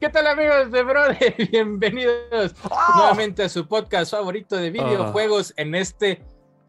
[0.00, 1.34] ¿Qué tal amigos de Brother?
[1.50, 2.54] Bienvenidos
[2.94, 6.22] nuevamente a su podcast favorito de videojuegos en este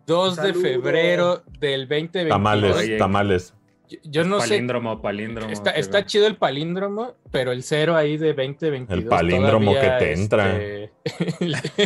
[0.08, 2.30] 2 de febrero del 2022.
[2.30, 3.54] Tamales, tamales.
[3.88, 5.02] Yo, yo no palíndromo, sé.
[5.02, 5.52] palíndromo.
[5.52, 8.98] Está, está chido el palíndromo, pero el cero ahí de 2022.
[9.00, 10.58] El palíndromo que te entra.
[10.58, 10.92] este,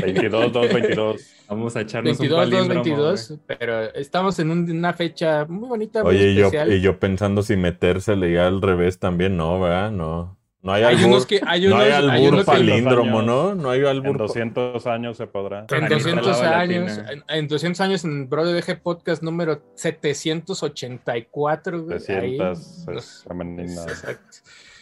[0.01, 1.21] 22, 2, 22.
[1.49, 2.83] Vamos a echarnos 22, un 2, palíndromo.
[2.83, 6.99] 22, pero estamos en un- una fecha muy bonita, muy Oye, y yo, y yo
[6.99, 9.91] pensando si metérsele ya al revés también, no, ¿verdad?
[9.91, 10.37] No.
[10.63, 13.19] No hay hay albur, unos que hay no unos, hay hay albur unos que- palíndromo,
[13.19, 13.25] años.
[13.25, 13.55] ¿no?
[13.55, 14.17] No hay En albur.
[14.17, 15.59] 200 años se podrá.
[15.59, 21.83] En Canita 200 lava años, en, en 200 años en Brother DG Podcast número 784.
[21.83, 22.37] güey, ahí.
[22.37, 23.81] 300 Nos- es femenina.
[23.83, 24.37] Exacto.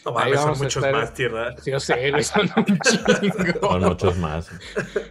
[0.05, 1.55] No mames, son muchos estar- más, tierra.
[1.57, 3.69] Sí, yo sé, güey, son un chingo.
[3.69, 4.49] Son muchos más.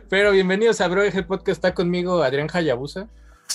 [0.08, 1.48] Pero bienvenidos a Brother DG Podcast.
[1.48, 3.08] Está conmigo Adrián Hayabusa.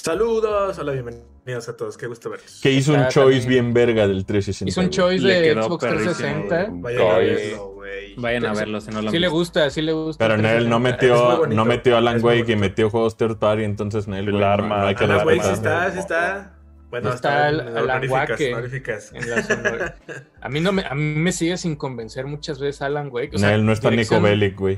[0.09, 2.59] Saludos, hola, bienvenidos a todos, qué gusto verlos.
[2.61, 4.69] Que hizo un choice también- bien verga del 360.
[4.69, 6.63] Hizo un choice de Xbox perrísimo, 360.
[6.65, 6.81] güey.
[6.95, 8.15] Vayan a verlo, güey.
[8.15, 10.23] Vayan a verlo si no lo Sí le gusta, sí le gusta.
[10.23, 14.07] Pero Nel no metió, bonito, no metió Alan Wake y metió juegos third party, entonces
[14.07, 14.77] Nel, El arma.
[14.77, 16.51] no hay que Alan Wake sí está, sí está.
[16.91, 17.59] Bueno, Está está, el-.
[17.61, 19.95] En las honor-
[20.39, 23.31] a, mí no me, a mí me sigue sin convencer muchas veces Alan Wake.
[23.37, 24.77] O sea, Nel no está Nico Bellic, güey.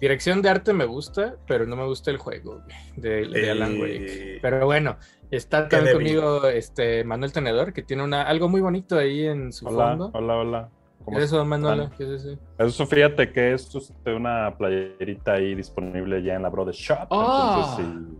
[0.00, 2.62] Dirección de arte me gusta, pero no me gusta el juego
[2.96, 4.38] de, Alan Eh, Wake.
[4.42, 4.96] Pero bueno,
[5.30, 6.16] está también débil.
[6.20, 10.10] conmigo este Manuel Tenedor, que tiene una, algo muy bonito ahí en su Hola, fondo.
[10.14, 10.68] hola, hola.
[11.04, 11.48] ¿Cómo ¿Qué es eso, están?
[11.48, 11.90] Manuel?
[11.96, 12.38] ¿Qué es eso?
[12.58, 17.08] Eso, fíjate que esto es de una playerita ahí disponible ya en la Brother Shop.
[17.10, 17.76] Ah.
[17.78, 18.18] Entonces, si,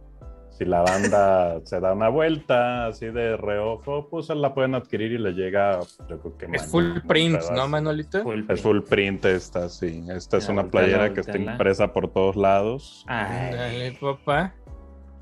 [0.60, 5.18] si la banda se da una vuelta así de reojo, pues la pueden adquirir y
[5.18, 7.54] le llega, yo creo que Es mañana, full print, pedazo.
[7.54, 8.22] ¿no, Manuelito?
[8.22, 10.04] Full Es full print esta, sí.
[10.10, 13.06] Esta es Ya, una playera que está impresa por todos lados.
[13.08, 14.54] Ay, Dale, papá.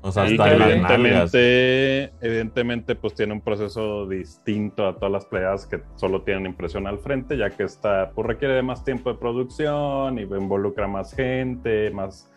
[0.01, 5.65] O sea, Y hasta evidentemente, evidentemente, pues tiene un proceso distinto a todas las playeras
[5.65, 9.17] que solo tienen impresión al frente, ya que esta pues, requiere de más tiempo de
[9.17, 12.29] producción y involucra más gente, más,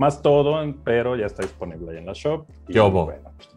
[0.00, 2.46] más todo, pero ya está disponible ahí en la shop.
[2.66, 3.04] Y, ¿Qué hubo?
[3.04, 3.50] bueno, pues.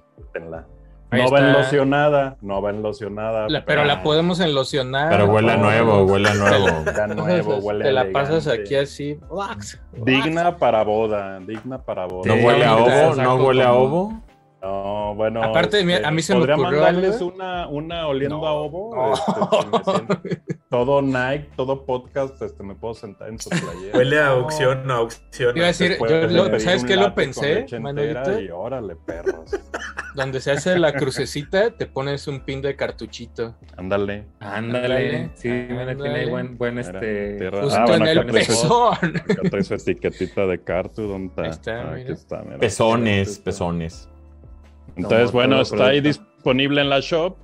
[1.09, 3.47] Ahí No va enlocionada, no va enlocionada.
[3.47, 5.09] La- pero la podemos enlocionar.
[5.09, 6.67] Pero huele nuevo, huele a nuevo.
[6.97, 9.17] Ya nuevo, huele Te la pasas aquí así.
[9.29, 10.05] Wax, wax.
[10.05, 12.35] Digna para boda, digna para boda.
[12.35, 13.15] ¿No huele a ovo?
[13.15, 14.22] ¿No huele a ovo?
[14.63, 15.43] No, bueno.
[15.43, 17.33] Aparte, mira, este, a mí se me ¿podría ocurrió mandarles algo.
[17.35, 18.47] una, una oliendo No.
[18.47, 18.95] a ovo.
[18.95, 19.13] No.
[20.23, 23.97] Este, todo Nike, todo podcast, este, me puedo sentar en su playera.
[23.97, 24.31] Huele a No.
[24.31, 25.57] aucción, a aucción.
[25.57, 28.39] Iba a decir, yo de lo- ¿sabes qué lo pensé, Manuelito?
[28.39, 29.51] Y órale, perros.
[30.15, 33.55] Donde se hace la crucecita, te pones un pin de cartuchito.
[33.75, 34.27] Ándale.
[34.39, 35.31] Ándale.
[35.33, 36.19] Sí, mira, tiene ándale.
[36.21, 37.37] ahí buen, buen Mira, este.
[37.37, 38.93] tierra- Justo Ah, bueno, en el pezón.
[38.93, 41.01] Acá trae su etiquetita de cartu.
[41.07, 41.41] ¿Dónde está?
[41.43, 42.01] Ahí está, Ah, mira.
[42.03, 42.57] Aquí está, mira.
[42.59, 44.09] Pezones, pezones.
[44.95, 47.35] Entonces, bueno, está ahí disponible en la shop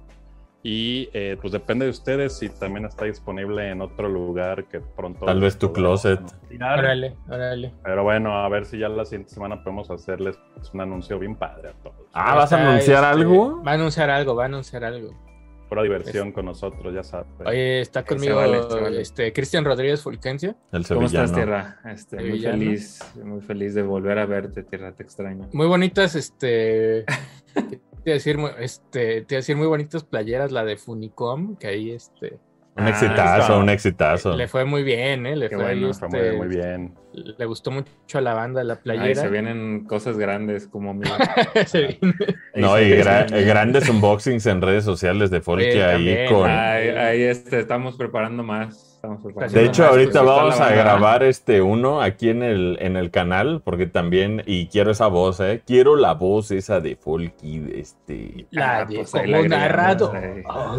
[0.62, 5.26] y eh, pues depende de ustedes si también está disponible en otro lugar que pronto...
[5.26, 6.20] Tal vez tu closet.
[6.54, 7.74] Órale, órale.
[7.84, 10.38] Pero bueno, a ver si ya la siguiente semana podemos hacerles
[10.74, 12.08] un anuncio bien padre a todos.
[12.12, 13.64] Ah, ¿vas a anunciar este, algo?
[13.64, 15.29] Va a anunciar algo, va a anunciar algo.
[15.70, 17.28] Pura diversión con nosotros, ya sabes.
[17.46, 18.60] Oye, está conmigo vale,
[19.00, 20.56] este Cristian Rodríguez Fulgencio.
[20.72, 21.32] El ¿Cómo estás.
[21.32, 21.80] Tierra?
[21.86, 25.48] Este, muy feliz, muy feliz de volver a verte, Tierra, te extraño.
[25.54, 27.06] Muy bonitas, este.
[27.54, 27.62] te
[28.06, 31.68] iba a decir, este, te iba a decir muy bonitas playeras, la de Funicom, que
[31.68, 32.40] ahí este.
[32.76, 33.58] Un Ah, exitazo, está.
[33.58, 34.36] un exitazo.
[34.36, 35.36] Le fue muy bien, ¿eh?
[35.36, 36.96] Le Qué fue, bueno, Fue este, muy, muy bien.
[37.38, 37.88] Le gustó mucho
[38.18, 39.22] a la banda la Ahí playera.
[39.22, 41.06] se vienen cosas grandes como mi.
[41.66, 42.16] Se viene.
[42.56, 46.50] No, y gra- grandes unboxings en redes sociales de Folky Sí, ahí con...
[46.50, 48.99] Ahí, ahí, este, estamos preparando más.
[49.02, 53.12] Estamos De hecho, ahorita pues, vamos a grabar este uno aquí en el, en el
[53.12, 55.62] canal, porque también, y quiero esa voz, ¿eh?
[55.66, 58.46] Quiero la voz esa de Folky, este...
[58.52, 60.12] La Ah, de pues como narrado.
[60.14, 60.44] ahí.
[60.50, 60.76] Ah.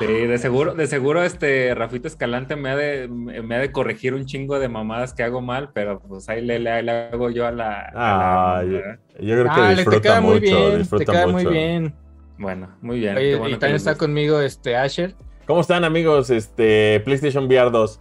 [0.00, 4.14] Sí, de seguro, de seguro este Rafito Escalante me ha de, me ha de corregir
[4.14, 7.46] un chingo de mamadas que hago mal, pero pues ahí le, le- le hago yo
[7.46, 7.80] a la.
[7.80, 10.78] a la- Ay, yo creo que Ah, le- te disfruta queda muy mucho, bien, te
[10.78, 11.44] disfruta queda mucho.
[11.44, 11.94] muy bien.
[12.38, 13.16] Bueno, muy bien.
[13.16, 15.14] Oye, bueno y también está conmigo este Asher.
[15.46, 16.30] ¿Cómo están, amigos?
[16.30, 18.00] Este, PlayStation VR 2.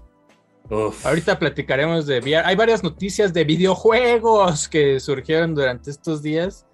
[0.69, 1.05] Uf.
[1.05, 2.45] Ahorita platicaremos de VR.
[2.45, 6.65] Hay varias noticias de videojuegos que surgieron durante estos días.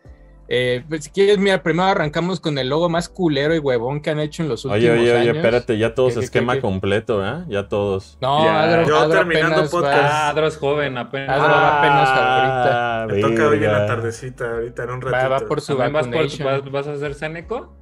[0.50, 4.12] Eh, pues, si quieres, mira, primero arrancamos con el logo más culero y huevón que
[4.12, 5.36] han hecho en los últimos Oye, oye, oye, años.
[5.38, 6.62] espérate, ya todos ¿Qué, esquema qué, qué?
[6.62, 7.44] completo, ¿eh?
[7.50, 8.18] Ya todos.
[8.22, 8.64] No, Ya.
[8.64, 9.98] Adro, Yo Adro terminando apenas podcast.
[10.14, 11.30] Ah, Adro es joven, apenas.
[11.38, 13.04] Adro va apenas ahorita.
[13.04, 15.30] Ah, Me toca hoy en la tardecita, ahorita en un ratito.
[15.30, 17.75] va, va por su ¿También vas, por- vas- vas a ser Seneco?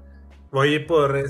[0.51, 1.15] Voy por...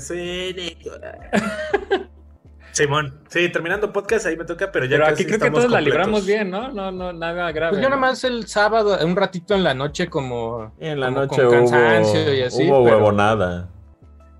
[2.72, 5.70] Simón, sí, terminando podcast, ahí me toca, pero ya Pero casi aquí creo que todos
[5.70, 6.70] la libramos bien, ¿no?
[6.72, 7.70] No, no, nada grave.
[7.70, 7.94] Pues yo ¿no?
[7.96, 10.74] nomás el sábado, un ratito en la noche como...
[10.78, 13.70] Y en la como noche con hubo, cansancio y así, hubo pero- huevonada.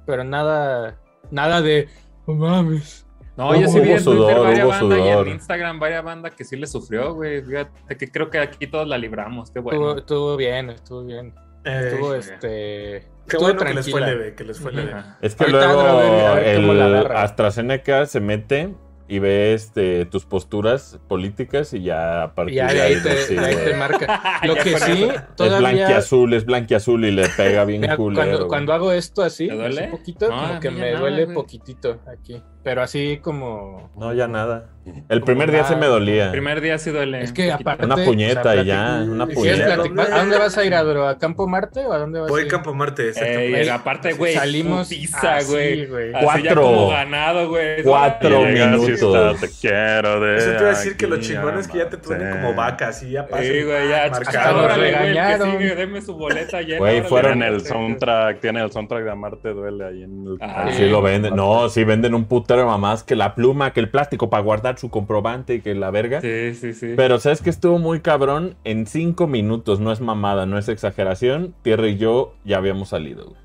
[0.05, 0.99] Pero nada,
[1.31, 1.89] nada de...
[2.27, 3.07] "Oh, mames,
[3.39, 6.05] No, yo sí vi Hubo en Twitter sudor, varias hubo bandas y en Instagram varias
[6.05, 7.43] bandas que sí le sufrió, güey.
[7.43, 9.51] Fíjate que creo que aquí todos la libramos.
[9.51, 9.99] Qué Estuvo, bueno.
[9.99, 11.35] estuvo bien, estuvo bien.
[11.65, 13.09] Eh, Estuvo este.
[13.29, 14.07] Qué bueno que les fue tranquila.
[14.25, 14.95] leve, que les fue leve.
[15.21, 17.07] Es que Ahorita, luego a ver, a ver cómo la el.
[17.17, 18.75] AstraZeneca se mete
[19.09, 23.39] y ve este, tus posturas políticas y ya a partir ya de ahí te, de
[23.39, 24.41] ahí te marca.
[24.43, 25.13] Lo que sí, eso.
[25.13, 25.59] Es todavía.
[25.61, 28.25] blanquiazul, es blanquiazul y le pega bien Mira, culero.
[28.29, 31.35] cuando, cuando hago esto así, así poquito, No, como que me nada, duele güey.
[31.37, 32.43] poquitito aquí.
[32.65, 33.93] Pero así como.
[33.97, 34.71] No, ya nada.
[35.09, 36.27] El primer día se me dolía.
[36.27, 37.23] El primer día sí duele.
[37.23, 37.85] Es que aparte.
[37.87, 40.15] Una puñeta o sea, y ya, una ¿Quieres puñeta.
[40.15, 41.09] ¿A dónde vas a ir, Adro?
[41.09, 42.47] ¿A Campo Marte o a dónde vas a Voy ir?
[42.47, 43.71] a Campo Marte, Ey, exactamente.
[43.71, 44.89] aparte, güey, Salimos
[45.23, 46.15] así, güey.
[46.15, 46.63] Así Cuatro.
[46.63, 47.83] como ganado, güey.
[47.83, 48.89] Cuatro minutos.
[48.89, 51.89] está, Te quiero de Eso te iba a decir que lo chingón es que ya
[51.89, 53.45] te ponen como vacas y ya pasan.
[53.47, 54.09] Sí, güey, ya.
[54.11, 54.69] marcado.
[54.69, 55.51] Regañaron.
[55.59, 56.59] sigue, deme su boleta.
[56.79, 60.39] Güey, fueron el soundtrack, tiene el soundtrack de Amarte Duele ahí en el.
[60.41, 60.89] Ah, Sí, Sí.
[60.91, 61.35] lo venden.
[61.37, 64.76] No, sí venden un putero de mamás que la pluma, que el plástico para guardar
[64.79, 66.21] su comprobante y que la verga.
[66.21, 66.95] Sí, sí, sí.
[66.97, 68.57] Pero sabes que estuvo muy cabrón.
[68.65, 71.55] En cinco minutos, no es mamada, no es exageración.
[71.63, 73.25] Tierra y yo ya habíamos salido.
[73.27, 73.37] güey.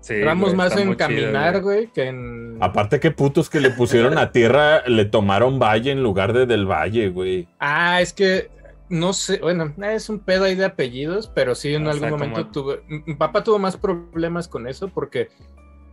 [0.00, 0.14] Sí,
[0.54, 2.56] más en chido, caminar, güey, que en.
[2.60, 6.64] Aparte que putos que le pusieron a tierra, le tomaron valle en lugar de del
[6.64, 7.46] valle, güey.
[7.58, 8.48] Ah, es que
[8.88, 12.10] no sé, bueno, es un pedo ahí de apellidos, pero sí en O algún sea,
[12.16, 12.80] momento como- tuve.
[12.88, 15.28] Mi papá tuvo más problemas con eso porque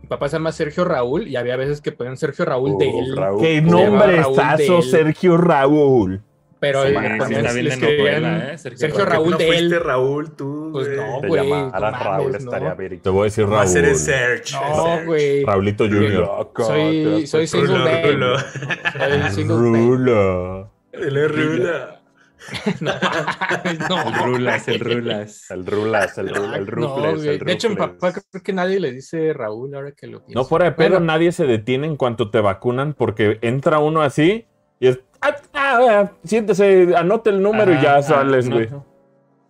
[0.08, 3.16] papá se llama Sergio Raúl y había veces que ponían Sergio Raúl de Uf, él,
[3.16, 3.40] Raúl.
[3.42, 6.22] ¡Qué Raúl nombrezazo, del- Sergio Raúl!
[6.60, 8.58] pero Sí, eh, sí, está bien le de escribían novela, ¿eh?
[8.58, 9.80] Sergio Sergio ¿Por qué Raúl no de fuiste él.
[9.80, 12.38] Raúl tú, Pues no, Te güey, no Raúl, no.
[12.38, 13.00] estaría bien.
[13.00, 13.76] Te voy a decir Raúl.
[13.76, 14.54] eres Serge.
[14.56, 15.04] No, Serge.
[15.06, 15.44] güey.
[15.44, 16.50] Raulito Junior.
[16.56, 18.02] Soy, soy single Rulo, man.
[18.02, 18.38] Rulo.
[18.38, 19.72] Soy single man.
[19.86, 20.70] Rulo.
[20.90, 21.97] Él es Rula.
[22.80, 22.92] No,
[23.64, 24.24] El.
[24.24, 25.50] Rulas, el Rulas.
[25.50, 27.16] El Rulas, el, Ru- el No, Rufles.
[27.16, 27.28] güey.
[27.28, 27.88] el De hecho, Rufles.
[27.88, 30.38] papá creo que nadie le dice Raúl ahora que lo pienso.
[30.40, 31.06] No fuera de pedo, Bueno.
[31.06, 34.46] nadie se detiene en cuanto te vacunan porque entra uno así
[34.80, 35.00] y es.
[35.20, 38.86] "Ah, ah, ah, siéntese, anote el número y ya ah, sales, no.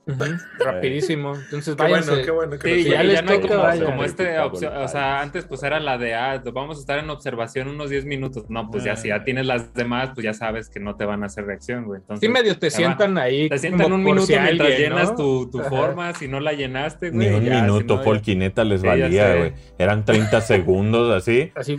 [0.59, 1.35] Rapidísimo.
[1.35, 2.11] Entonces, Qué váyanse.
[2.11, 3.41] bueno, qué bueno que Sí, ya no hay
[3.81, 7.11] como, este opción, o sea, antes pues era la de, ah, vamos a estar en
[7.11, 8.45] observación unos 10 minutos.
[8.49, 11.23] No, pues ya si ya tienes las demás, pues ya sabes que no te van
[11.23, 12.01] a hacer reacción, güey.
[12.01, 13.49] Entonces, Sí, medio te sientan ahí.
[13.49, 15.17] Te sientan un minuto si mientras alguien, llenas ¿no?
[15.17, 17.35] tu, tu forma, si no la llenaste, Ni güey.
[17.41, 19.53] un ya, minuto, si no, Polquineta les valía, güey.
[19.79, 21.53] Eran 30 segundos así.
[21.55, 21.77] Así.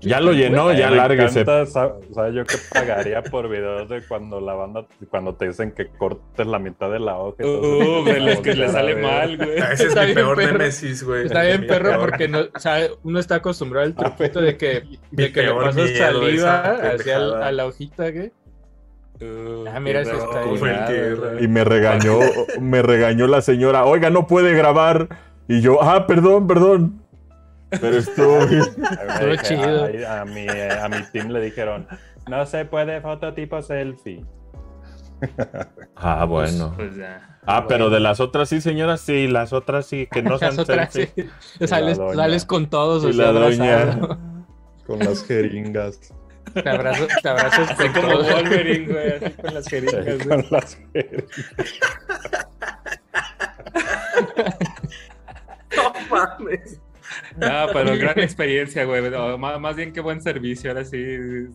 [0.00, 1.44] Ya lo llenó, ya lárguese.
[1.44, 5.86] sa- ¿sabes yo que pagaría por videos de cuando la banda, cuando te dicen que
[5.88, 7.43] cortes la mitad de la hoja?
[7.44, 8.00] Eso?
[8.00, 9.58] Uh, que le Voltear a sale mal, güey.
[9.60, 10.52] Ah, Ese es Está mi bien, peor perro.
[10.58, 11.26] némesis, güey.
[11.26, 15.32] Está bien, perro, porque no, o sea, uno está acostumbrado al truquito de que, de
[15.32, 16.60] que le pasas saliva
[16.94, 18.32] hacia a la hojita, ¿qué?
[19.20, 20.58] Uh, Ah, mira, ese está ahí.
[20.58, 21.44] Güey.
[21.44, 22.18] Y me regañó,
[22.60, 23.84] me regañó la señora.
[23.84, 25.08] Oiga, no puede grabar.
[25.48, 27.00] Y yo, ah, perdón, perdón.
[27.70, 28.62] Pero estuvo bien.
[29.08, 29.88] Estuvo chido.
[30.08, 31.86] A, a mi, a mi team le dijeron,
[32.28, 34.24] no se puede fototipo selfie.
[35.96, 36.72] Ah, bueno.
[36.76, 37.33] Pues ya.
[37.46, 40.58] Ah, pero de las otras sí, señora, sí, las otras sí, que no sean Las
[40.60, 41.08] otras, sí.
[41.66, 42.14] Sales, doña.
[42.14, 43.82] sales con todos, Y o sea, la doña.
[43.82, 44.18] abrazado.
[44.86, 46.00] Con las jeringas.
[46.54, 48.32] Te abrazas, te abrazas con como todos.
[48.32, 50.18] Wolverine, güey, así con las jeringas, güey.
[50.28, 51.34] con las jeringas.
[55.76, 56.80] No mames.
[57.42, 59.10] Ah, pero gran experiencia, güey.
[59.10, 60.98] No, Más, más bien que buen servicio, ahora sí.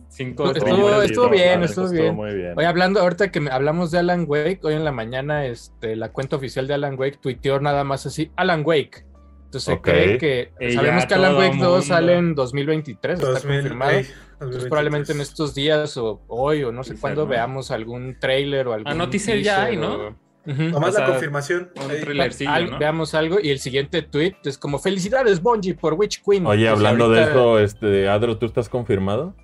[0.08, 2.14] Cinco Estuvo- estuvo bien, la estuvo bien.
[2.14, 2.54] muy bien.
[2.56, 6.36] Hoy hablando, ahorita que hablamos de Alan Wake, hoy en la mañana este, la cuenta
[6.36, 9.04] oficial de Alan Wake tuiteó nada más así, Alan Wake.
[9.46, 9.82] Entonces se Ok.
[9.82, 11.82] cree que sabemos ya que Alan Wake 2 mundo.
[11.82, 13.90] sale en 2023, está 2000, confirmado.
[13.90, 14.68] ey, Entonces 2023.
[14.68, 17.28] probablemente en estos días o hoy o no sé cuándo ¿no?
[17.28, 19.94] veamos algún trailer o algún Ah, no, teaser ya hay, ¿no?
[19.94, 20.14] o-
[20.46, 20.62] Ujú.
[20.64, 21.70] Nomás O sea, la confirmación.
[21.84, 22.00] un ahí.
[22.00, 22.78] thrillercillo, Al- ¿no?
[22.78, 26.46] Veamos algo y el siguiente tweet es como felicidades Bungie por Witch Queen.
[26.46, 29.34] Oye, Pues hablando de eso, este, Adro, ¿tú estás confirmado?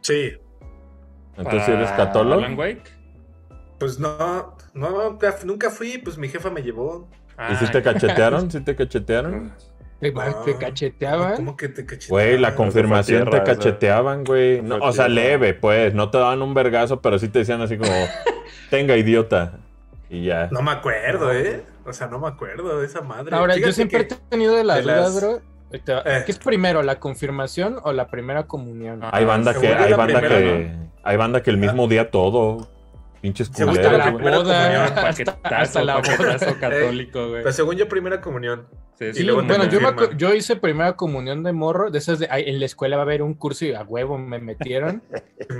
[0.00, 0.32] Sí.
[1.36, 2.34] Entonces eres Para católico.
[2.38, 2.82] Alan Wake.
[3.78, 7.08] Pues no, no, nunca, nunca fui, pues mi jefa me llevó.
[7.52, 8.50] ¿Y si te cachetearon?
[8.50, 9.52] ¿Sí te cachetearon?
[10.00, 10.14] Te, te
[10.52, 10.58] No.
[10.60, 11.34] cacheteaban.
[11.34, 12.08] ¿Cómo que te cacheteaban?
[12.28, 14.62] Güey, la confirmación tierra, te cacheteaban, güey.
[14.62, 15.92] No, o sea, leve, pues.
[15.92, 17.90] No te daban un vergazo, pero sí te decían así como,
[18.70, 19.58] tenga idiota.
[20.10, 20.48] Y ya.
[20.50, 21.64] No me acuerdo, ¿eh?
[21.84, 23.34] O sea, no me acuerdo de esa madre.
[23.36, 25.40] Ahora, yo siempre que- he tenido la de duda, las- bro.
[25.70, 26.22] Eh.
[26.24, 29.00] ¿Qué es primero, la confirmación o la primera comunión?
[29.02, 32.10] Ah, Hay banda que, hay la banda primera, que, hay banda que el mismo día
[32.10, 32.70] todo.
[33.20, 34.14] Pinches culeros, la güey.
[34.14, 36.38] primera boda, comunión, hasta, hasta la boda.
[36.60, 37.42] católico, güey.
[37.42, 38.66] Pero según yo, primera comunión.
[38.98, 41.98] Sí, y sí, luego te Bueno, yo, me yo hice primera comunión de morro, de
[41.98, 45.02] esas de en la escuela va a haber un curso y a huevo me metieron.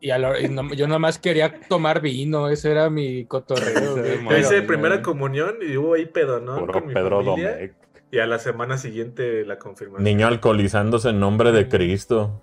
[0.00, 3.96] Y, a la- y no- yo nomás quería tomar vino, ese era mi cotorreo.
[4.30, 6.58] Yo hice no, primera comunión y hubo ahí pedo, ¿no?
[6.60, 7.74] Puro Con mi Pedro familia, Domecq.
[8.10, 10.04] Y a la semana siguiente la confirmación.
[10.04, 12.42] Niño alcoholizándose en nombre de Cristo.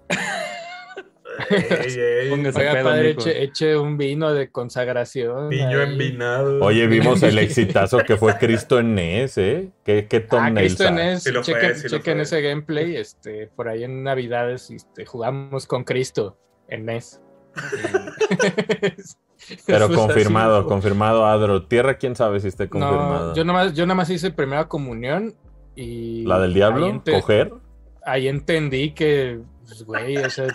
[1.50, 5.50] Ey, ey, Póngase Oiga, pedo, padre, eche, eche un vino de consagración.
[5.50, 6.64] Niño envinado.
[6.64, 9.70] Oye, vimos el exitazo que fue Cristo en NES, ¿eh?
[9.84, 11.08] ¿Qué, qué Ah, Cristo en hay?
[11.16, 15.84] es, Sí chequen, sí chequen ese gameplay, este, por ahí en Navidades este, jugamos con
[15.84, 16.38] Cristo
[16.70, 17.22] en NES.
[19.66, 21.64] Pero confirmado, así, confirmado, Adro.
[21.64, 23.30] Tierra, quién sabe si esté confirmado.
[23.30, 25.36] No, yo nomás, yo nomás hice primera comunión
[25.76, 26.24] y...
[26.26, 27.04] ¿La del ahí diablo?
[27.04, 27.54] ¿Coger?
[28.06, 30.48] Ahí entendí que, pues, güey, o sea,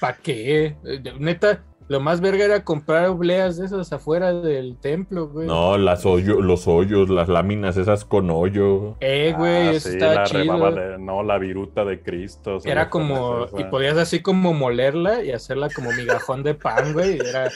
[0.00, 0.76] ¿para qué?
[0.84, 5.46] Eh, Neta, lo más verga era comprar obleas de esas afuera del templo, güey.
[5.46, 8.96] No, las hoyo- los hoyos, las láminas esas con hoyo.
[9.00, 10.70] Eh, güey, Ah, eso sí, estaba la chido.
[10.72, 12.58] de- no, la viruta de Cristo.
[12.64, 13.70] Era como, y esa.
[13.70, 17.16] podías así como molerla y hacerla como migajón de pan, güey.
[17.16, 17.50] y Era,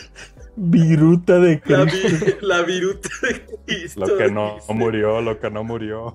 [0.59, 2.27] Viruta de La, Cristo.
[2.41, 4.01] vi- la viruta de Cristo.
[4.07, 6.15] Lo que no murió, lo que no murió.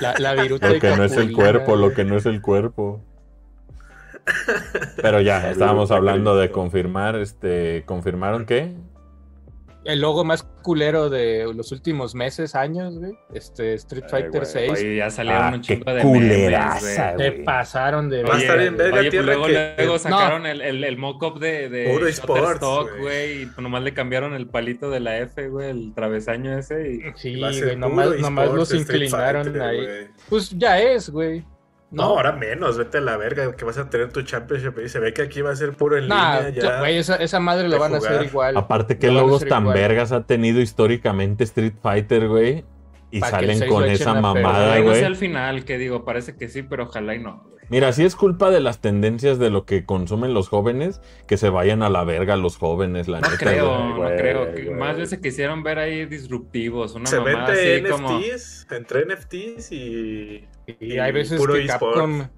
[0.00, 2.42] la, la viruta Lo de que no es el cuerpo, lo que no es el
[2.42, 3.00] cuerpo.
[5.00, 8.74] Pero ya, estábamos hablando de confirmar, este, ¿confirmaron qué?
[9.84, 13.12] El logo más culero de los últimos meses, años, güey.
[13.34, 14.46] Este, Street Fighter güey.
[14.46, 14.70] 6.
[14.72, 16.80] Oye, ya salieron Ah, un chingo de culeraza,
[17.12, 17.44] memes, Te güey.
[17.44, 19.98] pasaron de Va a Oye, estar bien verga, oye, pues tierra, luego, que- luego que-
[19.98, 24.88] sacaron el, el, el mock-up de, de Shutterstock, güey, y nomás le cambiaron el palito
[24.88, 28.06] de la F, güey, el travesaño ese, y Sí, güey, nomás,
[28.54, 29.86] los inclinaron Fighter, ahí.
[30.30, 31.44] Pues ya es, güey.
[31.94, 34.98] No, ahora menos, vete a la verga, que vas a tener tu championship y se
[34.98, 36.78] ve que aquí va a ser puro en Nah, línea ya.
[36.80, 38.56] güey, esa, esa madre lo van a hacer igual.
[38.56, 39.78] Aparte, ¿qué Lo logos tan igual.
[39.78, 42.64] vergas ha tenido históricamente Street Fighter, güey?
[43.10, 45.04] Y Pa' salen con esa mamada, ojalá y no sea güey.
[45.04, 47.54] al final, que digo, parece que sí, pero ojalá y no, güey.
[47.70, 51.48] Mira, si es culpa de las tendencias de lo que consumen los jóvenes, que se
[51.48, 53.38] vayan a la verga los jóvenes, la No neta.
[53.38, 53.88] creo, güey.
[53.88, 54.52] no güey, creo.
[54.54, 54.74] que güey.
[54.78, 57.54] Más se quisieron ver ahí disruptivos, una se mamada
[57.90, 58.18] como...
[58.18, 60.46] NFTs, entre NFTs y,
[60.80, 61.66] Y hay veces puro que.
[61.66, 62.28] Capcom.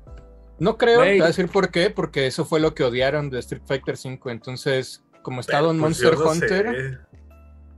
[0.58, 3.38] No creo, te voy a decir por qué, porque eso fue lo que odiaron de
[3.40, 4.32] Street Fighter V.
[4.32, 6.74] Entonces, como está Don Pues Monster no Hunter.
[6.74, 6.98] sé.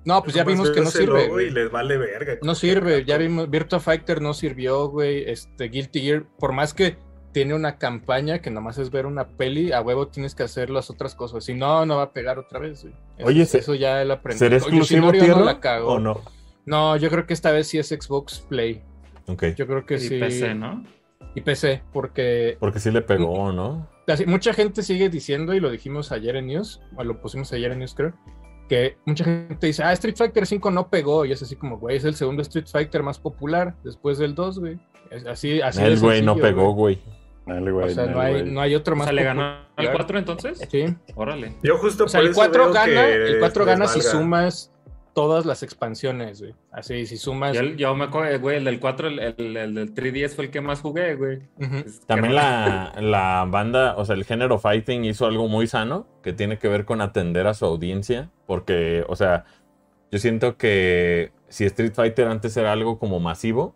[0.05, 1.26] No, pues ya vimos que no sirve.
[1.28, 1.50] güey.
[1.50, 2.38] Les vale verga.
[2.43, 5.28] No sirve, ya vimos, Virtua Fighter no sirvió, güey.
[5.28, 6.97] Este, Guilty Gear, por más que
[7.33, 10.88] tiene una campaña que nomás es ver una peli, a huevo tienes que hacer las
[10.88, 11.45] otras cosas.
[11.45, 12.95] Si no, no va a pegar otra vez, güey.
[13.19, 14.38] Eso- Oye, ¿se- eso ya lo aprendí.
[14.38, 14.81] ¿Será Oye,
[15.19, 15.95] tierra no la cagó.
[15.95, 16.23] o no?
[16.64, 18.83] No, yo creo que esta vez sí es Xbox Play.
[19.28, 19.44] Ok.
[19.56, 20.18] Yo creo que y sí.
[20.18, 20.85] PC, ¿no?
[21.35, 23.88] Y PC, porque Porque sí le pegó, ¿no?
[24.06, 27.70] así, mucha gente sigue diciendo, y lo dijimos ayer en News, o lo pusimos ayer
[27.73, 28.14] en News, creo,
[28.68, 31.97] que mucha gente dice, ah, Street Fighter 5 no pegó, y es así como, güey,
[31.97, 34.78] es el segundo Street Fighter más popular después del 2, güey.
[35.26, 36.99] Así, así El güey no pegó, güey.
[37.47, 39.87] Dale, O güey, sea, no hay, no hay otro O más sea, le ganó popular.
[39.87, 40.68] el 4 entonces.
[40.70, 40.85] Sí.
[41.14, 41.54] Órale.
[41.62, 43.87] Yo justo O sea, por el eso 4 veo gana, que el 4 les gana
[43.87, 44.11] si valga.
[44.12, 44.73] sumas
[45.18, 46.54] todas las expansiones, güey.
[46.70, 47.52] Así, si sumas...
[47.52, 50.50] Yo, yo me acuerdo, güey, el del 4, el, el, el del 3DS fue el
[50.52, 51.40] que más jugué, güey.
[52.06, 56.58] También la, la banda, o sea, el género fighting hizo algo muy sano que tiene
[56.58, 58.30] que ver con atender a su audiencia.
[58.46, 59.44] Porque, o sea,
[60.12, 63.75] yo siento que si Street Fighter antes era algo como masivo,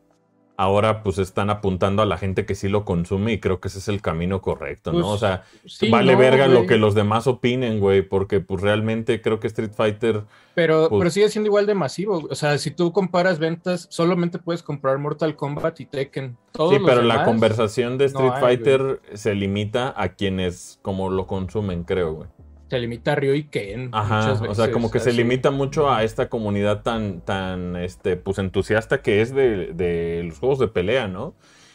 [0.62, 3.78] ahora pues están apuntando a la gente que sí lo consume y creo que ese
[3.78, 5.00] es el camino correcto, ¿no?
[5.00, 8.62] Pues, o sea, Sí, vale no, verga lo que los demás opinen, güey, porque pues
[8.62, 10.22] realmente creo que Street Fighter...
[10.54, 12.26] Pero, Pues- pero sigue siendo igual de masivo.
[12.30, 16.36] O sea, si tú comparas ventas, solamente puedes comprar Mortal Kombat y Tekken.
[16.52, 20.78] Todos Sí, los pero la conversación de no Street hay, Fighter se limita a quienes
[20.82, 22.28] como lo consumen, creo, güey.
[22.72, 23.90] Se limita a Ryo y Ken.
[23.92, 27.76] Ajá, muchas o sea, veces, como que se limita mucho a esta comunidad tan, tan,
[27.76, 31.34] este, pues entusiasta que es de, de los juegos de pelea, ¿no?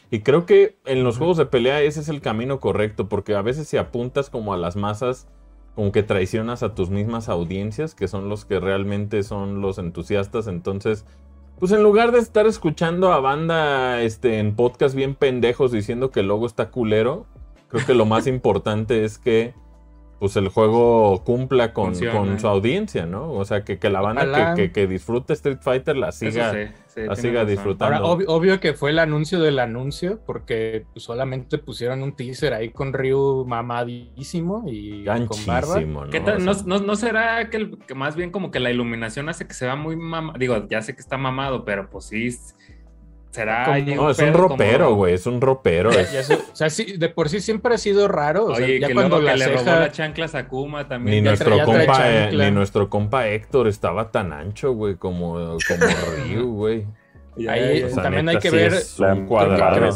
[0.10, 3.44] Y creo que en los juegos de pelea ese es el camino correcto, porque a
[3.44, 5.28] veces si apuntas como a las masas,
[5.76, 10.48] como que traicionas a tus mismas audiencias, que son los que realmente son los entusiastas,
[10.48, 11.06] entonces...
[11.60, 16.22] Pues en lugar de estar escuchando a banda este, en podcast bien pendejos diciendo que
[16.22, 17.28] el logo está culero,
[17.68, 19.54] creo que lo más importante es que
[20.20, 23.32] pues el juego cumpla con, su audiencia, ¿no?
[23.32, 26.60] O sea, que, que la banda que, que, que disfrute Street Fighter la siga, sí,
[26.88, 27.48] sí, la siga razón.
[27.50, 27.96] disfrutando.
[27.98, 32.54] Ahora, obvio, obvio que fue el anuncio del anuncio, porque pues, solamente pusieron un teaser
[32.54, 35.76] ahí con Ryu mamadísimo y con barba.
[35.76, 36.12] Ganchísimo, ¿no?
[36.12, 36.38] ¿Qué tal?
[36.38, 39.30] O ¿No, sea, no, no será que, el- que más bien como que la iluminación
[39.30, 40.40] hace que se vea muy mamado?
[40.40, 42.36] Digo, ya sé que está mamado, pero pues sí,
[43.32, 43.78] será...
[43.80, 45.92] No, es un ropero, güey, es un ropero.
[45.92, 48.46] Es- o sea, sí, de por sí siempre ha sido raro.
[48.46, 50.90] O sea, Oye, ya que cuando la que le robó la chancla a Sakuma Ni
[50.90, 51.24] también.
[51.24, 55.58] ya nuestro, compa, eh, ni nuestro compa Héctor estaba tan ancho, güey, como, como
[56.26, 56.86] Ryu, güey.
[57.38, 57.94] Ya, ahí ya, O ya.
[57.94, 58.84] sea, también neta, hay que sí ver-.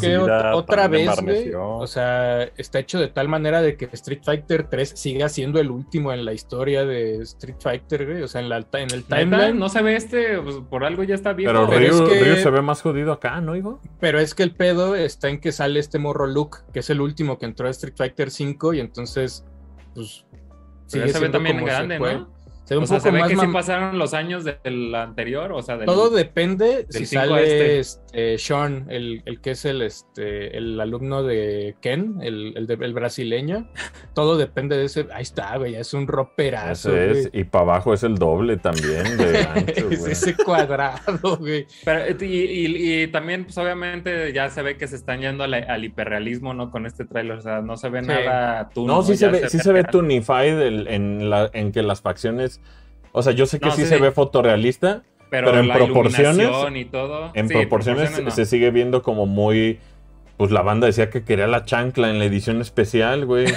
[0.00, 0.18] que
[0.54, 1.52] otra vez, güey.
[1.54, 5.70] O sea, está hecho de tal manera de que Street Fighter 3 siga siendo el
[5.70, 8.22] último en la historia de Street Fighter, güey.
[8.22, 9.58] O sea, en, la, en el timeline.
[9.58, 11.48] No se ve este, pues, por algo ya está bien.
[11.50, 13.80] Pero, pero Ryu, es que- Ryu se ve más jodido acá, ¿no, hijo?
[14.00, 17.00] Pero es que el pedo está en que sale este morro Luke, que es el
[17.00, 19.44] último que entró a Street Fighter 5 y entonces
[19.94, 20.24] pues
[20.90, 22.28] Pero ya se ve también grande, ¿no?
[22.64, 24.94] Se ve un o sea, poco se ve más que sí pasaron los años del
[24.94, 25.86] anterior, o sea, del...
[25.86, 27.78] Todo depende si sale este.
[27.80, 32.74] este, Sean, el, el que es el, este, el alumno de Ken, el, el, de-
[32.74, 33.68] el brasileño.
[34.14, 35.08] Todo depende de ese.
[35.12, 36.96] Ahí está, güey, es un roperazo.
[36.96, 37.28] Es.
[37.30, 37.40] güey.
[37.42, 40.12] Y para abajo es el doble también de ancho, es güey.
[40.12, 41.66] ese cuadrado, güey.
[41.84, 45.54] Pero, y, y- y también, pues obviamente, ya se ve que se están yendo al,
[45.54, 46.70] al hiperrealismo, ¿no?
[46.70, 48.06] Con este tráiler, o sea, no se ve Sí.
[48.06, 51.82] nada tú, No, sí se ve, sí se ve tunified el- en, la, en que
[51.82, 52.52] las facciones.
[53.12, 55.02] O sea, yo sé que No, sí, sí, se ve fotorrealista.
[55.30, 57.30] pero, pero en la proporciones- iluminación y todo.
[57.34, 58.30] En sí, proporciones no.
[58.30, 59.78] se sigue viendo como muy.
[60.36, 63.46] Pues la banda decía que quería la chancla en la edición especial, güey.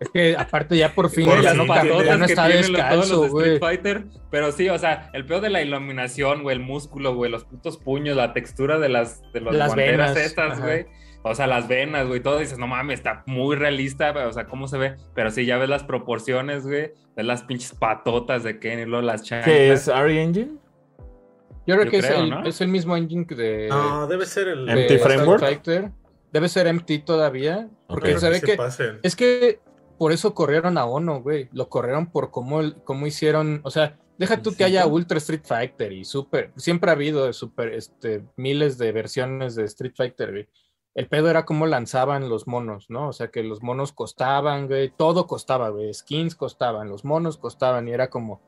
[0.00, 3.22] Es que aparte ya por fin Por ya fin, no, patotas ya no está descalzo,
[3.22, 3.58] de güey.
[3.58, 7.44] Fighter, pero sí, o sea, el peor de la iluminación, güey, el músculo, güey, los
[7.44, 10.86] putos puños, la textura de las, de las, Las guanteras venas, estas, güey.
[11.26, 14.68] O sea, las venas, güey, todo dices, no mames, está muy realista, o sea, cómo
[14.68, 14.96] se ve.
[15.14, 19.00] Pero sí, ya ves las proporciones, güey, ves las pinches patotas de Ken y luego
[19.00, 19.46] las chanclas.
[19.46, 20.58] ¿Qué es Ari Engine?
[21.66, 22.44] Yo creo Yo que creo, es, el, ¿no?
[22.44, 24.66] es el mismo engine que de, No, debe ser el.
[24.66, 25.40] de Empty Street Framework.
[25.40, 25.90] Fighter.
[26.30, 27.70] Debe ser empty todavía.
[27.86, 28.58] Porque se ve que.
[29.02, 29.60] Es que
[29.96, 31.48] por eso corrieron a Ono, güey.
[31.52, 33.60] Lo corrieron por cómo, cómo hicieron.
[33.62, 36.52] O sea, deja tú que haya Ultra Street Fighter y Super.
[36.56, 40.48] Siempre ha habido super, este, miles de versiones de Street Fighter, güey.
[40.94, 43.08] El pedo era cómo lanzaban los monos, ¿no?
[43.08, 44.90] O sea, que los monos costaban, güey.
[44.96, 45.92] Todo costaba, güey.
[45.92, 47.88] Skins costaban, los monos costaban.
[47.88, 48.40] Y era como,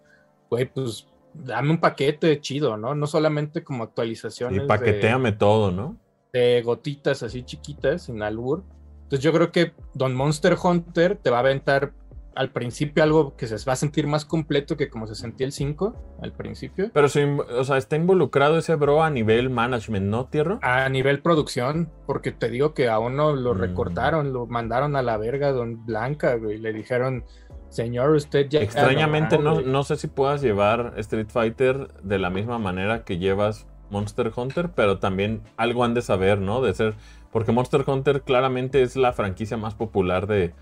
[0.49, 2.95] güey, pues dame un paquete chido, ¿no?
[2.95, 4.61] No solamente como Y actualizaciones.
[4.63, 5.97] de- paqueteame todo, ¿no?
[6.33, 8.63] de gotitas así chiquitas, sin albur.
[9.05, 11.95] Entonces yo creo que Don Monster Hunter te va a aventar
[12.37, 15.53] al principio algo que se va a sentir más completo que como se sentía el
[15.53, 16.91] 5 al principio.
[16.93, 20.59] Pero sí, o sea, está involucrado ese bro a nivel management, ¿no, Tierra?
[20.63, 23.59] A nivel producción, porque te digo que a uno lo Mm.
[23.59, 26.59] recortaron, lo mandaron a la verga Don Blanca, güey.
[26.59, 27.25] Le dijeron,
[27.71, 28.61] señor, usted ya...
[28.61, 29.67] Extrañamente no, güey".
[29.67, 34.71] no sé si puedas llevar Street Fighter de la misma manera que llevas Monster Hunter,
[34.75, 36.61] pero también algo han de saber, ¿no?
[36.61, 36.95] De ser.
[37.33, 40.55] Porque Monster Hunter claramente es la franquicia más popular de,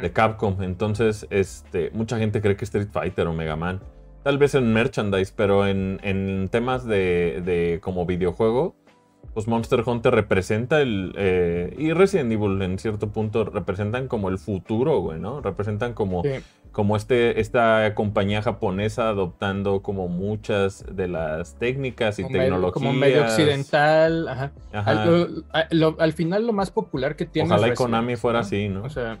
[0.00, 0.62] de Capcom.
[0.62, 3.80] Entonces, este, mucha gente cree que Street Fighter o Mega Man.
[4.22, 8.76] Tal vez en merchandise, pero en, en temas de, de como videojuego,
[9.34, 11.12] pues Monster Hunter representa el.
[11.16, 15.40] eh, y Resident Evil en cierto punto representan como el futuro, güey, ¿no?
[15.40, 16.30] Representan como Sí.
[16.70, 22.72] como este, esta compañía japonesa adoptando como muchas de las técnicas y Como medio- tecnologías.
[22.74, 24.52] como medio occidental, ajá.
[24.72, 24.90] Ajá.
[24.90, 28.40] Al, lo- a- lo- al final lo más popular que tiene Ojalá es Konami fuera
[28.40, 28.82] así, ¿no?
[28.84, 29.18] O sea,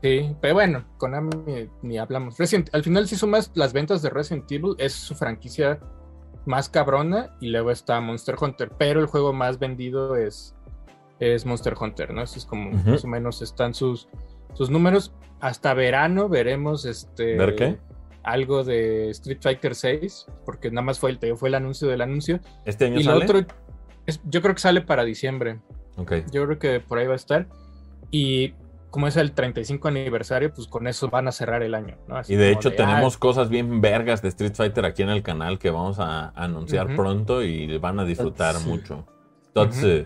[0.00, 2.38] sí, pero bueno, Konami ni, ni hablamos.
[2.38, 5.80] Resident- al final, si sumas las ventas de Resident Evil, es su franquicia
[6.46, 10.54] más cabrona y luego está Monster Hunter, pero el juego más vendido es,
[11.20, 12.22] es Monster Hunter, ¿no?
[12.22, 14.08] Eso es como más o menos están sus,
[14.54, 15.12] sus números.
[15.40, 17.78] Hasta verano veremos este ¿Ver qué?
[18.24, 22.40] algo de Street Fighter 6, porque nada más fue el, fue el anuncio del anuncio.
[22.64, 23.24] ¿Este año Y lo sale?
[23.24, 23.40] otro,
[24.06, 25.60] es, yo creo que sale para diciembre.
[25.96, 26.12] Ok.
[26.32, 27.48] Yo creo que por ahí va a estar.
[28.12, 28.54] Y
[28.92, 31.96] como es el 35 aniversario, pues con eso van a cerrar el año.
[32.06, 32.16] ¿no?
[32.16, 35.22] Así Y de hecho ah, tenemos cosas bien vergas de Street Fighter aquí en el
[35.22, 39.06] canal que vamos a anunciar pronto y van a disfrutar mucho.
[39.54, 40.04] Tatsu.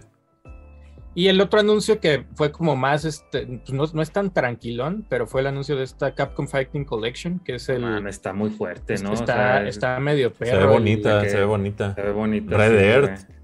[1.17, 5.05] Y el otro anuncio que fue como más, este, pues no, no es tan tranquilón,
[5.09, 7.81] pero fue el anuncio de esta Capcom Fighting Collection, que es el...
[7.81, 9.11] Man, está muy fuerte, ¿no?
[9.11, 10.61] O está, sea, está medio perro.
[10.61, 11.95] Se ve bonita, se ve bonita.
[11.95, 12.57] Se ve bonito.
[12.57, 13.36] Red sí, Earth.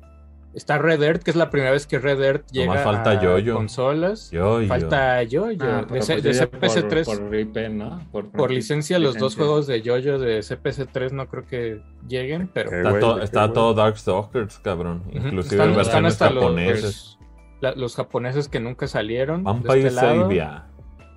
[0.54, 3.22] Está Red Earth, que es la primera vez que Red Earth llega Nomás falta a
[3.22, 3.54] Yo-Yo.
[3.54, 4.30] consolas.
[4.30, 4.68] Yo, yo.
[4.68, 5.64] Falta Yo-Yo.
[5.64, 7.04] Ah, de, pues de ya CPC3.
[7.06, 8.06] Por, por IP, ¿no?
[8.12, 9.38] Por licencia, los dos licencia.
[9.44, 12.70] juegos de Yo-Yo de CPC3 no creo que lleguen, pero...
[12.70, 15.02] Está, güey, to- está todo Darkstalkers, cabrón.
[15.08, 15.26] Ujú.
[15.28, 17.18] Inclusive Están- están hasta los- japonesas.
[17.60, 19.44] la- los japoneses que nunca salieron.
[19.44, 19.88] Vampire este.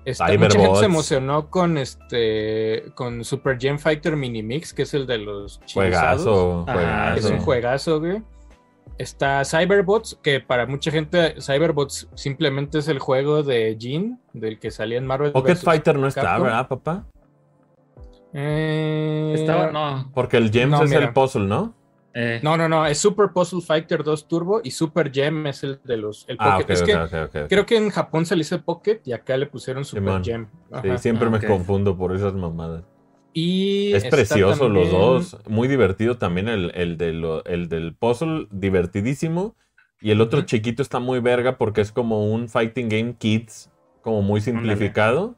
[0.06, 0.54] Está- Cyberbots.
[0.54, 5.06] mucha gente se emocionó con este con Super Gem Fighter Mini Mix, que es el
[5.06, 6.22] de los chilizados.
[6.24, 7.18] Juegazo, juegazo.
[7.18, 8.22] Es un juegazo, güey.
[8.98, 14.70] Está Cyberbots, que para mucha gente Cyberbots simplemente es el juego de Jin, del que
[14.70, 15.32] salía en Marvel.
[15.32, 15.56] Pocket.
[15.56, 16.38] Fighter no está.
[16.38, 17.04] ¿verdad, papá?
[18.32, 20.10] Eh, Estaba, no.
[20.14, 21.04] Porque el Gems No, es mira.
[21.04, 21.74] el puzzle, ¿no?
[22.14, 25.80] eh, No, no, no, es Super Puzzle Fighter 2 Turbo y Super Gem es el
[25.84, 26.64] de los el Ah, Pocket.
[26.64, 26.82] ok, es
[27.14, 30.22] ok, que creo que en Japón se le hizo Pocket y acá le pusieron Super.
[30.22, 30.48] Gem.
[30.82, 32.84] Sí, siempre Ah, me confundo por esas mamadas.
[33.38, 35.36] Y Es precioso los dos.
[35.48, 39.54] Muy divertido también el, el, de lo- el del puzzle, divertidísimo.
[40.00, 43.70] Y el otro chiquito está muy verga porque es como un fighting game kids,
[44.02, 45.36] como muy simplificado,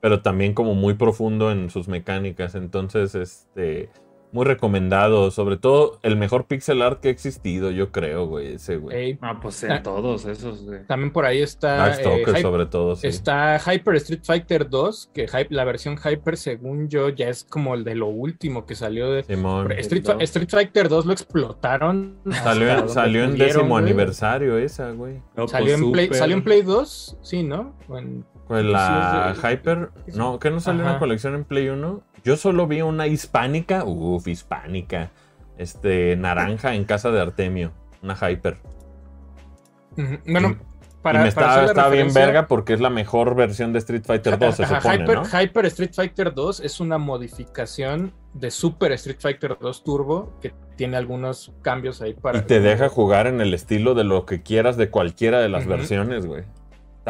[0.00, 2.54] pero también como muy profundo en sus mecánicas.
[2.54, 3.88] Entonces, este,
[4.32, 5.30] Muy recomendado.
[5.30, 8.54] Sobre todo el mejor pixel art que ha existido, yo creo, güey.
[8.54, 8.96] Ese, güey.
[8.96, 10.86] Ey, Ah, pues en todos esos, güey.
[10.86, 11.76] también por ahí está.
[11.76, 13.06] Darkstalker, eh, Hype- sobre todo, sí.
[13.06, 17.74] Está Hyper Street Fighter 2, que Hype- la versión Hyper, según yo, ya es como
[17.74, 19.22] el de lo último que salió de.
[19.24, 19.72] Simón.
[19.72, 22.18] Street, Fighter 2 lo explotaron.
[22.42, 23.84] Salió, en- donde salió en pudieron, décimo güey.
[23.84, 25.22] aniversario esa, güey.
[25.36, 27.74] No, Salió pues, en, Play, salió en Play 2, sí, ¿no?
[27.88, 30.98] O en- Pues la Sí, Hyper, no, que no salió una Ajá.
[31.00, 32.02] colección en Play 1.
[32.28, 35.12] Yo solo vi una hispánica, uff, hispánica,
[35.56, 38.58] este, naranja en casa de Artemio, una Hyper.
[40.26, 40.56] Bueno, y
[41.00, 44.56] para, me para está, bien verga porque es la mejor versión de Street Fighter 2,
[44.56, 45.24] se supone, Hyper, ¿no?
[45.24, 50.98] Hyper Street Fighter 2 es una modificación de Super Street Fighter 2 Turbo que tiene
[50.98, 52.40] algunos cambios ahí para.
[52.40, 55.66] Y te deja jugar en el estilo de lo que quieras de cualquiera de las
[55.66, 56.44] versiones, güey.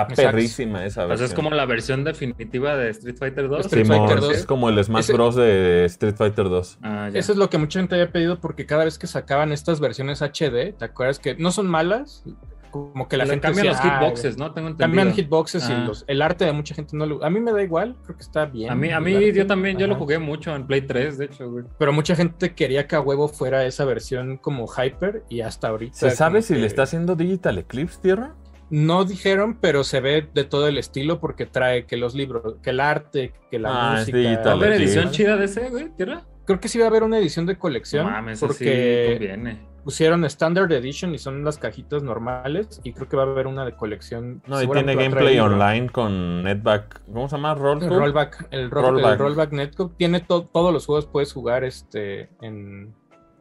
[0.02, 0.30] Está Exacto.
[0.32, 1.28] perrísima esa Pues versión.
[1.28, 3.66] es como la versión definitiva de Street Fighter 2.
[3.66, 4.34] Street Simón, Fighter 2.
[4.36, 6.78] es como el Smash Ese- Bros de Street Fighter 2.
[6.82, 7.10] Ah.
[7.12, 10.22] Eso es lo que mucha gente había pedido porque cada vez que sacaban estas versiones
[10.22, 12.24] HD, ¿te acuerdas que no son malas?
[12.70, 14.52] Como que la Le gente cambian los decía, "Ah, hitboxes, ¿no?
[14.52, 14.86] Tengo entendido.
[14.98, 15.84] Cambian hitboxes y Ah.
[15.86, 17.16] los, el arte de mucha gente no le...
[17.24, 18.70] A mí me da igual, creo que está bien.
[18.70, 19.32] A mí, a mí arte.
[19.32, 21.64] yo también, yo lo jugué mucho en Play 3, de hecho, güey.
[21.78, 25.96] Pero mucha gente quería que a huevo fuera esa versión como Hyper y hasta ahorita...
[25.96, 28.34] ¿Se sabe si que le está haciendo Digital Eclipse, Tierra?
[28.70, 32.70] No dijeron, pero se ve de todo el estilo porque trae que los libros, que
[32.70, 34.18] el arte, que la Ah, música...
[34.44, 34.82] ¿Va a haber sí.
[34.84, 36.22] edición chida de ese, güey, tierra?
[36.44, 39.60] Creo que sí va a haber una edición de colección No mames, porque conviene.
[39.84, 43.64] pusieron Standard Edition y son las cajitas normales y creo que va a haber una
[43.66, 44.42] de colección.
[44.46, 47.02] No, y tiene gameplay online con Netback.
[47.06, 47.54] ¿Cómo se llama?
[47.54, 49.12] Roll El rollback, el, ro- Rollback.
[49.12, 52.94] el rollback netcode tiene to- todos los juegos puedes jugar este en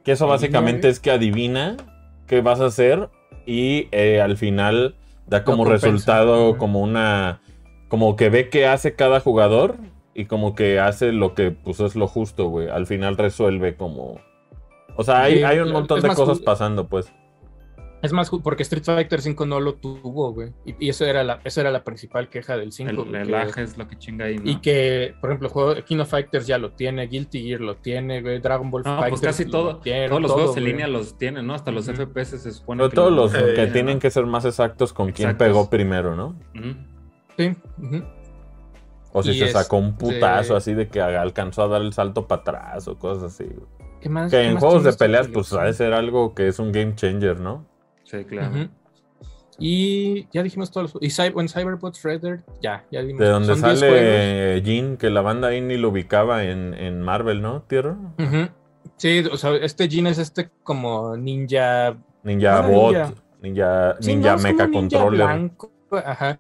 [0.04, 1.78] Que eso en básicamente línea, es que adivina
[2.28, 3.10] qué vas a hacer
[3.46, 4.96] y eh, al final
[5.28, 7.42] da como resultado como una...
[7.88, 9.78] Como que ve qué hace cada jugador
[10.14, 12.70] y como que hace lo que pues es lo justo, güey.
[12.70, 14.20] Al final resuelve como...
[14.96, 17.14] O sea, hay, Sí, hay un montón de cosas pasando, pues.
[18.08, 20.54] Es más porque Street Fighter 5 no lo tuvo, güey.
[20.66, 22.90] Y, y eso era la esa era la principal queja del 5.
[22.90, 24.50] El, güey, el que- aje es lo que chinga ahí, ¿no?
[24.50, 27.76] y que, por ejemplo, el juego King of Fighters ya lo tiene, Guilty Gear lo
[27.76, 30.58] tiene, güey, Dragon Ball No, Fighters pues casi lo todo, tiene, todos los todo, juegos
[30.58, 30.74] en güey.
[30.74, 31.54] línea los tienen, ¿no?
[31.54, 31.86] Hasta los.
[31.86, 34.00] FPS se supone Pero que todos los que tienen, tienen ¿no?
[34.02, 36.36] que ser más exactos con quién pegó primero, ¿no?
[37.38, 37.56] Sí.
[39.14, 42.28] O si Y se sacó un putazo así de que alcanzó a dar el salto
[42.28, 43.46] para atrás o cosas así.
[43.46, 43.68] güey.
[44.02, 44.30] ¿Qué más?
[44.30, 46.72] Que qué en más juegos de peleas, pues ha de ser algo que es un
[46.72, 47.66] game changer, ¿no?
[48.10, 48.70] Sí, claro.
[49.60, 53.20] Y ya dijimos todos los Y Cy- en Cyberbots Red Dead, ya, ya dimos.
[53.22, 53.98] De donde Son 10 juegos.
[54.00, 57.64] sale Jin, que la banda ahí ni lo ubicaba en, en Marvel, ¿no?
[57.64, 57.98] Tierra.
[58.98, 61.98] Sí, o sea, este Jin es este como ninja.
[62.24, 63.14] Ninja Ah, Bot, ninja.
[63.42, 65.26] Ninja, Sí, ninja no, Mecha Controller.
[65.26, 66.40] blanco, ajá.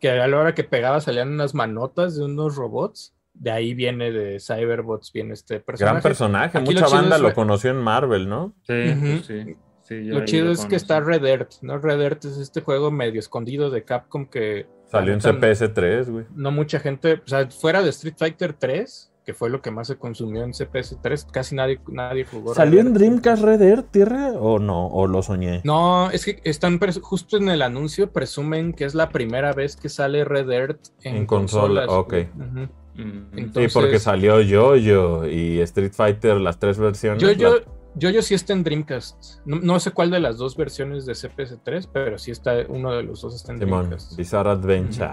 [0.00, 3.12] Que a la hora que pegaba salían unas manotas de unos robots.
[3.32, 5.92] De ahí viene de Cyberbots, viene este personaje.
[5.92, 8.54] Gran personaje, Aquí mucha banda es- lo conoció en Marvel, ¿no?
[8.66, 9.56] Sí, pues sí.
[9.86, 11.00] Sí, Lo chido lo es que está.
[11.00, 11.78] Red Earth, ¿no?
[11.78, 16.24] Red Earth es este juego medio escondido de Capcom que Salió en neta, CPS3, güey.
[16.34, 19.88] no mucha gente, o sea, fuera de Street Fighter 3, que fue lo que más
[19.88, 22.54] se consumió en CPS 3, casi nadie, nadie jugó.
[22.54, 22.94] ¿Salió Red en.
[22.94, 24.32] Dreamcast Red Earth, Tierra?
[24.32, 24.86] ¿O no?
[24.88, 25.60] ¿O lo soñé?
[25.64, 29.88] No, es que están justo en el anuncio presumen que es la primera vez que
[29.88, 32.08] sale Red Earth en, En consola, ok.
[32.08, 32.28] güey.
[32.36, 32.60] Ujú.
[32.94, 33.30] Mm.
[33.34, 37.20] Sí, Entonces- porque salió Yo-Yo y Street Fighter, las tres versiones.
[37.22, 37.62] Yo, yo, la-
[37.96, 39.40] yo, yo sí está en Dreamcast.
[39.44, 42.92] No, no sé cuál de las dos versiones de CPS 3, pero sí está uno
[42.92, 44.16] de los dos está en Simón, Dreamcast.
[44.16, 45.10] Bizarre Adventure.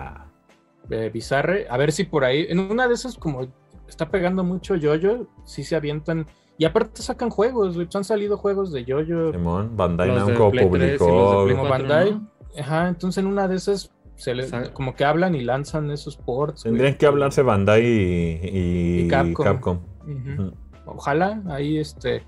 [0.89, 1.65] eh, Bizarre.
[1.69, 3.47] A ver si por ahí, en una de esas, como
[3.87, 6.27] está pegando mucho Yoyo, sí se avientan.
[6.57, 7.87] Y aparte sacan juegos, güey.
[7.95, 11.45] Han salido juegos de Yoyo Simón, Bandai Namco Play 3 y los de publicó.
[11.47, 12.11] Como 4, Bandai.
[12.11, 12.29] ¿no?
[12.59, 16.63] Ajá, entonces en una de esas se le- como que hablan y lanzan esos ports.
[16.63, 16.73] güey.
[16.73, 19.79] Tendrían que hablarse Bandai y, y Y Capcom.
[20.85, 22.23] Ojalá ahí este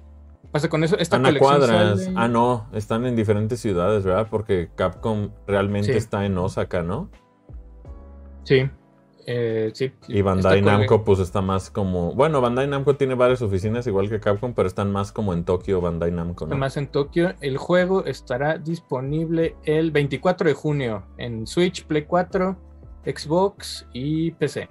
[0.56, 0.96] pase con eso.
[0.96, 2.04] Esta Están a colección cuadras.
[2.06, 4.28] sale- Ah, no, están en diferentes ciudades, ¿verdad?
[4.32, 5.98] Porque Capcom realmente Sí.
[5.98, 7.10] está en Osaka, ¿no?
[8.44, 8.70] Sí.
[9.28, 9.92] eh, sí.
[10.08, 12.14] Y Bandai Namco, pues está más como.
[12.14, 15.82] Bueno, Bandai Namco tiene varias oficinas, igual que Capcom, pero están más como en Tokio,
[15.82, 16.56] Bandai Namco, ¿no?
[16.56, 17.34] Más en Tokio.
[17.42, 22.56] El juego estará disponible el 24 de junio en Switch, Play 4,
[23.04, 24.70] Xbox y PC.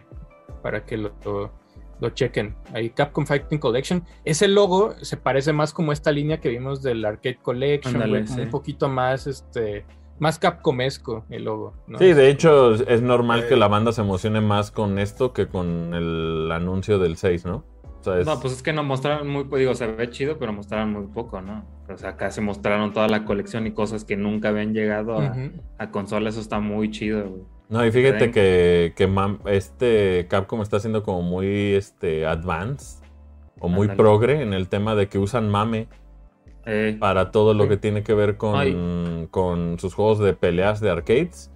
[0.63, 1.13] Para que lo,
[2.05, 2.55] lo, chequen.
[2.73, 4.05] Ahí Capcom Fighting Collection.
[4.25, 8.41] Ese logo se parece más como esta línea que vimos del Arcade Collection, sí.
[8.41, 9.85] un poquito más este
[10.21, 11.75] más Capcomesco el logo.
[11.89, 11.99] ¿no?
[11.99, 13.47] Sí, de hecho, es normal Eh.
[13.49, 17.65] que la banda se emocione más con esto que con el anuncio del 6, ¿no?
[18.01, 20.39] O sea, es- No, pues es que no mostraron muy, pues digo, se ve chido,
[20.39, 21.65] pero mostraron muy poco, ¿no?
[21.93, 25.31] O sea, acá se mostraron toda la colección y cosas que nunca habían llegado a,
[25.33, 25.51] Ujú.
[25.79, 27.43] a consola, eso está muy chido, güey.
[27.75, 33.03] No, y fíjate que, que mam- este Capcom está haciendo como muy este advanced
[33.59, 35.89] o muy progre en el tema de que usan mame
[36.67, 40.91] Eh, para todo lo que tiene que ver con, con sus juegos de peleas de
[40.91, 41.51] arcades.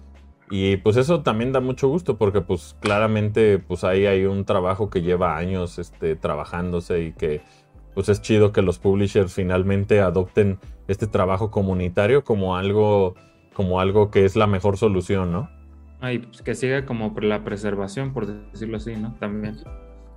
[0.51, 4.89] Y pues eso también da mucho gusto porque pues claramente pues ahí hay un trabajo
[4.89, 7.41] que lleva años este, trabajándose y que
[7.93, 13.15] pues es chido que los publishers finalmente adopten este trabajo comunitario como algo,
[13.53, 15.49] como algo que es la mejor solución, ¿no?
[16.01, 19.15] Ay, pues que siga como por la preservación, por decirlo así, ¿no?
[19.19, 19.57] También.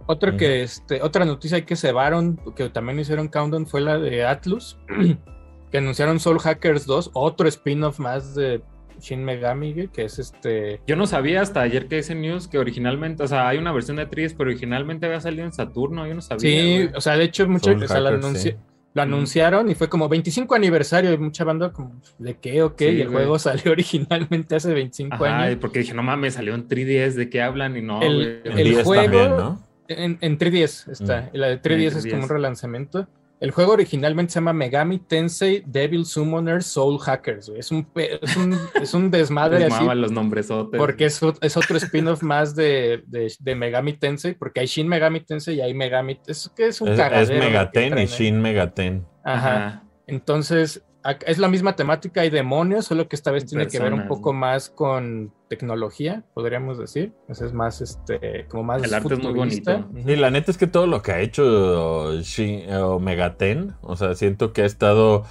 [0.06, 4.78] Otra que este, otra noticia que cebaron, que también hicieron countdown, fue la de Atlus,
[5.70, 8.62] que anunciaron Soul Hackers 2, otro spin-off más de
[8.98, 10.80] Shin Megami, que es este.
[10.86, 13.96] Yo no sabía hasta ayer que hice news que originalmente, o sea, hay una versión
[13.96, 16.40] de Tris, pero originalmente había salido en Saturno, yo no sabía.
[16.40, 16.90] Sí, güey.
[16.94, 18.54] o sea, de hecho, mucha, Soul o sea, la Hackers, anunci- sí.
[18.94, 22.90] Lo anunciaron y fue como 25 aniversario y mucha banda como, ¿de qué o qué?
[22.90, 23.18] Sí, y el güey.
[23.24, 25.58] juego salió originalmente hace 25 Ajá, y años.
[25.60, 27.76] porque dije, no mames, salió en 3DS, ¿de qué hablan?
[27.76, 29.62] Y no, El- el 10 juego- también, ¿no?
[29.88, 31.22] En, en 3DS está.
[31.32, 31.36] Mm.
[31.36, 32.10] Y la de 3DS es 3DS.
[32.10, 33.08] como un relanzamiento.
[33.42, 37.48] El juego originalmente se llama Megami Tensei Devil Summoner Soul Hackers.
[37.48, 37.58] güey.
[37.58, 37.88] Es un,
[38.22, 39.84] es un, es un desmadre así.
[39.96, 40.78] los nombresotes.
[40.78, 44.34] Porque es, es otro spin-off más de, de, de Megami Tensei.
[44.34, 46.20] Porque hay Shin Megami Tensei y hay Megami.
[46.24, 48.06] Es que es un Es, es Megaten y.
[48.06, 49.04] Shin Megaten.
[49.24, 49.56] Ajá.
[49.56, 49.84] Ajá.
[50.06, 50.84] Entonces,
[51.26, 54.32] es la misma temática, hay demonios, solo que esta vez tiene que ver un poco
[54.32, 54.40] ¿no?
[54.40, 57.12] más con tecnología, podríamos decir.
[57.28, 59.84] Ese es más, este, como más El arte es muy bonito.
[59.94, 64.14] Y la neta es que todo lo que ha hecho Shin, o Megaten, o sea,
[64.14, 65.24] siento que ha estado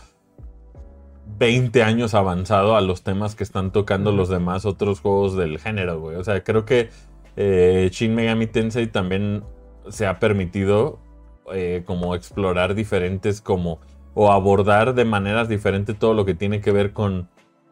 [1.38, 6.00] 20 años avanzado a los temas que están tocando los demás otros juegos del género,
[6.00, 6.18] güey.
[6.18, 6.90] O sea, creo que
[7.36, 9.44] eh, Shin Megami Tensei también
[9.90, 11.00] se ha permitido
[11.54, 13.80] eh, como explorar diferentes como
[14.14, 17.30] o abordar de maneras diferentes todo lo que tiene que ver con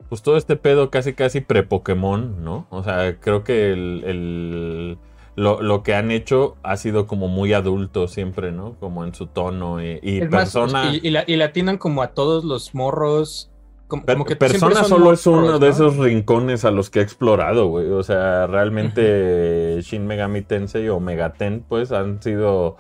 [0.08, 2.65] pues todo este pedo casi casi pre-Pokémon, ¿no?
[2.71, 4.97] O sea, creo que el, el-
[5.36, 8.73] lo, lo que han hecho ha sido como muy adulto siempre, ¿no?
[8.80, 10.91] Como en su tono y, y Es más, persona...
[10.91, 13.49] y, y la, y como a todos los morros.
[13.88, 17.89] Como, que persona solo es uno de esos rincones a los que he explorado, güey.
[17.89, 22.75] O sea, realmente Shin Megami Tensei o Megaten, pues, han sido,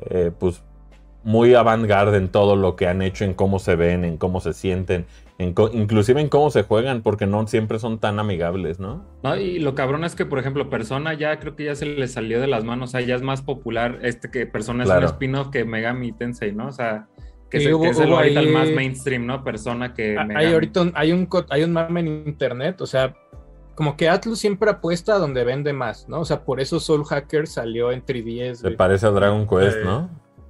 [0.00, 0.64] eh, pues,
[1.28, 4.54] muy avant-garde en todo lo que han hecho, en cómo se ven, en cómo se
[4.54, 5.04] sienten,
[5.36, 9.04] en co- inclusive en cómo se juegan, porque no siempre son tan amigables, ¿no?
[9.22, 12.08] No, y lo cabrón es que, por ejemplo, Persona ya creo que ya se le
[12.08, 14.96] salió de las manos, o sea, ya es más popular este que Persona es un
[15.04, 16.68] spin-off que Megami Tensei, ¿no?
[16.68, 17.06] O sea,
[17.50, 19.44] que, el- hubo- que es el hubo ahorita el ahí- más mainstream, ¿no?
[19.44, 20.34] Persona que Megami.
[20.34, 23.14] Hay ahorita un, hay, un, co- hay un mame en internet, o sea,
[23.74, 26.20] como que Atlus siempre apuesta a donde vende más, ¿no?
[26.20, 28.54] O sea, por eso Soul Hacker salió en 3DS.
[28.62, 30.08] Se parece a Dragon Quest, Eh, ¿no?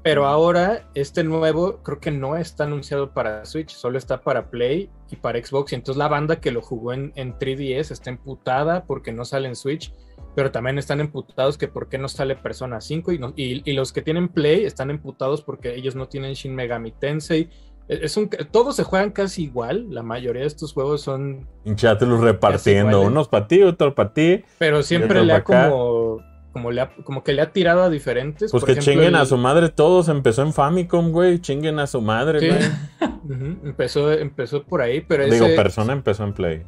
[0.09, 4.89] Pero ahora, este nuevo creo que no está anunciado para Switch, solo está para Play
[5.11, 5.73] y para Xbox.
[5.73, 9.49] Y entonces la banda que lo jugó en, en 3DS está emputada porque no sale
[9.49, 9.93] en Switch,
[10.35, 13.13] pero también están emputados que por qué no sale Persona 5.
[13.13, 16.55] Y, no- y, y los que tienen Play están emputados porque ellos no tienen Shin
[16.55, 17.51] Megami Tensei.
[17.89, 22.21] E, Es un, todos se juegan casi igual, la mayoría de estos juegos son, Hinchatelos
[22.21, 24.45] repartiendo, unos para ti, otros para ti.
[24.59, 25.71] pero siempre le acá.
[25.71, 26.23] como,
[26.59, 28.51] como, le ha- como que le ha tirado a diferentes.
[28.51, 31.87] Pues Por que ejemplo, chinguen a su madre todos, empezó en Famicom, güey, chinguen a
[31.87, 32.49] su madre, Sí.
[32.49, 32.61] güey.
[33.65, 36.63] Empezó, empezó por ahí, pero Digo, ese- Persona empezó en Play.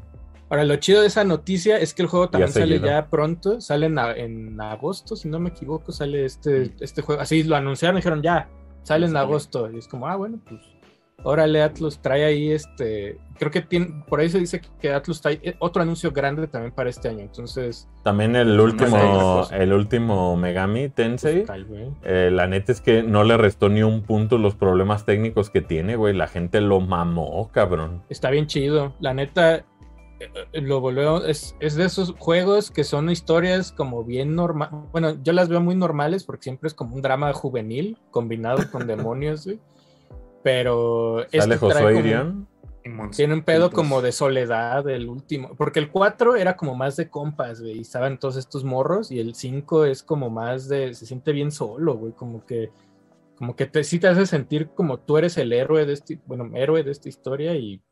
[0.50, 2.86] Ahora, lo chido de esa noticia es que el juego también sale seguido.
[2.86, 7.22] ya pronto, sale en, agosto, si no me equivoco, sale este, este juego.
[7.22, 8.48] Así lo anunciaron, dijeron ya,
[8.82, 9.70] sale en agosto.
[9.70, 10.60] Y es como, ah, bueno, pues,
[11.22, 13.18] órale, Atlus trae ahí este.
[13.38, 16.72] Creo que tiene, por ahí se dice que Atlus trae eh, otro anuncio grande también
[16.72, 17.20] para este año.
[17.20, 21.44] Entonces, También el último, el último Megami Tensei.
[21.44, 21.88] tal, güey.
[22.02, 25.62] eh, la neta es que no le restó ni un punto los problemas técnicos que
[25.62, 26.14] tiene, güey.
[26.14, 28.02] La gente lo mamó, cabrón.
[28.10, 28.94] Está bien chido.
[29.00, 31.24] La neta, eh, lo volvió.
[31.24, 34.68] Es, es de esos juegos que son historias como bien normal.
[34.92, 38.86] Bueno, yo las veo muy normales porque siempre es como un drama juvenil combinado con
[38.86, 39.58] demonios, güey.
[40.42, 42.48] Pero Sale este Josué Irión.
[43.14, 45.54] tiene un pedo como de soledad, el último.
[45.56, 47.78] Porque el 4 era como más de compas, güey.
[47.78, 49.10] Y estaban todos estos morros.
[49.10, 50.94] Y el 5 es como más de.
[50.94, 52.12] Se siente bien solo, güey.
[52.12, 52.70] Como que.
[53.36, 56.20] Como que te, sí te hace sentir como tú eres el héroe de este.
[56.26, 57.82] Bueno, héroe de esta historia y.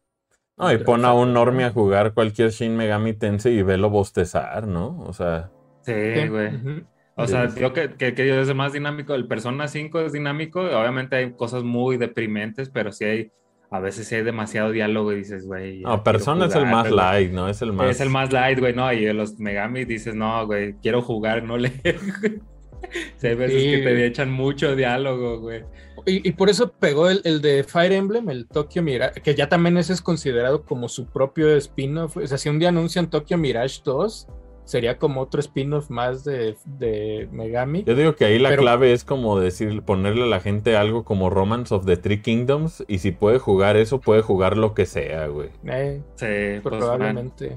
[0.57, 4.67] No, y pon a un normie a jugar cualquier Shin Megami Tensei y velo bostezar,
[4.67, 5.01] ¿no?
[5.07, 5.51] O sea,
[5.83, 6.55] Sí, güey.
[6.55, 6.85] Ujú.
[7.19, 7.61] O Sí, sea, sí.
[7.61, 9.15] yo que, que, que es el más dinámico.
[9.15, 10.61] El Persona 5 es dinámico.
[10.61, 13.33] Obviamente hay cosas muy deprimentes, pero sí hay.
[13.71, 15.81] A veces sí hay demasiado diálogo y dices, güey.
[15.81, 16.97] no, Persona es el jugar, más güey.
[16.97, 17.49] light, ¿no?
[17.49, 17.91] Es el más.
[17.91, 21.59] Es el más light, güey, no, y los Megami dices, no, güey, quiero jugar, no
[21.59, 21.99] leer.
[23.19, 25.65] Sí, hay veces Sí, que te echan mucho diálogo, güey.
[26.07, 29.49] Y, y por eso pegó el, el de Fire Emblem, el Tokyo Mirage, que ya
[29.51, 32.17] también ese es considerado como su propio spin-off.
[32.17, 34.29] O sea, si un día anuncian Tokyo Mirage 2,
[34.69, 37.85] sería como otro spin-off más de, de Megami.
[37.85, 41.05] Yo digo que ahí la Pero- clave es como decir, ponerle a la gente algo
[41.05, 42.85] como Romance of the Three Kingdoms.
[42.87, 45.49] Y si puede jugar eso, puede jugar lo que sea, güey.
[45.65, 47.57] Eh, Sí, pues, man, probablemente.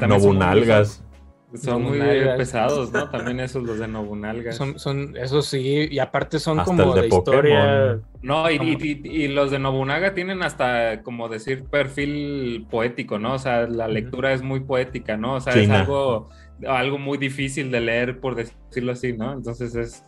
[0.00, 1.13] También
[1.56, 2.36] son muy Nobunalgas.
[2.36, 3.08] pesados, ¿no?
[3.10, 4.56] También esos los de Nobunalgas.
[4.56, 8.00] Son, son, eso sí, y aparte son Hasta como de de, historia.
[8.22, 13.34] No, y, y- y- y los de Nobunaga tienen hasta, como decir, perfil poético, ¿no?
[13.34, 15.34] O sea, la lectura es muy poética, ¿no?
[15.34, 15.74] O sea, China.
[15.74, 16.28] es algo,
[16.66, 19.32] algo muy difícil de leer, por decirlo así, ¿no?
[19.32, 20.04] Entonces es...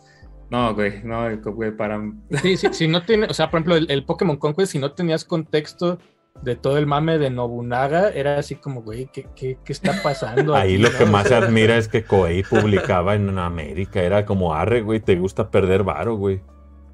[0.49, 2.01] No, güey, no, güey, para...
[2.41, 4.93] Sí, sí, si no tiene, o sea, por ejemplo, el, el Pokémon Conquest, si no
[4.93, 5.99] tenías contexto
[6.41, 10.55] de todo el mame de Nobunaga, era así como, güey, ¿qué, qué, qué está pasando?
[10.55, 10.97] Ahí aquí, lo no?
[10.97, 14.01] que más se admira es que Koei publicaba en América.
[14.01, 16.41] Era como, arre, güey, te gusta perder varo, güey.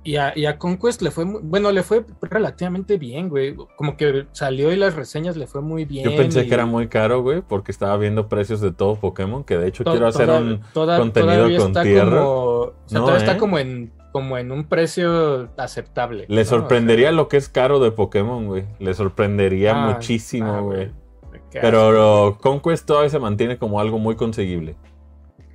[0.06, 3.56] Y a, y a Conquest le fue, muy- bueno, le fue relativamente bien, güey.
[3.78, 6.10] Como que salió y las reseñas le fue muy bien.
[6.10, 9.46] Yo pensé y que era muy caro, güey, porque estaba viendo precios de todo Pokémon.
[9.46, 12.18] Que de hecho to- quiero hacer un toda- contenido con tierra.
[12.20, 13.28] Como, o sea, No, todavía ¿eh?
[13.30, 16.26] está como en, como en un precio aceptable.
[16.30, 16.46] Le ¿no?
[16.46, 18.64] sorprendería lo que es caro de Pokémon, güey.
[18.80, 20.86] Le sorprendería Ah, ah, muchísimo, güey.
[21.32, 24.76] Sea, qué Pero lo- Conquest todavía se mantiene como algo muy conseguible.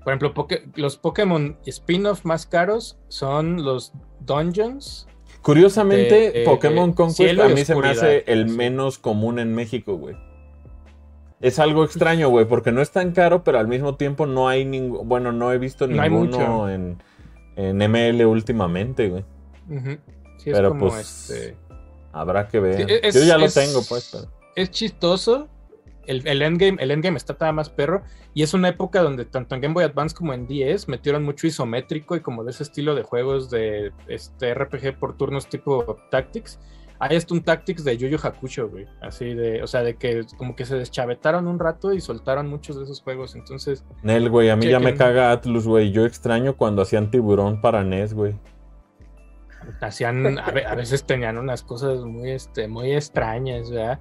[0.03, 5.07] Por ejemplo, los Pokémon spin-off más caros son los Dungeons.
[5.41, 9.55] Curiosamente, De, eh, Pokémon eh, Conquest a mí se me hace el menos común en
[9.55, 10.17] México, güey.
[11.41, 14.65] Es algo extraño, güey, porque no es tan caro, pero al mismo tiempo no hay
[14.65, 15.09] ningún.
[15.09, 16.99] Bueno, no he visto No ninguno en,
[17.59, 19.25] en ML últimamente, güey.
[20.39, 21.29] Sí, es Pero como pues.
[21.31, 21.57] este.
[22.13, 22.77] Habrá que ver.
[22.89, 24.09] Sí, es- Yo ya lo tengo, pues.
[24.13, 25.49] pero- Es chistoso.
[26.07, 28.03] El, el endgame, el endgame está todavía más perro.
[28.33, 31.47] Y es una época donde tanto en Game Boy Advance como en DS metieron mucho
[31.47, 36.59] isométrico y como de ese estilo de juegos de este RPG por turnos tipo Tactics.
[37.01, 38.87] Hay hasta un Tactics de Yu Yu Hakusho, güey.
[39.01, 42.77] Así de, o sea, de que como que se deschavetaron un rato y soltaron muchos
[42.77, 43.37] de esos juegos.
[43.37, 45.93] Entonces, Nel, güey, a mí ya me caga Atlus, güey.
[45.93, 48.35] Yo extraño cuando hacían tiburón para NES, güey.
[49.81, 53.99] hacían, a, ve- a veces tenían unas cosas muy, este, muy extrañas, ¿verdad?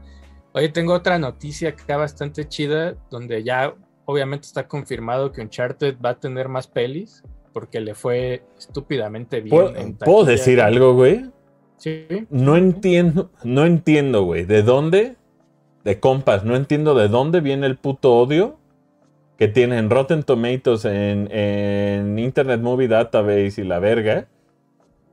[0.54, 6.12] Oye, tengo otra noticia acá bastante chida, donde ya obviamente está confirmado que Uncharted va
[6.12, 7.22] a tener más pelis,
[7.54, 9.50] porque le fue estúpidamente bien.
[9.56, 10.32] ¿Puedo, en ¿puedo taquilla.
[10.32, 11.30] decir algo, güey?
[12.30, 14.46] No entiendo, no entiendo, güey.
[14.46, 15.16] ¿De dónde?
[15.84, 18.58] De compas, no entiendo de dónde viene el puto odio
[19.38, 24.28] que tienen Rotten Tomatoes en, en Internet Movie Database y la verga.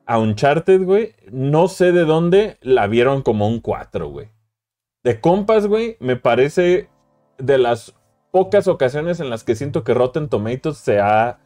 [0.06, 1.12] A Uncharted, güey.
[1.30, 4.28] No sé de dónde la vieron como un 4, güey.
[5.02, 6.88] De compas, güey, me parece
[7.36, 7.94] de las
[8.30, 11.38] pocas ocasiones en las que siento que Rotten Tomatoes se ha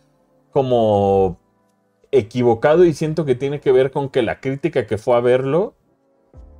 [0.52, 1.38] como
[2.12, 5.74] equivocado y siento que tiene que ver con que la crítica que fue a verlo,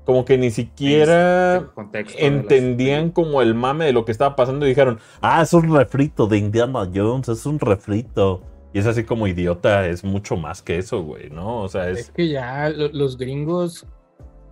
[0.05, 4.71] como que ni siquiera las- entendían como el mame de lo que estaba pasando y
[4.71, 8.43] dijeron, ah, es un refrito de Indiana Jones, es un refrito.
[8.73, 11.63] Y es así como idiota, es mucho más que eso, güey, ¿no?
[11.63, 12.11] O sea, Es es...
[12.11, 13.87] que ya lo- los gringos,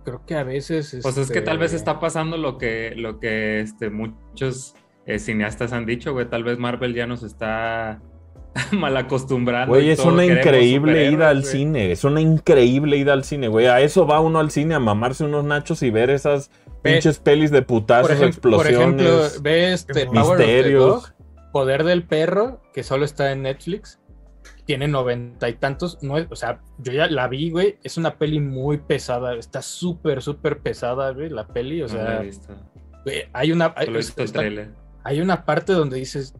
[0.03, 0.97] creo que a veces...
[1.03, 4.73] Pues es que tal vez este, está pasando lo que, lo que este, muchos
[5.05, 6.27] eh, cineastas han dicho, güey.
[6.27, 8.01] Tal vez Marvel ya nos está
[8.71, 9.73] mal acostumbrando.
[9.73, 11.51] Güey, es todo una queremos increíble ida al güey.
[11.51, 13.67] cine, es una increíble ida al cine, güey.
[13.67, 16.49] A eso va uno al cine, a mamarse unos nachos y ver esas
[16.83, 19.41] Ve- pinches pelis de putazos, Por ejemplo, por ejemplo, explosiones.
[19.41, 20.25] ve este Misterios.
[20.25, 21.03] Power of the Dog,
[21.51, 23.99] Poder del Perro, que solo está en Netflix.
[24.65, 25.97] Tiene noventa y tantos.
[26.03, 27.77] No es- o sea, yo ya la vi, güey.
[27.83, 29.33] Es una peli muy pesada.
[29.35, 31.81] Está súper, súper pesada, güey, la peli.
[31.81, 32.53] O No la he sea, visto.
[33.05, 33.73] güey, hay una.
[33.77, 34.69] hay- Solo he visto el está- trailer.
[35.05, 36.35] hay una parte donde dices,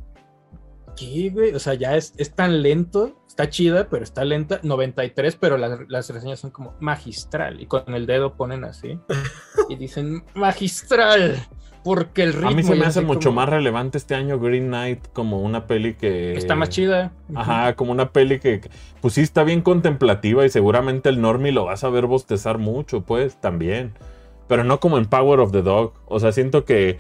[0.98, 1.54] ¿qué, güey?
[1.54, 5.80] O sea, ya es, es tan lento, está chida, pero está lenta, 93, pero las,
[5.88, 9.00] las reseñas son como magistral, y con el dedo ponen así,
[9.70, 11.48] y dicen, magistral,
[11.84, 12.50] porque el ritmo...
[12.50, 15.68] A mí se me hace mucho como, más relevante este año Green Knight como una
[15.68, 16.34] peli que...
[16.34, 17.14] Está más chida.
[17.34, 18.60] Ajá, como una peli que,
[19.00, 23.02] pues sí está bien contemplativa y seguramente el normie lo vas a ver bostezar mucho,
[23.02, 23.94] pues, también.
[24.48, 25.94] Pero no como en Power of the Dog.
[26.08, 26.98] O sea, siento que,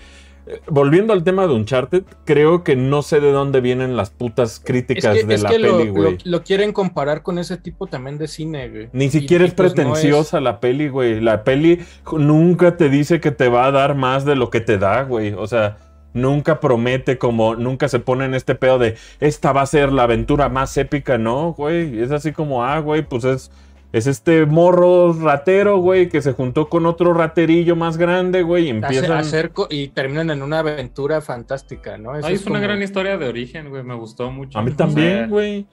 [0.67, 4.59] volviendo al tema de Uncharted, creo que no sé de dónde vienen las putas Es
[4.59, 6.11] críticas que, de es la que peli, güey.
[6.13, 8.89] lo- lo quieren comparar con ese tipo también de cine, güey.
[8.93, 11.19] Ni siquiera y es pues no pretenciosa la peli, güey.
[11.21, 11.79] La peli
[12.13, 15.33] nunca te dice que te va a dar más de lo que te da, güey.
[15.33, 15.77] O sea,
[16.13, 20.03] nunca promete como, nunca se pone en este pedo de, esta va a ser la
[20.03, 21.99] aventura más épica, ¿no, güey?
[22.01, 23.51] Es así como, ah, güey, pues es,
[23.93, 28.69] es este morro ratero, güey, que se juntó con otro raterillo más grande, güey, y
[28.69, 29.17] empiezan...
[29.17, 32.15] hacer y terminan en una aventura fantástica, ¿no?
[32.15, 33.83] Eso Ay, es una como- gran historia de origen, güey.
[33.83, 34.59] Me gustó mucho.
[34.59, 35.65] A mí O sea, también, güey.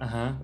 [0.00, 0.38] Ajá.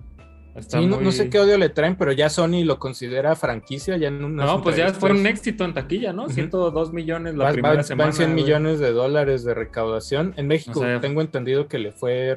[0.55, 3.35] Está Sí, no, muy- no sé qué odio le traen, pero ya Sony lo considera
[3.35, 3.95] franquicia.
[3.97, 6.23] Ya en No, pues ya fue un éxito en taquilla, ¿no?
[6.23, 6.33] Ujú.
[6.33, 8.05] 102 millones la Va- primera van, semana.
[8.07, 8.43] van 100 güey.
[8.43, 10.33] millones de dólares de recaudación.
[10.35, 12.35] En México O sea, tengo entendido que le fue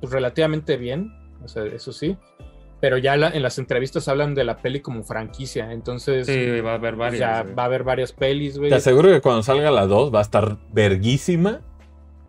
[0.00, 1.12] pues, relativamente bien,
[1.44, 2.16] o sea, eso sí.
[2.82, 6.72] Pero ya la- en las entrevistas hablan de la peli como franquicia, entonces Sí, va
[6.72, 7.20] a haber varias.
[7.20, 7.54] ya güey.
[7.54, 8.68] va a haber varias pelis, güey.
[8.70, 11.60] Te aseguro que cuando salga la 2 va a estar verguísima.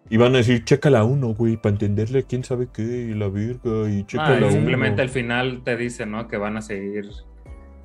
[0.09, 3.29] Y van a decir, checa la 1, güey, para entenderle quién sabe qué, y la
[3.29, 4.51] virga, y checa Ah, la y 1.
[4.51, 6.27] simplemente al final te dice, ¿no?
[6.27, 7.09] Que van a seguir.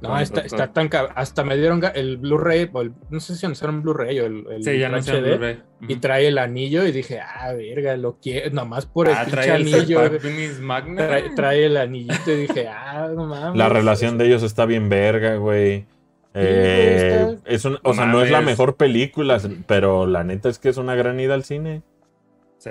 [0.01, 3.47] No, con- está, con- está tan Hasta me dieron el Blu-ray, el- no sé si
[3.47, 5.63] anunciaron Blu-ray o el, el Sí, ya no HD, Blu-ray.
[5.89, 9.47] y trae el anillo y dije, ah, verga, lo quiero, nomás por el Ah, trae
[9.57, 10.01] el anillo.
[10.61, 11.07] Magnet.
[11.09, 13.57] Trae, trae el anillito y dije, ah, no mames.
[13.59, 15.87] La relación de ellos está bien verga, güey.
[16.35, 20.59] Eh, es un- No o sea, no es la mejor película, pero la neta es
[20.61, 21.83] que es una gran ida al cine.
[22.59, 22.71] Sí.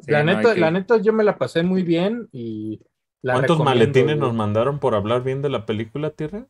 [0.00, 2.80] Sí, la, no, neta, que- la neta, yo me la pasé muy bien y
[3.32, 6.46] ¿Cuántos maletines nos mandaron por hablar bien de la película, Tierra?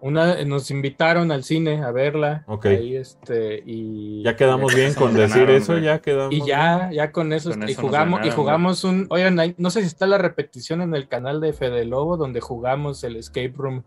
[0.00, 2.44] Una, nos invitaron al cine a verla.
[2.46, 2.66] Ok.
[2.66, 6.34] Ahí, este, y Ya quedamos bien con decir ganaron, eso, ya quedamos.
[6.34, 9.80] Y ya, ya con eso, Con y eso jugamos, y jugamos un, oigan, no sé
[9.80, 13.82] si está la repetición en el canal de Fede Lobo, donde jugamos el escape room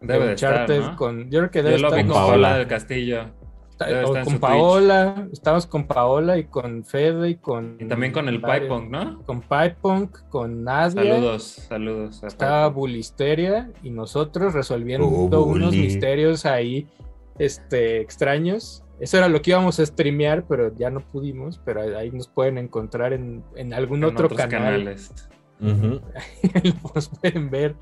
[0.00, 0.96] de Debe de estar, Uncharted ¿no?
[0.96, 2.16] con, yo creo que Yo debe lo estar vi con.
[2.16, 3.24] Paola del Castillo.
[3.78, 8.38] Está- con Paola, estamos con Paola y con Fede y con Y también con el
[8.38, 9.22] varios- Pipe Punk, ¿no?
[9.24, 12.22] con Pipe Punk, con Nadia, Saludos, saludos.
[12.22, 12.68] estaba.
[12.68, 16.86] Bulisteria y nosotros resolviendo Oh, unos misterios ahí
[17.38, 18.82] este extraños.
[18.98, 22.56] Eso era lo que íbamos a streamear, pero ya no pudimos, pero ahí nos pueden
[22.56, 24.52] encontrar en, en algún En otro otros canal.
[24.62, 25.12] canales.
[25.60, 26.00] Ujú.
[26.94, 27.74] Los pueden ver.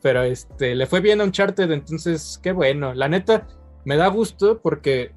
[0.00, 2.94] Pero este, le fue bien a Uncharted, entonces qué bueno.
[2.94, 3.46] La neta,
[3.84, 5.12] me da gusto porque,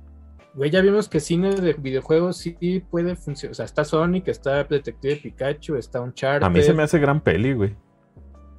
[0.58, 3.52] güey, ya vimos que cine de videojuegos sí puede funcionar.
[3.52, 6.46] O sea, está Sonic, está Detective Pikachu, está Uncharted.
[6.46, 7.76] A mí se me hace gran peli, güey.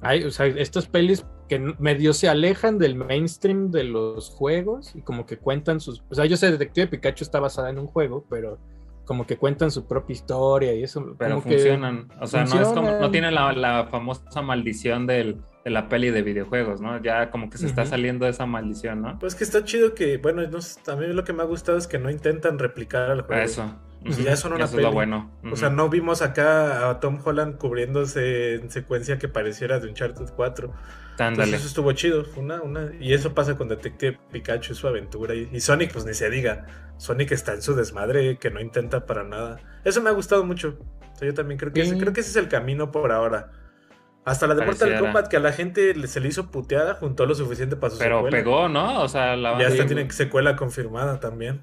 [0.01, 5.01] Hay, o sea, estas pelis que medio se alejan del mainstream de los juegos y
[5.01, 6.03] como que cuentan sus.
[6.09, 8.57] O sea, yo sé, Detective Pikachu está basada en un juego, pero
[9.05, 11.15] como que cuentan su propia historia y eso.
[11.17, 12.07] Pero que- funcionan.
[12.21, 13.11] O sea, no es como, no funcionan.
[13.11, 17.01] tiene la, la famosa maldición del, de la peli de videojuegos, ¿no?
[17.01, 17.89] Ya como que se está Ujú.
[17.91, 19.19] saliendo de esa maldición, ¿no?
[19.19, 21.87] Pues que está chido que, bueno, no sé, también lo que me ha gustado es
[21.87, 23.41] que no intentan replicar al juego.
[23.41, 23.75] Eso.
[24.01, 24.25] Pues Ujú.
[24.25, 24.93] ya son una Eso es lo peli.
[24.95, 25.29] bueno.
[25.51, 30.29] O sea, no vimos acá a Tom Holland cubriéndose en secuencia que pareciera de Uncharted
[30.35, 30.71] 4.
[31.19, 31.29] Ándale.
[31.31, 32.23] Entonces eso estuvo chido.
[32.37, 32.91] Una, una...
[32.97, 35.35] Y eso pasa con Detective Pikachu y su aventura.
[35.35, 36.65] Y, y Sonic, pues ni se diga.
[36.95, 39.59] Sonic está en su desmadre que no intenta para nada.
[39.83, 40.77] Eso me ha gustado mucho.
[41.13, 41.89] O sea, yo también creo que, Sí.
[41.89, 43.51] ese, creo que ese es el camino por ahora.
[44.29, 44.99] Hasta la de Mortal.
[44.99, 48.17] Kombat que a la gente se le hizo puteada, juntó lo suficiente para su Pero
[48.17, 48.37] secuela.
[48.37, 49.01] pegó, ¿no?
[49.01, 51.61] O sea, la Ya hasta tiene secuela confirmada también.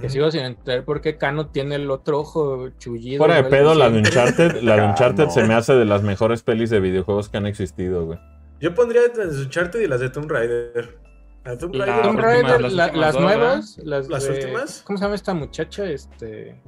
[0.00, 3.18] Que sigo sin entender por qué Cano tiene el otro ojo chullido.
[3.18, 3.98] Fuera de pedo, la de.
[3.98, 7.36] Uncharted, la de Ah, Uncharted se me hace de las mejores pelis de videojuegos que
[7.36, 8.18] han existido, güey.
[8.58, 10.96] Yo pondría las de Uncharted y las de Tomb Raider.
[11.44, 12.02] Las de Tomb La- Raider.
[12.04, 14.82] Tomb Raider, las la- últimas las dos, nuevas, las, ¿Las de- últimas?
[14.86, 15.84] ¿Cómo se llama esta muchacha?
[15.84, 16.58] Este.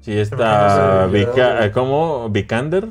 [0.00, 1.64] Sí, Vika- ya.
[1.66, 2.28] eh, ¿cómo?
[2.28, 2.88] ¿Vikander?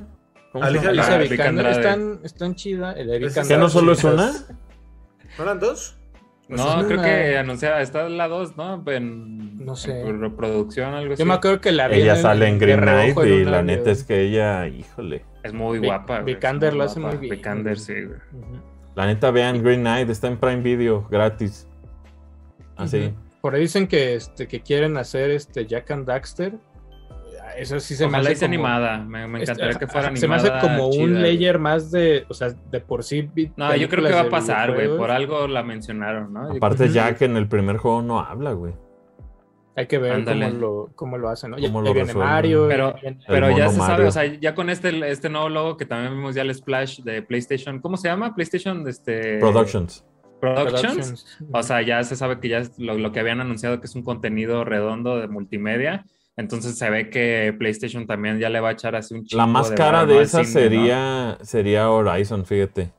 [0.54, 0.90] ¿Cómo se Alicia-?
[0.92, 2.96] Alicia Vikander, están, están chidas.
[2.98, 4.32] El ¿Que no solo es una?
[5.38, 5.98] ¿No eran dos?
[6.48, 8.84] No, es creo una- que anunciaba, está la 2, ¿no?
[8.92, 10.02] En, No sé.
[10.02, 11.22] en reproducción, algo así.
[11.22, 13.64] Yo me acuerdo que la vi Ella en- sale en Green Knight y la de-
[13.64, 15.26] neta es que ella, híjole.
[15.42, 16.36] Es muy Vic- guapa, güey.
[16.36, 17.16] Vikander lo hace guapa.
[17.16, 17.36] muy bien.
[17.38, 18.20] Vikander, sí, güey.
[18.96, 21.68] La neta, vean Green Knight, está en Prime Video, gratis.
[22.76, 23.06] Así.
[23.08, 23.16] Ujú.
[23.42, 26.54] Por ahí dicen que, este, que quieren hacer este Jack and Daxter.
[27.58, 28.98] Eso sí se me Ojalá hace hice como- animada.
[29.00, 30.52] Me, me encantaría Este, que fuera ajá, Se animada.
[30.52, 33.30] me hace como un chida, layer más de, o sea, de por sí.
[33.56, 34.88] No, yo creo que va a pasar, güey.
[34.98, 36.52] Por algo la mencionaron, ¿no?
[36.52, 38.74] Aparte, creo que- Jack en el primer juego no habla, güey.
[39.76, 40.50] Hay que ver Ándale.
[40.50, 41.58] cómo lo, cómo lo hacen, ¿no?
[41.58, 42.14] Ya, Cómo ya lo viene.
[42.14, 42.68] Mario.
[42.68, 44.08] Pero- ya viene- Pero ya se sabe, Mario.
[44.08, 47.24] o sea, ya con este, este nuevo logo que también vimos ya el splash de
[47.24, 48.36] PlayStation, ¿cómo se llama?
[48.36, 50.06] PlayStation este, Productions.
[50.40, 50.82] Productions.
[50.84, 51.40] Productions.
[51.52, 53.96] O sea, ya se sabe que ya es lo, lo que habían anunciado que es
[53.96, 56.06] un contenido redondo de multimedia.
[56.36, 59.48] Entonces se ve que PlayStation también ya le va a echar así un chingo La
[59.48, 60.70] más de cara de esa cine, ¿no?
[60.72, 62.92] sería, sería Horizon, fíjate.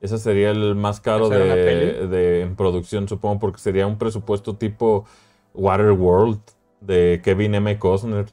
[0.00, 3.98] Esa sería el más caro ¿Hacer una de, de- en producción, supongo, porque sería un
[3.98, 5.04] presupuesto tipo
[5.54, 6.40] Waterworld
[6.80, 7.78] de Kevin M.
[7.78, 8.26] Costner.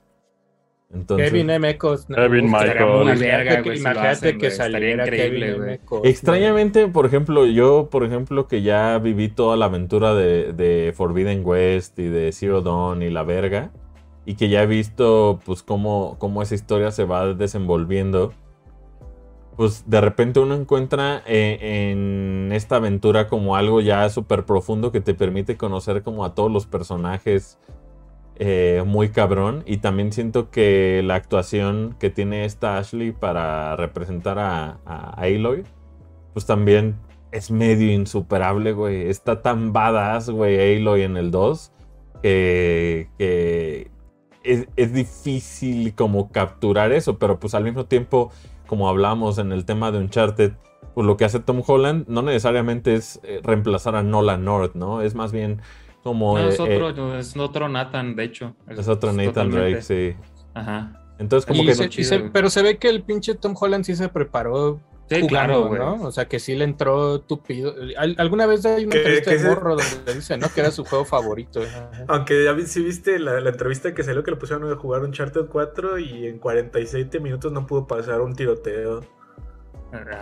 [0.94, 1.78] Entonces, Kevin M.
[1.78, 2.18] Costner.
[2.18, 2.86] Kevin Michael.
[2.88, 5.70] muy Verga, verga, güey, Imagínate hacen, que saliera increíble, Kevin güey.
[5.76, 5.80] M.
[5.86, 6.12] Costner.
[6.12, 11.42] Extrañamente, por ejemplo, yo, por ejemplo, que ya viví toda la aventura de, de Forbidden
[11.46, 13.72] West y de Zero Dawn y la verga,
[14.28, 18.34] y que ya he visto, pues, cómo, cómo esa historia se va desenvolviendo,
[19.56, 25.00] pues, de repente uno encuentra eh, en esta aventura como algo ya súper profundo que
[25.00, 27.58] te permite conocer como a todos los personajes
[28.36, 29.64] eh, muy cabrón.
[29.66, 35.64] Y también siento que la actuación que tiene esta Ashley para representar a, a Aloy,
[36.34, 36.98] pues también
[37.32, 39.10] es medio insuperable, güey.
[39.10, 41.72] Está tan badass, güey, Aloy en el 2,
[42.22, 43.90] que, que
[44.48, 48.32] es, es difícil como capturar eso, pero pues al mismo tiempo,
[48.68, 50.54] como hablamos en el tema de Uncharted,
[50.94, 55.02] pues lo que hace Tom Holland no necesariamente es eh, reemplazar a Nolan North, ¿no?
[55.02, 55.62] Es más bien
[56.04, 56.38] como...
[56.38, 58.56] No, es, eh, otro, eh, es otro Nathan, de hecho.
[58.68, 60.16] es otro Nathan Drake, sí.
[60.54, 61.04] Ajá.
[61.20, 62.04] Entonces como Y que...
[62.04, 64.80] se- pero se ve que el pinche Tom Holland sí se preparó
[65.10, 65.80] Sí, jugando, claro, güey.
[65.80, 66.04] ¿no?
[66.08, 67.74] O sea, que sí le entró tupido.
[67.98, 70.48] Al- alguna vez hay una entrevista de se- morro donde dice, ¿no?
[70.54, 71.62] Que era su juego favorito.
[71.62, 71.90] Ajá.
[72.10, 75.04] Aunque ya vi- sí viste la, la entrevista que salió que le pusieron a jugar
[75.04, 79.02] Uncharted 4 y en 47 minutos no pudo pasar un tiroteo.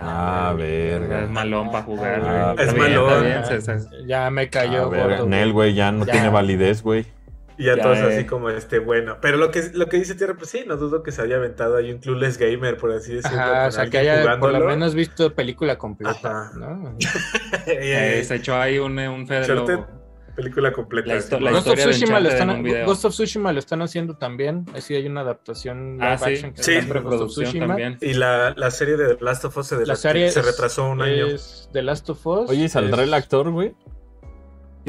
[0.00, 1.24] Ah, verga.
[1.24, 2.66] Es malón para jugar, Ah, güey.
[2.68, 3.24] es bien, malón.
[3.24, 4.84] bien, se- se- Ya me cayó.
[4.84, 6.12] Ah, gordo, Nel, güey, ya no Ya.
[6.12, 7.04] tiene validez, güey.
[7.58, 8.02] Y ya, Ya, todos eh.
[8.16, 9.16] así como este, bueno.
[9.22, 11.76] Pero lo que, lo que dice Tierra, pues sí, no dudo que se haya aventado
[11.76, 13.38] ahí un clueless gamer, por así decirlo.
[13.40, 16.12] Ajá, con o sea, que por lo menos visto película completa,
[16.48, 16.52] Ajá.
[16.58, 16.96] ¿no?
[17.66, 19.42] eh, se echó ahí un, un fe
[20.36, 21.08] película completa.
[21.14, 21.44] La histo- sí.
[21.44, 22.62] la Ghost of Tsushima lo están.
[22.84, 24.66] Ghost of Tsushima lo están haciendo también.
[24.74, 26.24] Así hay una adaptación live Ah, sí.
[26.32, 26.74] action que Sí.
[26.74, 27.66] está Ghost of Tsushima.
[27.68, 27.96] también.
[28.02, 31.00] Y la, la serie de The Last of Us se, La serie se retrasó un
[31.00, 31.26] año.
[31.26, 32.50] Es The Last of Us.
[32.50, 33.74] Oye, ¿y ¿saldrá es- el actor, güey?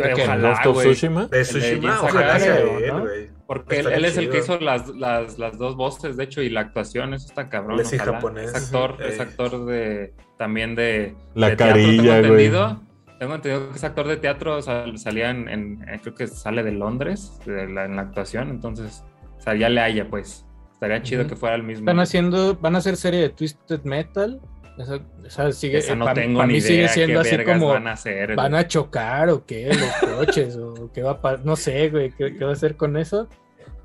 [0.03, 0.23] ¿De qué?
[0.23, 0.81] ¿En Ojalá, Ghost of.
[0.83, 1.25] Tsushima?
[1.27, 2.59] De Tsushima, ojalá sea
[2.93, 3.01] ¿no?
[3.01, 3.29] güey.
[3.47, 6.61] Porque él, es el que hizo las, las, las dos voces, de hecho, y la
[6.61, 7.79] actuación, eso está cabrón.
[7.79, 8.13] Es ojalá.
[8.13, 8.49] japonés.
[8.53, 9.21] Es actor, es Eh.
[9.21, 12.45] actor de también de, La de teatro, carilla, tengo güey.
[12.45, 12.81] entendido.
[13.19, 16.61] Tengo entendido que es actor de teatro, sea, salía en, en- en- creo que sale
[16.61, 19.03] de Londres, de la- en la actuación, entonces,
[19.37, 20.43] o sea, ya le haya, pues.
[20.73, 21.85] Estaría chido que fuera el mismo.
[21.85, 24.39] Están haciendo, van a hacer serie de Twisted Metal.
[24.77, 27.37] Esa, esa sigue, Esa no pa- tengo pa' ni mí idea sigue siendo qué así
[27.37, 28.35] vergas como van a hacer.
[28.35, 32.11] van a chocar o qué, los coches o qué va a pasar, no sé, güey,
[32.11, 33.27] qué, qué va a hacer con eso.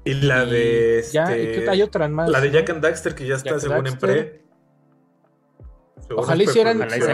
[0.05, 1.05] Y la Y de.
[1.13, 2.29] ya, este, y creo que hay otra más.
[2.29, 2.55] La de ¿no?
[2.55, 4.11] Jack and Daxter, que ya está Jack según Daxter.
[4.11, 4.43] en pre.
[6.09, 7.05] Según Ojalá hicieran Imagínate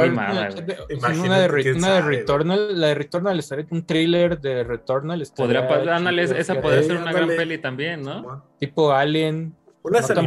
[1.20, 2.00] una de, una de.
[2.02, 5.20] Returnal, la de Returnal estaría un thriller de Returnal.
[5.22, 7.26] estaría Podría pasar, ándale, esa podría Eh, ser una ándale.
[7.26, 8.44] gran peli también, ¿no?
[8.58, 9.54] Tipo Alien.
[9.82, 10.24] Unas No tan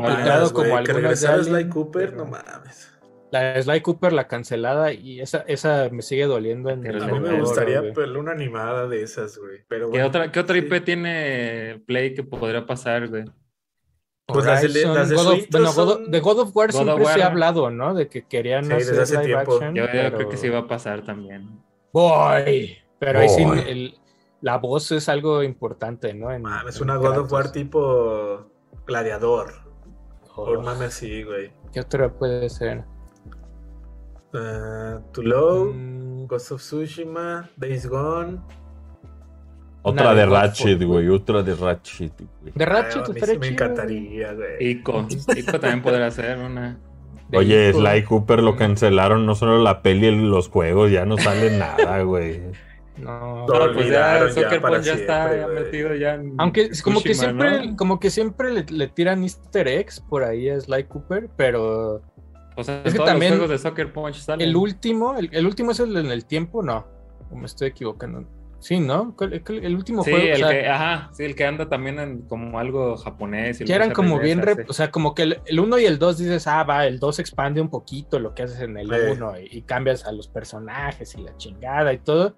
[0.54, 2.91] como que algunas de regresara Sly Alien, Cooper, pero- no mames.
[3.32, 7.20] La Sly Cooper, la cancelada, y esa, esa me sigue doliendo en Pero A mí
[7.20, 9.60] me gustaría pero una animada de esas, güey.
[9.70, 10.66] Pero ¿Qué otra, qué otra sí.
[10.66, 13.24] IP tiene Play que podría pasar, güey?
[14.28, 16.80] Pues las las de God of- bueno, God of- son- de God of War God
[16.80, 17.94] of siempre se ha hablado, ¿no?
[17.94, 19.54] De que querían Sí, hacer desde hace live tiempo.
[19.54, 19.76] action.
[19.76, 21.60] Yo, yo pero- creo que sí va a pasar también.
[21.94, 22.78] Voy.
[23.00, 23.98] Pero ahí sí, el-
[24.42, 26.32] la voz es algo importante, ¿no?
[26.32, 28.46] En- en una God of War tipo
[28.86, 29.54] gladiador.
[30.36, 31.52] Oh, Por mames así, güey.
[31.74, 32.84] ¿Qué otra puede ser?
[34.34, 38.40] Uh, Too Low, Mm, Ghost of Tsushima, Days Gone.
[39.84, 41.10] Otra de Ratchet, güey.
[41.10, 42.54] Otra de Ratchet, güey.
[42.54, 43.54] de Ratchet a mí estaría sí me chido.
[43.54, 44.70] encantaría, güey.
[44.72, 45.08] Ico.
[45.36, 46.80] Ico también podría ser una.
[47.30, 47.80] De Oye, Ico.
[47.80, 52.02] Sly Cooper lo cancelaron, no solo la peli y los juegos, ya no sale nada,
[52.04, 52.42] güey.
[52.98, 53.48] No.
[53.48, 57.76] No, pues ya está ya metido ya en Aunque como que siempre, ¿no?
[57.76, 62.02] como que siempre le, le tiran Easter eggs por ahí a Sly Cooper, pero
[62.62, 64.48] O sea, Es que todos también los juegos de Soccer Punch salen.
[64.48, 66.86] el último, el, el último es el en el tiempo, no.
[67.30, 68.26] O me estoy equivocando.
[68.60, 69.16] Sí, ¿no?
[69.18, 71.68] ¿Cuál- cuál- El último Sí, juego, o el sea, que, ajá, sí, el que anda
[71.68, 73.60] también en como algo japonés.
[73.60, 76.20] y que eran como bien, o sea, como que el, el 1 y el 2
[76.20, 78.96] dices, ah, va, el 2 expande un poquito lo que haces en el Sí.
[79.14, 82.36] 1 y, y cambias a los personajes y la chingada y todo,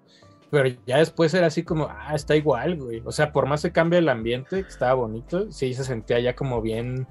[0.50, 3.02] pero ya después era así como, ah, está igual, güey.
[3.04, 6.34] O sea, por más se cambia el ambiente, que estaba bonito, sí se sentía ya
[6.34, 7.06] como bien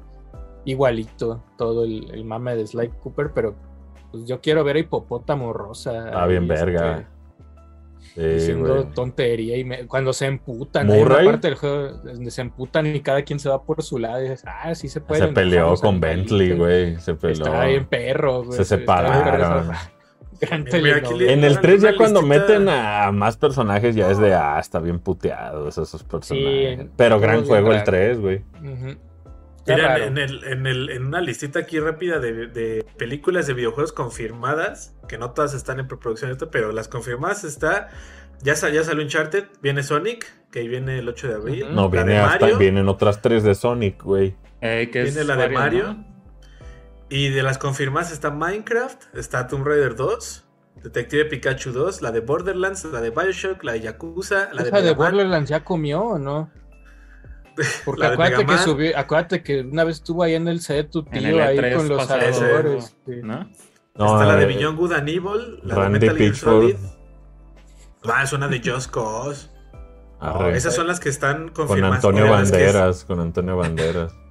[0.65, 3.55] igualito todo el, el mame de Sly Cooper, pero
[4.11, 6.11] pues yo quiero ver a Hipopótamo Rosa.
[6.13, 7.07] Ah, bien verga.
[8.09, 8.93] este, diciendo güey.
[8.93, 12.99] tontería y me- cuando se emputan, hay una parte del juego donde se emputan y
[12.99, 15.21] cada quien se va por su lado y dices, ah, sí se puede.
[15.21, 16.29] Se peleó con animalitos".
[16.37, 16.99] Bentley, güey.
[16.99, 17.45] Se peleó.
[17.45, 18.57] Está bien perro, güey.
[18.57, 19.69] Se separaron.
[19.71, 19.91] esa-
[20.41, 21.31] Gran Mira, aquí telenovela.
[21.31, 24.99] En el 3 ya cuando meten a más personajes ya es de, ah, está bien
[24.99, 26.79] puteados esos personajes.
[26.81, 27.85] Sí, Pero gran juego el raro.
[27.85, 28.35] 3, güey.
[28.35, 29.12] Está
[29.65, 33.93] Mira, en, el, en, el, en una listita aquí rápida de, de películas de videojuegos
[33.93, 37.89] confirmadas, que no todas están en preproducción, esto, pero las confirmadas está.
[38.41, 41.65] Ya, ya salió Uncharted, viene Sonic, que ahí viene el 8 de abril.
[41.73, 44.35] No, la viene de hasta, Mario, vienen otras tres de Sonic, güey.
[44.59, 45.93] Eh, Viene es la de Mario.
[45.93, 46.05] ¿no?
[47.09, 50.43] Y de las confirmadas está Minecraft, está Tomb Raider 2,
[50.83, 54.81] Detective Pikachu 2, la de Borderlands, la de Bioshock, la de Yakuza, la de, ¿Esa
[54.81, 54.93] de.
[54.93, 56.49] Borderlands ya comió o no?
[57.85, 61.43] Porque acuérdate que subió, acuérdate que una vez estuvo ahí en el set tu tío
[61.43, 61.97] ahí E3 con los.
[63.95, 66.35] No, está la de eh, Beyond Good and Evil, la Randy de Metal Gear.
[66.35, 66.75] Solid.
[68.05, 69.49] Ah, es una de Just Cause.
[70.53, 71.97] Esas son las que están Con confirmadas.
[71.97, 74.13] Antonio las que- Banderas, con Antonio Banderas.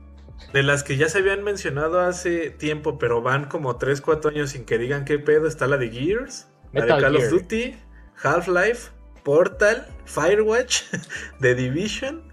[0.53, 4.51] De las que ya se habían mencionado hace tiempo, pero van como 3, 4 años
[4.51, 7.15] sin que digan qué pedo, está la de Gears, la de Call Gear.
[7.17, 7.77] of Duty,
[8.23, 8.91] Half-Life,
[9.23, 10.83] Portal, Firewatch,
[11.41, 12.32] The Division,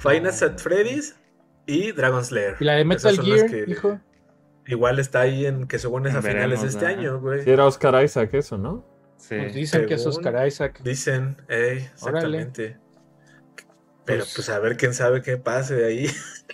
[0.00, 1.16] Five Nights at Freddy's
[1.66, 2.56] y Dragon Slayer.
[2.60, 4.00] Y la de Metal Gear, que hijo.
[4.66, 6.98] Igual está ahí en que según es a Veremos, finales de este ajá.
[6.98, 7.42] año, güey.
[7.42, 8.84] Sí, era Oscar Isaac eso, ¿no?
[9.16, 9.36] Sí.
[9.36, 10.80] Pues dicen que es Oscar Isaac.
[10.82, 12.38] Dicen, ey, Órale.
[12.38, 12.76] exactamente.
[14.04, 16.06] Pero Pues- pues a ver quién sabe qué pase ahí.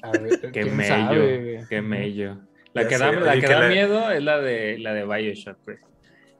[0.02, 1.64] A ver, Qué mello, sabe.
[1.68, 2.38] qué mello.
[2.72, 4.78] La Ya que sé, da, la oye, que que da la- miedo es la de
[4.78, 5.78] la de Bioshock, güey.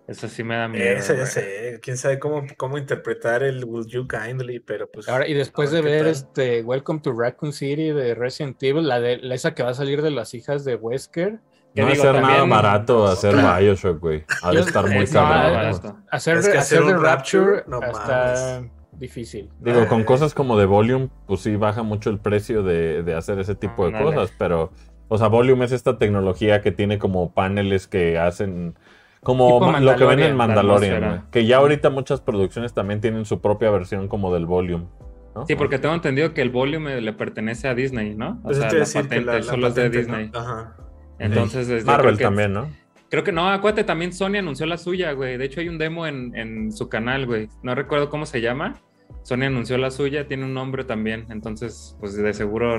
[0.09, 0.85] Eso sí me da miedo.
[0.85, 5.09] Esa ya sé, quién sabe cómo, cómo interpretar el Will You Kindly, pero pues.
[5.09, 6.09] Ahora, y después de ver tal.
[6.13, 9.75] este Welcome to Raccoon City de Resident Evil, la de la esa que va a
[9.75, 11.41] salir de las hijas de Wesker,
[11.75, 12.05] ¿Qué No va a digo?
[12.05, 14.25] ser nada También- barato hacer Bioshock, güey.
[14.43, 15.97] Ha de estar muy barato.
[16.11, 19.51] hacer, Es que hacer hacer un Rapture, Rapture, no está difícil.
[19.61, 20.05] Digo, con Ay.
[20.07, 23.91] cosas como de Volume, pues sí baja mucho el precio de, de hacer ese tipo
[23.91, 24.73] de cosas, pero,
[25.09, 28.75] o sea, Volume es esta tecnología que tiene como paneles que hacen
[29.27, 33.70] como lo que ven en Mandalorian, que ya ahorita muchas producciones también tienen su propia
[33.70, 34.87] versión como del Volume.
[35.35, 35.45] ¿no?
[35.47, 38.39] Sí, porque tengo entendido que el volume le pertenece a Disney, ¿no?
[38.43, 39.91] O Pues sea, la a patente la- la solo es de.
[39.91, 40.31] Disney.
[40.33, 40.74] Ajá.
[41.18, 42.68] Entonces, yo Marvel que- también, ¿no?
[43.11, 45.37] Creo que no, acuérdate, también Sony anunció la suya, güey.
[45.37, 47.49] De hecho, hay un demo en, en su canal, güey.
[47.62, 48.74] No recuerdo cómo se llama.
[49.22, 51.27] Sony anunció la suya, tiene un nombre también.
[51.31, 52.79] Entonces, pues de seguro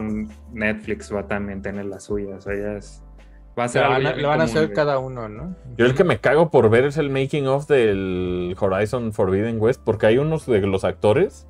[0.52, 2.36] Netflix va a también tener la suya.
[2.38, 3.04] O sea, ya es.
[3.58, 5.55] Va a ser algo van a, le van a hacer cada uno, ¿no?
[5.78, 9.82] Yo el que me cago por ver es el making of del Horizon Forbidden West,
[9.84, 11.47] porque hay unos de los actores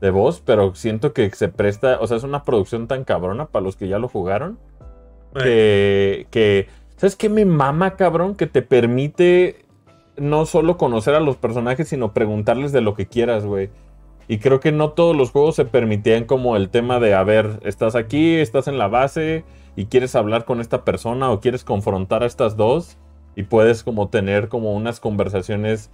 [0.00, 3.64] de voz, pero siento que se presta, o sea, es una producción tan cabrona para
[3.64, 4.58] los que ya lo jugaron,
[5.34, 6.66] que, que
[6.96, 8.34] ¿sabes qué me mama, cabrón?
[8.34, 9.66] Que te permite
[10.16, 13.70] no solo conocer a los personajes, sino preguntarles de lo que quieras, güey.
[14.28, 17.60] Y creo que no todos los juegos se permitían como el tema de, a ver,
[17.62, 19.44] estás aquí, estás en la base
[19.76, 22.96] y quieres hablar con esta persona o quieres confrontar a estas dos
[23.36, 25.90] y puedes como tener como unas conversaciones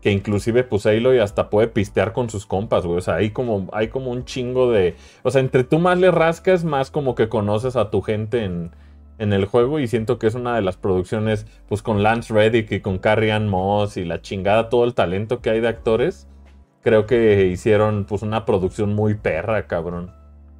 [0.00, 2.98] que inclusive pues Aloy hasta puede pistear con sus compas, güey.
[2.98, 4.96] O sea, hay como, hay como un chingo de...
[5.22, 8.70] O sea, entre tú más le rascas, más como que conoces a tu gente en,
[9.18, 12.72] en el juego y siento que es una de las producciones pues con Lance Reddick
[12.72, 16.28] y con Carrie Ann Moss y la chingada, todo el talento que hay de actores.
[16.82, 20.14] Creo que hicieron pues una producción muy perra, cabrón.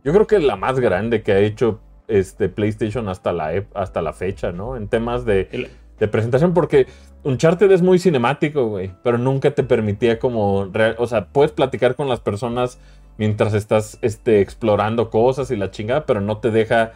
[0.05, 1.81] Yo creo que la más grande que ha hecho
[2.11, 4.77] este PlayStation hasta la, hasta la fecha, ¿no?
[4.77, 6.87] En temas de, El- de presentación, porque
[7.25, 11.95] Uncharted es muy cinemático, güey, pero nunca te permitía como, real- o sea, puedes platicar
[11.97, 12.79] con las personas
[13.19, 16.93] mientras estás este, explorando cosas y la chingada, pero no te deja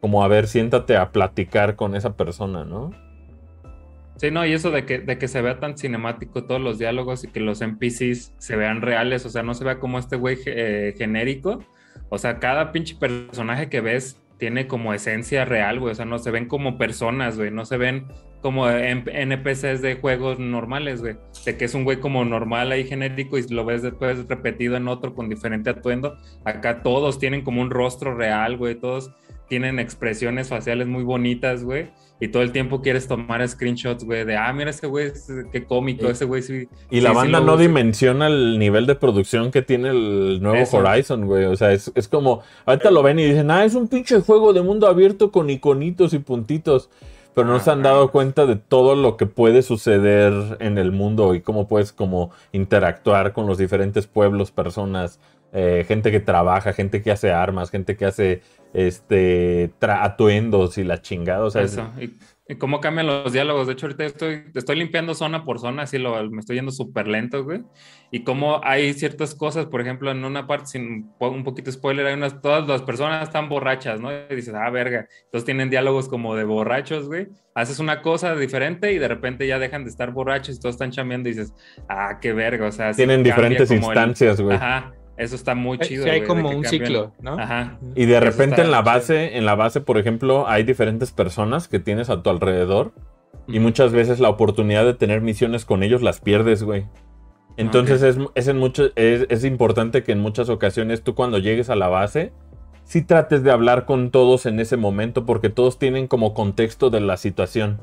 [0.00, 2.90] como, a ver, siéntate a platicar con esa persona, ¿no?
[4.16, 7.22] Sí, no, y eso de que, de que se vea tan cinemático todos los diálogos
[7.22, 10.38] y que los NPCs se vean reales, o sea, no se vea como este güey
[10.46, 11.60] eh, genérico.
[12.08, 15.92] O sea, cada pinche personaje que ves tiene como esencia real, güey.
[15.92, 17.50] O sea, no se ven como personas, güey.
[17.50, 18.06] No se ven
[18.40, 21.16] como NPCs de juegos normales, güey.
[21.44, 24.88] De que es un güey como normal ahí genérico y lo ves después repetido en
[24.88, 26.16] otro con diferente atuendo.
[26.44, 28.76] Acá todos tienen como un rostro real, güey.
[28.76, 29.12] Todos
[29.48, 31.90] tienen expresiones faciales muy bonitas, güey.
[32.20, 35.12] Y todo el tiempo quieres tomar screenshots, güey, de, ah, mira ese güey,
[35.52, 36.10] qué cómico, Sí.
[36.12, 36.68] ese güey sí.
[36.90, 40.78] Y la sí, banda no dimensiona el nivel de producción que tiene el nuevo Eso.
[40.78, 41.44] Horizon, güey.
[41.44, 44.52] O sea, es, es como, ahorita lo ven y dicen, ah, es un pinche juego
[44.52, 46.90] de mundo abierto con iconitos y puntitos.
[47.34, 51.36] Pero no se han dado cuenta de todo lo que puede suceder en el mundo
[51.36, 55.20] y cómo puedes como interactuar con los diferentes pueblos, personas,
[55.52, 58.42] eh, gente que trabaja, gente que hace armas, gente que hace
[58.74, 61.44] este atuendos y la chingada.
[61.44, 61.90] O sea, es- Eso.
[62.00, 62.16] Y,
[62.50, 63.66] y cómo cambian los diálogos.
[63.66, 67.06] De hecho, ahorita estoy, estoy limpiando zona por zona, así lo, me estoy yendo súper
[67.06, 67.62] lento, güey.
[68.10, 72.14] Y cómo hay ciertas cosas, por ejemplo, en una parte, sin un poquito spoiler, hay
[72.14, 74.10] unas, todas las personas están borrachas, ¿no?
[74.10, 75.06] Y dices, ah, verga.
[75.26, 77.28] Entonces tienen diálogos como de borrachos, güey.
[77.54, 80.90] Haces una cosa diferente y de repente ya dejan de estar borrachos y todos están
[80.90, 81.52] chambeando y dices,
[81.86, 82.66] ah, qué verga.
[82.66, 84.56] O sea, tienen diferentes como el- instancias, güey.
[84.56, 84.94] Ajá.
[85.18, 86.04] Eso está muy chido.
[86.04, 87.32] sí hay güey, como un cambian- ciclo, ¿no?
[87.38, 87.76] Ajá.
[87.96, 88.92] Y de repente en la chido.
[88.92, 92.92] base, en la base, por ejemplo, hay diferentes personas que tienes a tu alrededor.
[93.46, 96.86] Y muchas veces la oportunidad de tener misiones con ellos las pierdes, güey.
[97.56, 101.70] Entonces es, es, en mucho, es, es importante que en muchas ocasiones tú cuando llegues
[101.70, 102.32] a la base,
[102.84, 107.00] sí trates de hablar con todos en ese momento porque todos tienen como contexto de
[107.00, 107.80] la situación.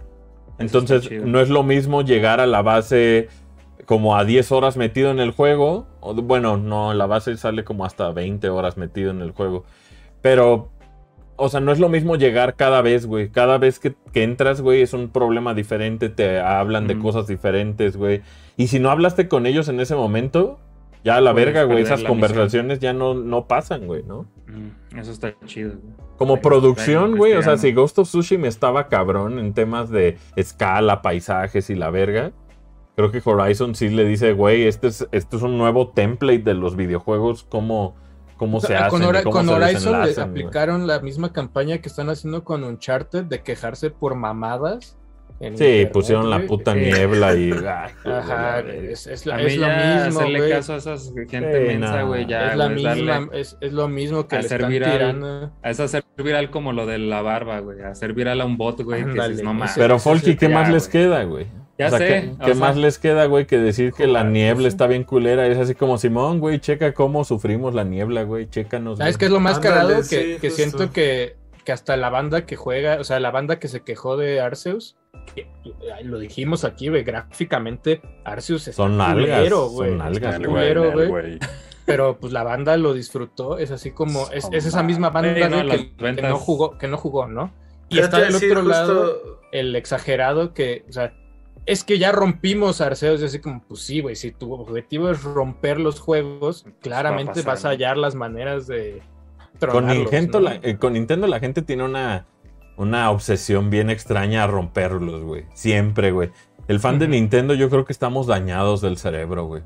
[0.59, 3.27] Entonces no es lo mismo llegar a la base
[3.85, 5.87] como a 10 horas metido en el juego.
[6.01, 9.65] O, bueno, no, la base sale como hasta 20 horas metido en el juego.
[10.21, 10.69] Pero,
[11.35, 13.29] o sea, no es lo mismo llegar cada vez, güey.
[13.29, 16.09] Cada vez que, que entras, güey, es un problema diferente.
[16.09, 18.21] Te hablan de cosas diferentes, güey.
[18.57, 20.59] Y si no hablaste con ellos en ese momento,
[21.03, 24.25] Ya a la Puedes verga, güey, esas conversaciones ya no, no pasan, güey, ¿no?
[24.47, 25.93] Mm, eso está chido, güey.
[26.17, 27.73] Como producción, güey, o sea, si.
[27.73, 32.31] Ghost of Tsushima estaba cabrón en temas de escala, paisajes y la verga,
[32.95, 36.53] creo que Horizon sí le dice, güey, este es, este es un nuevo template de
[36.53, 37.95] los videojuegos, cómo,
[38.37, 40.43] cómo O sea, se hacen, con, y Hora- cómo con se Horizon le desenlazan, güey.
[40.43, 44.97] aplicaron la misma campaña que están haciendo con Uncharted de quejarse por mamadas.
[45.41, 46.79] en Sí, internet, pusieron la puta Sí.
[46.79, 47.51] niebla y...
[47.67, 50.51] ay, Ajá, es, es, A la- mí es lo mismo, hacerle güey.
[50.51, 52.07] caso a esas gente Sí, mensa, no.
[52.07, 54.91] güey, ya, es la es misma, darle- es, es lo mismo que le hacer viral.
[54.93, 55.51] tirando.
[55.61, 57.81] a eso hacer viral como lo de la barba, güey.
[57.81, 59.13] Hacer viral a un bot, güey, no
[59.75, 61.47] Pero Folky, ¿qué ya, más les queda, güey?
[61.77, 64.07] Ya o sea, sé, ¿qué, o qué sea- más les queda, güey, que decir que
[64.07, 64.67] la niebla sí.
[64.67, 65.45] está bien culera?
[65.47, 68.97] Es así como, Simón, güey, checa cómo sufrimos la niebla, güey, chécanos.
[68.97, 69.19] ¿Sabes güey".
[69.19, 73.03] qué es lo más sí, que, siento que, que hasta la banda que juega, o
[73.03, 74.95] sea, la banda que se quejó de Arceus,
[75.35, 75.47] que-
[76.03, 80.43] lo dijimos aquí, güey, gráficamente Arceus es Son culero, son güey.
[80.45, 81.39] culero, Nel, güey.
[81.85, 85.41] Pero pues la banda lo disfrutó, es así como, es, es esa misma banda Sí,
[85.51, 85.69] no,
[86.15, 87.53] que, no jugó, que no jugó, ¿no?
[87.89, 89.21] Y Pero está del otro justo- lado
[89.51, 91.13] el exagerado que, o sea,
[91.65, 95.23] es que ya rompimos Arceus, y así como, pues sí, güey, si tu objetivo es
[95.23, 97.71] romper los juegos, claramente pasar, vas a ¿no?
[97.71, 99.01] hallar las maneras de
[99.59, 100.49] Con Nintendo, ¿no?
[100.49, 102.27] la, eh, con Nintendo la gente tiene una,
[102.77, 105.45] una obsesión bien extraña a romperlos, güey.
[105.53, 106.31] Siempre, güey.
[106.67, 107.07] El fan de.
[107.07, 109.63] Nintendo yo creo que estamos dañados del cerebro, güey.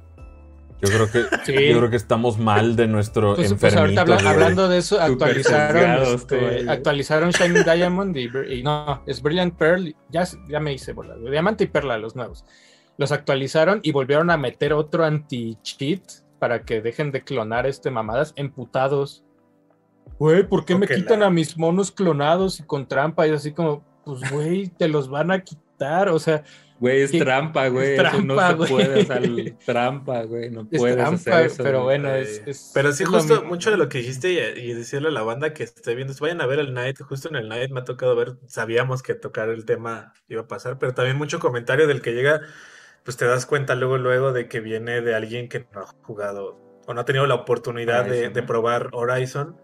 [0.82, 1.70] Yo creo que, Sí.
[1.70, 6.04] yo creo que estamos mal de nuestro Pues, pues ahorita habla- hablando de eso, actualizaron,
[6.16, 11.66] este, actualizaron Shining Diamond y, no, es Brilliant Pearl, ya, ya me hice bola, Diamante
[11.66, 12.46] y Perla, los nuevos.
[12.98, 16.02] Los actualizaron y volvieron a meter otro anti-cheat
[16.40, 19.24] para que dejen de clonar este mamadas emputados.
[20.18, 23.28] Güey, ¿por qué me quitan la- a mis monos clonados y con trampa?
[23.28, 26.44] Y así como, pues güey, te los van a quitar, o sea,
[26.80, 27.20] Güey, es ¿Qué?
[27.20, 27.94] trampa, güey.
[27.96, 28.70] Es eso no trampa, se güey.
[28.72, 29.22] puede, o sea,
[29.66, 30.50] trampa, güey.
[30.50, 31.64] No es puedes trampa, hacer eso.
[31.64, 32.00] pero güey.
[32.00, 33.50] bueno, es, es- Pero sí, justo mismo.
[33.50, 36.40] mucho de lo que dijiste y, y decirle a la banda que esté viendo, vayan
[36.42, 39.50] a ver el Night, justo en el Night me ha tocado ver, sabíamos que tocar
[39.50, 42.42] el tema iba a pasar, pero también mucho comentario del que llega,
[43.04, 46.58] pues te das cuenta luego, luego de que viene de alguien que no ha jugado
[46.88, 48.48] o no ha tenido la oportunidad de, Horizon, de ¿no?
[48.48, 49.58] probar Horizon,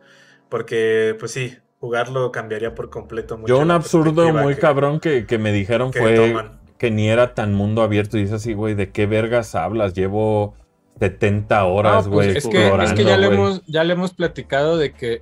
[0.49, 5.25] porque pues sí, jugarlo cambiaría por completo mucho Yo un absurdo muy que- cabrón que,
[5.25, 6.59] que me dijeron que fue toman.
[6.77, 8.17] Que ni era tan mundo abierto.
[8.17, 9.93] Y es así, güey, ¿de qué vergas hablas?
[9.93, 10.53] Llevo
[10.99, 13.37] 70 horas, No, pues, güey, es, que, es explorando, que ya le güey.
[13.39, 15.21] hemos, ya le hemos platicado de que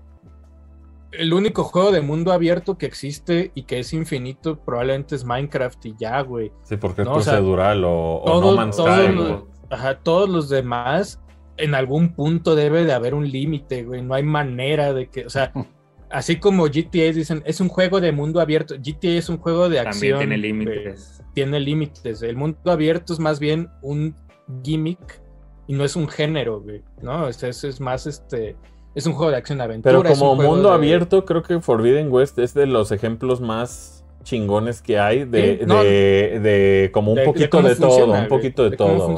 [1.12, 5.86] el único juego de mundo abierto que existe y que es infinito probablemente es Minecraft
[5.86, 6.52] y ya, güey.
[6.64, 9.24] Sí, porque es No, o sea, procedural o, o todo- No Man's todo Sky, lo-
[9.24, 9.54] güey.
[9.70, 11.20] Ajá, todos los demás,
[11.58, 14.02] en algún punto debe de haber un límite, güey.
[14.02, 15.52] No hay manera de que, o sea,
[16.14, 18.76] así como GTA dicen, es un juego de mundo abierto.
[18.76, 20.20] GTA es un juego de acción.
[20.20, 20.66] También tiene güey.
[20.76, 21.22] límites.
[21.34, 22.22] tiene límites.
[22.22, 24.16] El mundo abierto es más bien un
[24.64, 25.22] gimmick
[25.68, 27.28] y no es un género, güey, ¿no?
[27.28, 28.56] Es, es, es más este.
[28.96, 29.98] Es un juego de acción aventura.
[29.98, 33.42] Pero es un como mundo de- abierto, creo que Forbidden West es de los ejemplos
[33.42, 35.84] más chingones que hay de, Sí, no.
[35.84, 38.78] de, de como un de- de poquito cómo de, todo, funciona, un poquito de, de
[38.78, 39.14] cómo todo.
[39.14, 39.18] güey.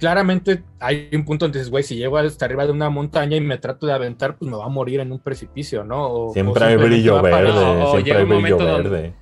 [0.00, 3.40] Claramente hay un punto donde dices, güey, si llego hasta arriba de una montaña y
[3.42, 6.08] me trato de aventar, pues me va a morir en un precipicio, ¿no?
[6.08, 7.50] O- Siempre o hay brillo verde,
[7.82, 9.02] o- siempre llega hay un brillo momento verde.
[9.02, 9.14] Donde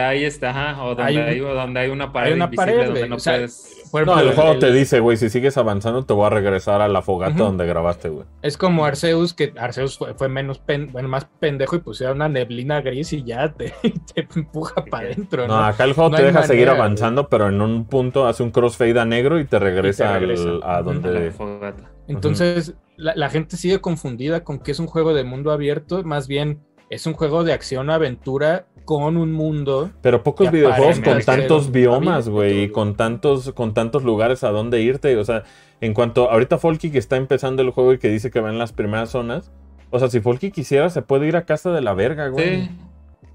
[0.00, 2.84] hay este, ajá, o donde Hay hay, un- donde hay una pared una invisible pared,
[2.86, 3.72] donde güey, no o sea, puedes.
[3.92, 6.30] Por No, ejemplo, el juego el- te dice, güey, si sigues avanzando te voy a
[6.30, 8.26] regresar a la fogata donde grabaste, güey.
[8.42, 12.28] Es como Arceus, que Arceus fue, fue menos pen- bueno, más pendejo y pusieron una
[12.28, 13.72] neblina gris y ya te,
[14.14, 15.64] te empuja para adentro, No, ¿no?
[15.64, 18.98] acá el juego No te deja seguir avanzando, pero en un punto hace un crossfade
[18.98, 20.64] a negro y te regresa, a Ujú.
[20.64, 21.30] a la donde...
[21.30, 21.90] fogata.
[22.08, 26.28] Entonces, la, la gente sigue confundida con que es un juego de mundo abierto, más
[26.28, 26.60] bien
[26.90, 29.90] es un juego de acción-aventura con un mundo.
[30.00, 34.80] Pero pocos videojuegos con tantos biomas, güey, y con tantos, con tantos lugares a donde
[34.80, 35.14] irte.
[35.18, 35.42] O sea,
[35.82, 38.58] en cuanto ahorita Folky que está empezando el juego y que dice que va en
[38.58, 39.52] las primeras zonas.
[39.90, 42.62] O sea, si Folky quisiera, se puede ir a casa de la verga, güey.
[42.62, 42.70] Sí,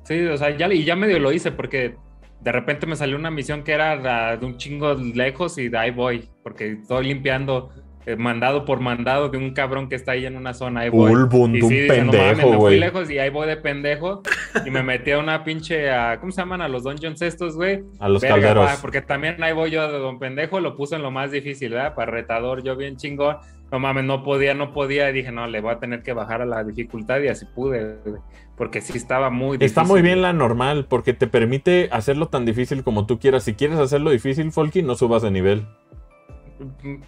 [0.03, 1.95] sí, o sea, ya, y ya medio lo hice porque
[2.41, 5.91] de repente me salió una misión que era de un chingo lejos y de ahí
[5.91, 7.69] voy, porque estoy limpiando
[8.05, 10.81] eh, mandado por mandado de un cabrón que está ahí en una zona.
[10.81, 11.11] Ahí voy.
[11.11, 13.47] Ulbun, Y tú un sí, dice, no mames, pendejo, me fui lejos y ahí voy
[13.47, 14.21] de pendejo
[14.65, 16.61] y me metí a una pinche, a- ¿cómo se llaman?
[16.61, 17.83] A los dungeons estos, güey.
[17.99, 18.65] A los Verga, calderos.
[18.65, 21.71] va, porque también ahí voy yo de don pendejo, lo puse en lo más difícil,
[21.71, 21.93] ¿verdad?
[21.95, 23.37] Para retador, yo bien chingón.
[23.71, 25.09] No mames, no podía, no podía.
[25.09, 27.99] Y dije, no, le voy a tener que bajar a la dificultad y así pude,
[28.05, 28.19] güey.
[28.57, 29.65] Porque sí estaba muy difícil.
[29.67, 33.43] Está muy bien la normal, porque te permite hacerlo tan difícil como tú quieras.
[33.43, 35.65] Si quieres hacerlo difícil, Folky, no subas de nivel.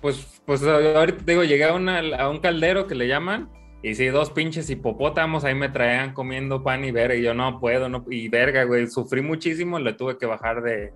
[0.01, 3.49] Pues, pues ahorita digo, llegué a, una- a un caldero que le llaman.
[3.81, 7.15] Y sí, dos pinches hipopótamos ahí me traían comiendo pan y verga.
[7.15, 8.05] Y yo no puedo, no.
[8.09, 8.87] Y verga, güey.
[8.87, 10.93] Sufrí muchísimo, le tuve que bajar de,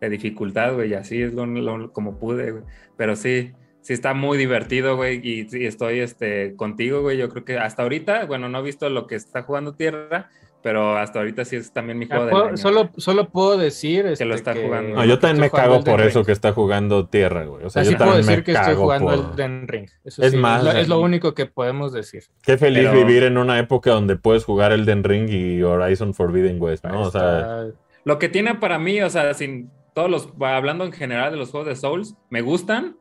[0.00, 0.90] de dificultad, güey.
[0.90, 2.64] Y así es lo, lo- como pude, güey.
[2.96, 7.16] Pero sí, sí está muy divertido, güey, y, y estoy este, contigo, güey.
[7.16, 10.28] Yo creo que hasta ahorita, bueno, no he visto lo que está jugando Tierra,
[10.66, 13.56] pero hasta ahorita sí es también mi juego Ah, del puedo- año, solo, solo puedo
[13.56, 14.96] decir Que este, lo está jugando.
[14.96, 16.26] No, yo también me cago por eso Ring.
[16.26, 17.64] que está jugando Tierra, güey.
[17.64, 19.32] O sea, Así yo puedo también decir me que estoy jugando por...
[19.34, 19.88] Elden Ring.
[20.04, 22.24] Eso Es sí, más, es, lo, es lo único que podemos decir.
[22.42, 26.60] Qué feliz Pero- vivir en una época donde puedes jugar Elden Ring y Horizon Forbidden
[26.60, 27.02] West, ¿no?
[27.02, 27.66] O sea,
[28.04, 31.50] Lo que tiene para mí, o sea, sin todos los, hablando en general de los
[31.52, 32.96] juegos de Souls, me gustan.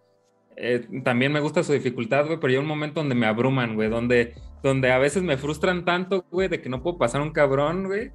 [0.57, 3.89] Eh, también me gusta su dificultad, güey, pero hay un momento donde me abruman, güey,
[3.89, 4.33] donde,
[4.63, 8.11] donde a veces me frustran tanto, güey, de que no puedo pasar un cabrón, güey,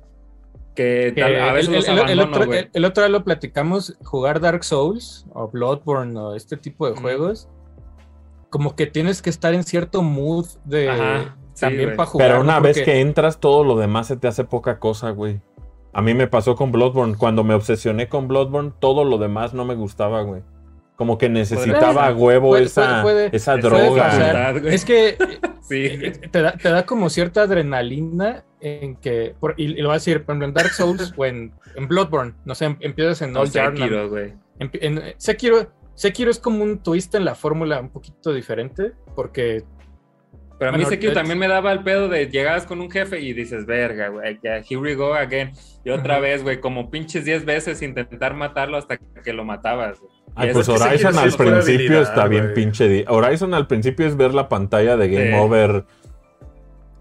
[0.75, 2.59] que, tal- a veces el, los el- el abandono, otro, güey.
[2.61, 6.99] el- el otro día lo platicamos, jugar Dark Souls o Bloodborne o este tipo de
[6.99, 7.49] juegos,
[8.49, 12.29] como que tienes que estar en cierto mood de Ajá, también para jugar.
[12.29, 12.63] pero una ¿no?
[12.63, 15.41] vez Porque- que entras, todo lo demás se te hace poca cosa, güey.
[15.93, 17.17] A mí me pasó con Bloodborne.
[17.17, 20.43] Cuando me obsesioné con Bloodborne, todo lo demás no me gustaba, güey.
[21.01, 24.51] Como que necesitaba a huevo Puede- esa, puede- esa puede droga.
[24.69, 25.17] Es que
[25.63, 29.89] Sí, eh, te da, te da como cierta adrenalina en que, por- y, y lo
[29.89, 32.77] voy a decir, por ejemplo, en Dark Souls o en, en Bloodborne, no sé, em-
[32.81, 34.35] empiezas en no Old sé, Jarnam, Kiro, güey.
[34.59, 39.63] En, en- Sekiro, Sekiro es como un twist en la fórmula un poquito diferente, porque
[40.59, 42.91] Pero a mí Bueno, Sekiro es- también me daba el pedo de llegabas con un
[42.91, 45.53] jefe y dices, verga, güey, ya, here we go again.
[45.83, 49.99] Y otra vez, güey, como pinches 10 veces intentar matarlo hasta que lo matabas.
[49.99, 50.13] güey.
[50.37, 52.89] Ay, pues Horizon al principio está bien pinche.
[52.89, 55.37] di- Horizon al principio es ver la pantalla de Game Sí.
[55.39, 55.85] Over.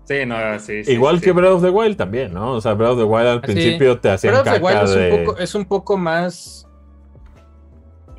[0.06, 0.84] Sí, no, sí.
[0.84, 1.26] sí, Igual sí.
[1.26, 2.54] que Breath of the Wild también, ¿no?
[2.54, 3.54] O sea, Breath of the Wild al Ah, sí.
[3.54, 6.66] principio te hacían Breath of the Wild es un, poco, es un poco más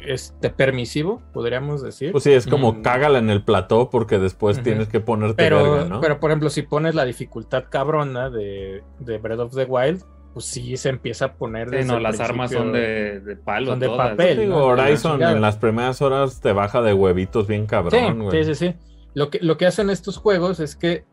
[0.07, 2.13] este, permisivo, podríamos decir.
[2.13, 2.83] Pues sí, es como Mm.
[2.83, 6.01] cágala en el plató porque después tienes que ponerte pero, verga, ¿no?
[6.01, 10.03] pero, por ejemplo, si pones la dificultad cabrona de, de Breath of the Wild,
[10.33, 13.72] pues sí se empieza a poner Sí, no, las armas son de, de palo.
[13.72, 14.11] son de todas.
[14.11, 14.39] papel.
[14.41, 14.64] Digo, ¿no?
[14.66, 18.45] Horizon en las primeras horas te baja de huevitos bien Sí, cabrón, güey.
[18.45, 18.74] sí, sí, sí.
[19.14, 21.05] Lo que, lo que hacen estos juegos es que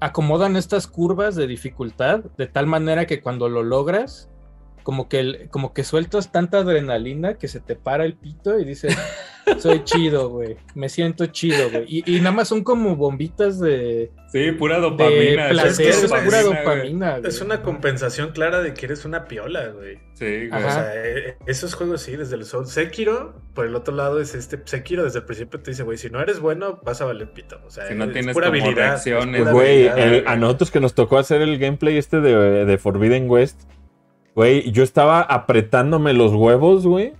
[0.00, 4.30] acomodan estas curvas de dificultad de tal manera que cuando lo logras,
[4.84, 8.64] como que, el- como que sueltas tanta adrenalina que se te para el pito y
[8.64, 8.96] dices,
[9.58, 11.84] soy chido, güey, me siento chido, güey.
[11.88, 15.48] Y, y nada más son como bombitas de, Sí, pura de dopamina.
[15.48, 17.18] placer, es pura dopamina.
[17.18, 17.28] güey.
[17.28, 19.98] Es una compensación clara de que eres una piola, güey.
[20.14, 20.62] Sí, güey.
[20.62, 22.70] O sea, eh, esos juegos sí, desde los Souls.
[22.70, 24.60] Sekiro, por el otro lado, es este.
[24.64, 27.58] Sekiro desde el principio te dice, güey, si no eres bueno, vas a valer pito.
[27.66, 28.74] O sea, Si no es tienes pura habilidad.
[28.74, 30.34] reacciones, es pura Pues, Güey, habilidad, el- güey.
[30.34, 33.62] a nosotros que nos tocó hacer el gameplay este de, de Forbidden West,
[34.34, 37.12] güey, yo estaba apretándome los huevos, güey,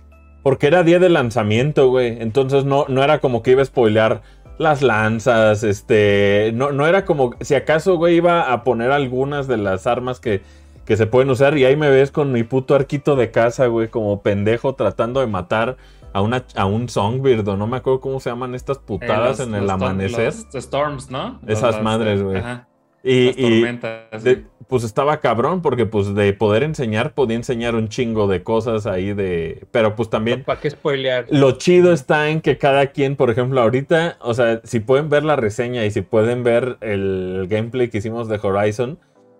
[0.43, 2.17] porque era día de lanzamiento, güey.
[2.21, 4.21] Entonces no, no era como que iba a spoilear
[4.57, 9.57] las lanzas, este, no, no era como, si acaso, güey, iba a poner algunas de
[9.57, 10.41] las armas que,
[10.85, 13.89] que se pueden usar y ahí me ves con mi puto arquito de casa, güey,
[13.89, 15.75] como pendejo tratando de matar
[16.13, 19.39] a, una, a un Songbird, o no me acuerdo cómo se llaman estas Eh, putadas
[19.39, 20.33] los- en el los amanecer.
[20.33, 21.41] Los storms, ¿no?
[21.47, 22.37] Esas madres, güey.
[22.37, 22.67] Ajá.
[23.03, 24.23] Y, Las y tormentas.
[24.23, 24.45] de- güey.
[24.67, 29.13] Pues estaba cabrón porque pues de poder enseñar podía enseñar un chingo de cosas ahí
[29.13, 29.65] de...
[29.71, 31.25] Pero pues también ¿Para qué spoilear?
[31.29, 35.23] lo chido está en que cada quien, por ejemplo, ahorita, o sea, si pueden ver
[35.23, 38.99] la reseña y si pueden ver el gameplay que hicimos de Horizon,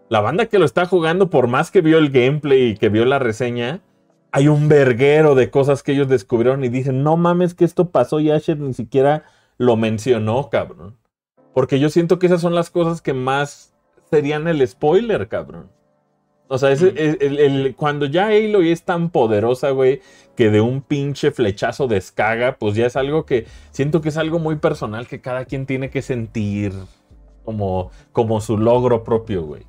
[0.09, 3.05] la banda que lo está jugando, por más que vio el gameplay y que vio
[3.05, 3.81] la reseña,
[4.31, 8.19] hay un verguero de cosas que ellos descubrieron y dicen, no mames que esto pasó
[8.19, 9.23] y Asher ni siquiera
[9.57, 10.97] lo mencionó, cabrón.
[11.53, 13.74] Porque yo siento que esas son las cosas que más
[14.15, 15.69] serían el spoiler, cabrón.
[16.47, 16.97] O sea, ese- Mm.
[16.97, 20.01] el- el- el- cuando ya Aloy es tan poderosa, güey,
[20.35, 24.37] que de un pinche flechazo descaga, pues ya es algo que siento que es algo
[24.39, 26.71] muy personal que cada quien tiene que sentir
[27.43, 29.63] como, como su logro propio, güey.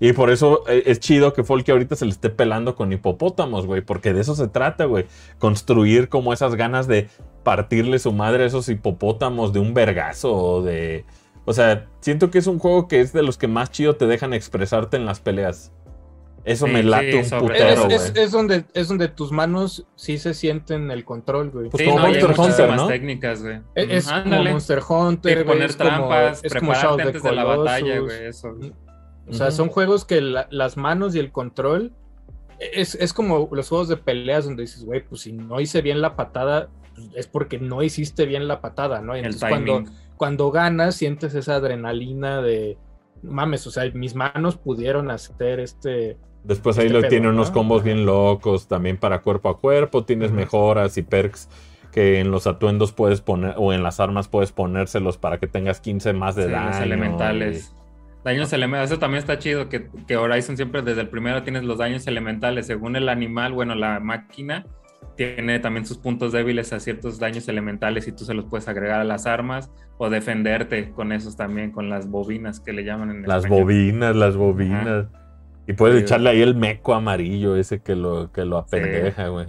[0.00, 3.66] Y por eso eh, es chido que Folky ahorita se le esté pelando con hipopótamos,
[3.66, 5.04] güey, porque de eso se trata, güey.
[5.38, 7.08] Construir como esas ganas de
[7.42, 11.04] partirle su madre a esos hipopótamos de un vergazo o de...
[11.46, 14.06] O sea, siento que es un juego que es de los que más chido te
[14.06, 15.72] dejan expresarte en las peleas.
[16.44, 17.86] Eso Sí, me late sí, un sobre putero.
[17.88, 21.70] Es, es- es donde, es donde tus manos sí se sienten el control, güey.
[21.70, 22.86] Pues Sí, como no, y hay Monster Hunter, ¿no?
[22.86, 23.60] técnicas, güey.
[23.74, 24.42] Es, es Ujú, como.
[24.44, 28.54] Monster Hunter, güey, poner es trampas, es como prepararte antes de la batalla, güey, eso.
[29.26, 31.92] O sea, son juegos que la- las manos y el control
[32.58, 36.02] es, es como los juegos de peleas donde dices, güey, pues si no hice bien
[36.02, 36.68] la patada,
[37.14, 39.16] es porque no hiciste bien la patada, ¿no?
[39.16, 39.84] Y El entonces cuando,
[40.16, 42.78] cuando ganas sientes esa adrenalina de,
[43.22, 46.16] mames, o sea, mis manos pudieron hacer este...
[46.44, 47.32] Después ahí este lo pedo, tiene ¿no?
[47.32, 47.86] unos combos Ajá.
[47.86, 51.48] bien locos, también para cuerpo a cuerpo, tienes mejoras y perks
[51.90, 55.80] que en los atuendos puedes poner, o en las armas puedes ponérselos para que tengas
[55.80, 56.66] 15 más de Sí, daño.
[56.70, 57.74] los elementales.
[58.24, 61.78] Daños elementales, eso también está chido, que, que Horizon siempre desde el primero tienes los
[61.78, 64.66] daños elementales, según el animal, bueno, la máquina,
[65.16, 69.00] tiene también sus puntos débiles a ciertos daños elementales y tú se los puedes agregar
[69.00, 73.22] a las armas o defenderte con esos también, con las bobinas que le llaman en
[73.22, 73.62] Las español.
[73.64, 75.06] bobinas, las bobinas.
[75.66, 79.46] Y puedes Sí, echarle ahí el meco amarillo ese que lo, que lo apendeja, güey.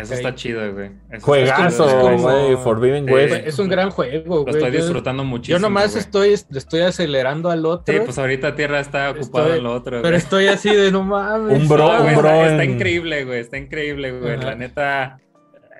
[0.00, 0.90] Eso está chido, güey.
[1.10, 2.56] Eso Juegazo, güey.
[2.56, 3.08] Forbidden.
[3.10, 3.46] West.
[3.46, 4.54] Es un gran juego, Lo güey.
[4.56, 5.58] estoy Yo- disfrutando muchísimo.
[5.58, 6.00] Yo nomás güey.
[6.00, 7.94] estoy, le estoy acelerando al otro.
[7.94, 9.90] Sí, pues ahorita Tierra está ocupado Estoy- en lo otro.
[9.98, 10.14] pero güey.
[10.16, 11.58] estoy así de no mames.
[11.60, 13.40] Un bro- No, un bro está, increíble, güey.
[13.40, 14.34] Está increíble, güey.
[14.34, 14.44] Ajá.
[14.44, 15.20] La neta,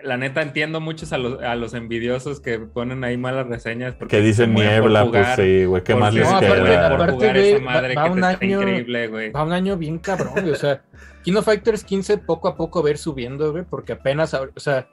[0.02, 3.94] la neta entiendo muchos a los, a los envidiosos que ponen ahí malas reseñas.
[3.94, 5.82] porque Que dicen niebla, pues jugar, sí, güey.
[5.84, 6.86] ¿Qué más les No, por aparte- queda?
[6.94, 9.30] aparte, güey, madre va- va que un año- increíble, güey.
[9.30, 10.50] Va un año bien cabrón, güey.
[10.52, 10.80] O sea,
[11.22, 14.88] Kino Fighters 15 poco a poco ir subiendo, güey, porque apenas, o sea,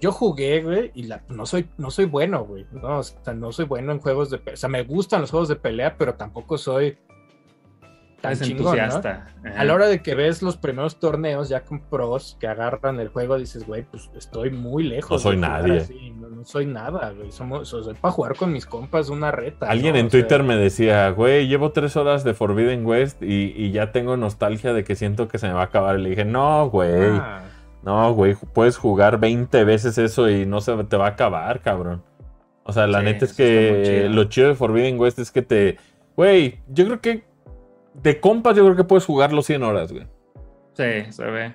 [0.00, 2.66] yo jugué, güey, y la, no soy, no soy bueno, güey.
[2.72, 4.54] No, o sea, no soy bueno en juegos de pelea.
[4.54, 6.98] O sea, me gustan los juegos de pelea, pero tampoco soy
[8.22, 8.82] tan Es chingón, ¿no?
[8.84, 9.26] entusiasta.
[9.56, 13.08] A la hora de que ves los primeros torneos ya con pros que agarran el
[13.08, 15.10] juego, dices, güey, pues estoy muy lejos.
[15.10, 15.78] No soy nadie.
[15.78, 17.30] así, No, no soy nada, güey.
[17.32, 19.66] Somos, sea, para jugar con mis compas una reta.
[19.68, 20.00] Alguien ¿no?
[20.00, 23.72] en O sea, Twitter me decía, güey, llevo tres horas de Forbidden West y, y
[23.72, 25.98] ya tengo nostalgia de que siento que se me va a acabar.
[25.98, 27.42] Y le dije, no, güey, ah,
[27.82, 32.02] no, güey, puedes jugar 20 veces eso y no se te va a acabar, cabrón.
[32.64, 34.08] O sea, la Sí, neta es que chido.
[34.10, 35.78] lo chido de Forbidden West es que te...
[36.16, 37.24] Güey, yo creo que
[37.94, 40.06] de compas yo creo que puedes jugarlo 100 horas, güey.
[40.74, 41.54] Sí, se ve.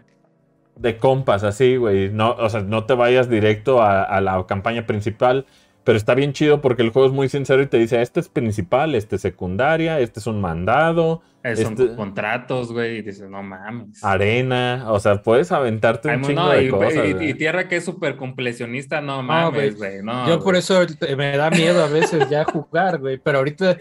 [0.75, 2.09] De compas, así, güey.
[2.11, 5.45] No, o sea, no te vayas directo a, a la campaña principal.
[5.83, 8.27] Pero está bien chido porque el juego es muy sincero y te dice, este es
[8.27, 11.21] principal, este es secundaria, este es un mandado,
[11.55, 14.03] Son Este- contratos, güey, y dices, no mames.
[14.03, 14.83] arena.
[14.89, 17.21] O sea, puedes aventarte Ay, un no, chingo de y, cosas.
[17.21, 20.03] y- Tierra que es súper completionista, no mames, güey.
[20.03, 20.81] No, yo por eso
[21.17, 23.17] me da miedo a veces ya jugar, güey.
[23.17, 23.77] Pero ahorita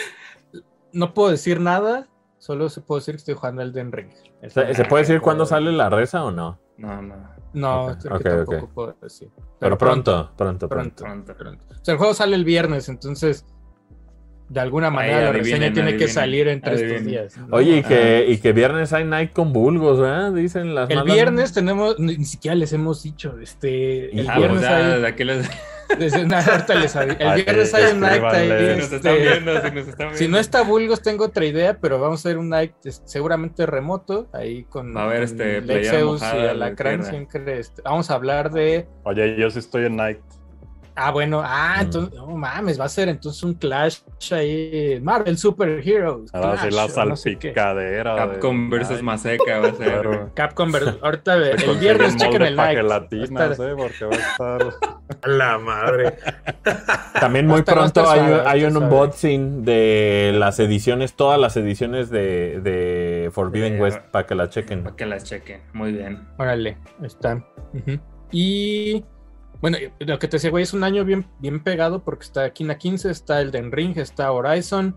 [0.93, 2.07] no puedo decir nada.
[2.47, 4.11] Solo se puedo decir que estoy jugando Elden Ring.
[4.49, 6.61] ¿Se, se puede decir cuándo sale la reza o no?
[6.79, 7.17] No, no.
[7.55, 9.29] No, Ok, es que ok, tampoco puedo decir.
[9.59, 11.03] Pero pronto, pronto, pronto.
[11.05, 11.35] Pronto.
[11.35, 11.37] Pronto.
[11.37, 11.75] pronto.
[11.81, 13.45] O sea, el juego sale el viernes, entonces
[14.49, 17.11] de alguna manera la adivinen, reseña tiene que salir entre estos adivinen.
[17.11, 17.37] días.
[17.37, 17.57] ¿no?
[17.57, 17.89] Oye, y Ah.
[17.89, 20.31] que, y que viernes hay night con vulgos, ¿verdad?
[20.33, 24.61] Dicen las El malas- viernes tenemos, ni, siquiera les hemos dicho, este, el Ah, viernes
[24.61, 25.51] pues ya, hay, de aquí les...
[25.99, 28.23] desde una ahorita les el viernes hay un night.
[28.23, 30.17] Si nos este, están viendo, si nos están viendo.
[30.17, 32.73] si no está Bulgos tengo otra idea, pero vamos a hacer un night
[33.05, 38.51] seguramente remoto, ahí con, a con este, Lexeus y Alacrán siempre, este, vamos a hablar
[38.51, 40.19] de, Oye, yo sí estoy en Night.
[40.97, 41.81] Ah bueno, ah, Mm.
[41.85, 43.99] entonces, no mames, va a ser entonces un clash
[44.33, 48.13] ahí, Marvel Super Heroes, Ahora sí Clash, la o no sé salpicadera.
[48.15, 49.03] de Capcom versus.
[49.03, 49.87] Maseca va a ser.
[49.93, 50.31] Claro.
[50.35, 52.83] Capcom, ver- ahorita el viernes chequen el like.
[52.83, 53.75] Va a estar- ¿eh?
[53.77, 54.63] Porque va a estar...
[55.23, 56.17] A la madre.
[57.21, 61.15] También muy Va a va a pronto hay, va a un unboxing de las ediciones,
[61.15, 64.83] todas las ediciones de, de Forbidden Eh, West para que la chequen.
[64.83, 65.61] Para que las chequen.
[65.73, 66.27] Muy bien.
[66.39, 67.37] Órale, está.
[67.73, 68.01] Ujú.
[68.33, 69.05] Y
[69.71, 72.79] bueno, lo que te decía, güey, es un año bien, bien pegado porque está Kina
[72.79, 74.97] 15, está Elden Ring, está Horizon.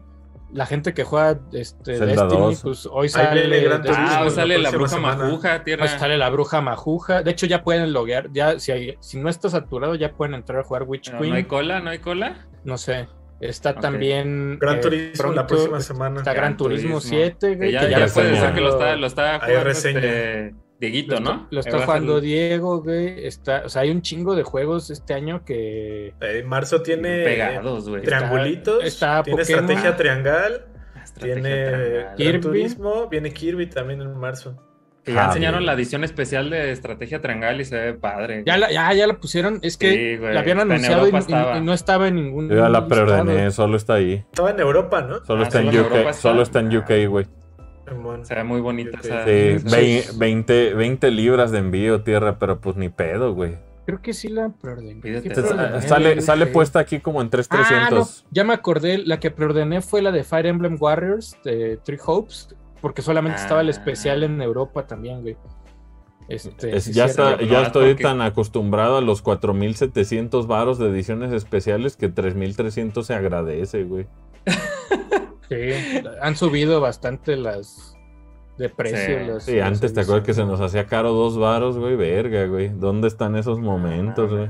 [0.51, 2.61] La gente que juega este, Zelda Destiny, 2.
[2.63, 4.03] pues hoy sale, Gran Turismo.
[4.07, 5.23] Ah, hoy sale la bruja semana.
[5.25, 5.83] majuja, Tierra.
[5.83, 7.21] hoy sale la bruja majuja.
[7.21, 8.31] De hecho, ya pueden loguear.
[8.33, 11.29] Ya, si, hay- si no está saturado, ya pueden entrar a jugar Witch No, Queen.
[11.29, 11.79] ¿No hay No, cola?
[11.81, 12.47] ¿No hay cola?
[12.77, 13.07] sé.
[13.41, 14.57] Está también.
[14.59, 16.17] Gran eh, Turismo la pronto próxima semana.
[16.17, 17.69] Está Gran Turismo 7, güey.
[17.69, 19.99] Que ya, que ya ya puede ser que lo está, lo está Hay jugando reseña.
[19.99, 21.47] este Dieguito, ¿no?
[21.51, 23.25] lo está jugando Diego, güey.
[23.25, 26.13] Está, o sea, hay un chingo de juegos este año que.
[26.21, 28.01] Eh, marzo tiene pegados, güey.
[28.03, 29.63] Triangulitos, está tiene Pokémon.
[29.65, 30.65] estrategia triangal,
[31.03, 32.39] Estrategia tiene Kirby.
[32.41, 34.55] Turismo, viene Kirby también en marzo.
[35.03, 38.43] Que ya Ah, enseñaron la edición especial de Estrategia Triangal y se ve padre.
[38.45, 39.59] Ya la, ya, ya la pusieron.
[39.61, 40.33] Es que Sí, güey.
[40.33, 42.49] la habían anunciado y, no estaba en ningún.
[42.49, 44.15] Yo ya la preordené, solo está ahí.
[44.29, 45.23] Estaba en Europa, ¿no?
[45.25, 47.25] Solo Ah, está en solo en UK, solo está en UK, güey.
[48.29, 49.23] Ve muy bonita esa.
[49.25, 53.57] Sí, esa- vei- 20, 20 libras de envío, tierra, pero pues ni pedo, güey.
[53.85, 55.01] Creo que sí la preordené.
[55.01, 55.23] Pídete.
[55.23, 56.21] ¿Qué Entonces, preordené?
[56.21, 58.25] Sale, puesta aquí como en Ah, no, 3300.
[58.29, 58.99] ya me acordé.
[58.99, 62.55] La que preordené fue la de Fire Emblem Warriors de Three Hopes.
[62.81, 63.71] Porque solamente estaba el Ah.
[63.71, 65.35] especial en Europa también, güey.
[66.29, 71.97] Este, Es- ya está, estoy porque- tan acostumbrado a los 4700 varos de ediciones especiales
[71.97, 74.05] que 3300 se agradece, güey.
[75.49, 77.95] Sí, han subido bastante las
[78.57, 78.97] de precio.
[79.19, 79.25] Sí.
[79.27, 82.45] las- Sí, las antes te acuerdas que se nos hacía caro dos varos, güey, verga,
[82.45, 82.69] güey.
[82.69, 84.47] ¿Dónde están esos momentos, güey?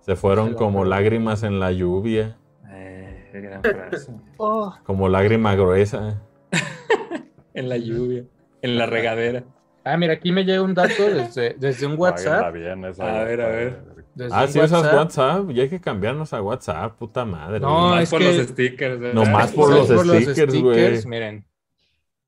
[0.00, 2.38] Se fueron como lágrimas en la lluvia,
[2.70, 4.12] Eh, qué gran frase.
[4.38, 6.22] Oh, como lágrima gruesa.
[7.54, 8.24] en la lluvia.
[8.62, 9.44] En la regadera.
[9.84, 12.52] Ah, mira, aquí me llega un dato desde, desde un WhatsApp.
[12.54, 12.90] bien A
[13.24, 13.82] ver, a ver.
[14.18, 15.48] Desde Ah, sí, usas WhatsApp.
[15.50, 17.60] Ya hay que cambiarnos a WhatsApp, puta madre.
[17.60, 17.90] No.
[17.90, 18.98] Más es por que- los stickers.
[19.00, 19.14] ¿verdad?
[19.14, 21.06] Nomás Sí, por los por stickers, güey.
[21.06, 21.44] Miren,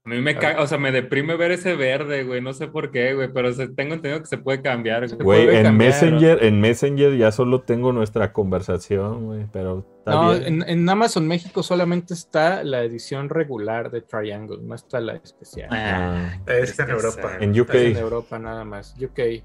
[0.02, 2.40] A mí me caga, o sea, me deprime ver ese verde, güey.
[2.40, 5.20] No sé por qué, güey, pero se- tengo entendido que se puede cambiar, güey.
[5.20, 10.10] Güey, puede en cambiar, Messenger, en Messenger ya solo tengo nuestra conversación, güey, pero está
[10.12, 10.62] No, bien.
[10.62, 15.68] en, en Amazon México solamente está la edición regular de Triangle, no está la especial.
[15.70, 17.36] Ah, Ah, Está en Europa.
[17.38, 17.74] en UK.
[17.74, 18.94] Está en Europa nada más.
[18.98, 19.44] UK.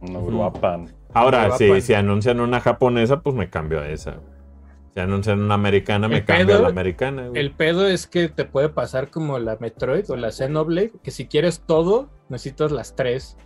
[0.00, 0.32] No, Ujú.
[0.38, 0.84] guapa.
[1.14, 1.84] Ahora, si, pues.
[1.84, 4.20] si anuncian una japonesa, pues me cambio a esa.
[4.94, 7.28] Si anuncian una americana, me cambio a la americana.
[7.28, 7.40] güey.
[7.40, 11.26] El pedo es que te puede pasar como la Metroid o la Xenoblade, que si
[11.28, 13.36] quieres todo, necesitas las tres.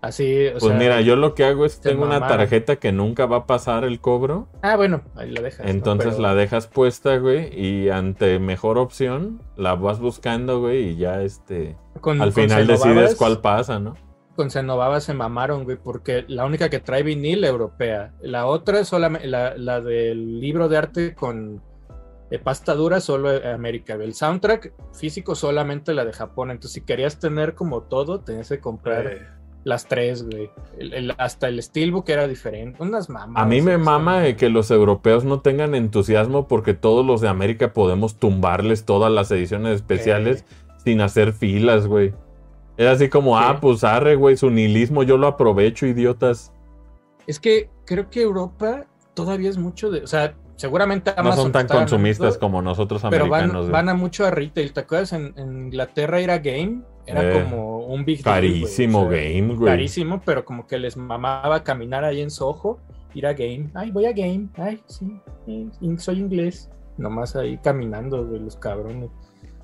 [0.00, 3.26] Así, o Pues sea, mira, yo lo que hago es tengo una tarjeta que nunca
[3.26, 4.46] va a pasar el cobro.
[4.62, 5.64] Ah, bueno, ahí la dejas.
[5.64, 5.70] ¿no?
[5.72, 10.96] Entonces Pero la dejas puesta, güey, y ante mejor opción la vas buscando, güey, y
[10.98, 13.96] ya este con- al con final decides cuál pasa, ¿no?
[14.38, 18.12] Con Xenobaba se mamaron, güey, porque la única que trae vinil europea.
[18.20, 21.60] La otra es solamente la, la del libro de arte con
[22.30, 23.94] eh, pasta dura, solo eh, América.
[23.94, 26.52] El soundtrack físico solamente la de Japón.
[26.52, 29.26] Entonces, si querías tener como todo, tenías que comprar Eh,
[29.64, 30.50] las tres, güey.
[30.78, 32.80] El- el- hasta el steelbook era diferente.
[32.80, 33.44] Unas mamadas.
[33.44, 37.26] A mí me mama eh, que los europeos no tengan entusiasmo porque todos los de
[37.28, 40.44] América podemos tumbarles todas las ediciones especiales
[40.84, 42.14] sin hacer filas, güey.
[42.78, 43.44] Es así como, Sí.
[43.46, 46.52] ah, pues arre, güey, su nihilismo yo lo aprovecho, idiotas.
[47.26, 50.00] Es que creo que Europa todavía es mucho de.
[50.02, 53.70] O sea, seguramente No Amazon son tan consumistas como nosotros Pero americanos.
[53.70, 54.72] van, a mucho a retail.
[54.72, 55.12] ¿Te acuerdas?
[55.12, 59.10] En, en Inglaterra ir a Game era Eh, como un big deal, güey, Carísimo o
[59.10, 59.70] sea, game, güey.
[59.72, 62.78] Carísimo, pero como que les mamaba caminar ahí en Soho,
[63.12, 63.70] ir a Game.
[63.74, 64.48] Ay, voy a Game.
[64.56, 65.68] Ay, sí, sí,
[65.98, 66.70] soy inglés.
[66.96, 69.10] Nomás ahí caminando, güey, los cabrones.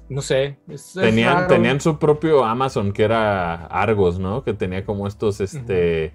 [0.08, 0.58] No sé.
[0.68, 4.42] es- Tenían, tenían su propio Amazon que era Argos, ¿no?
[4.44, 6.12] Que tenía como estos este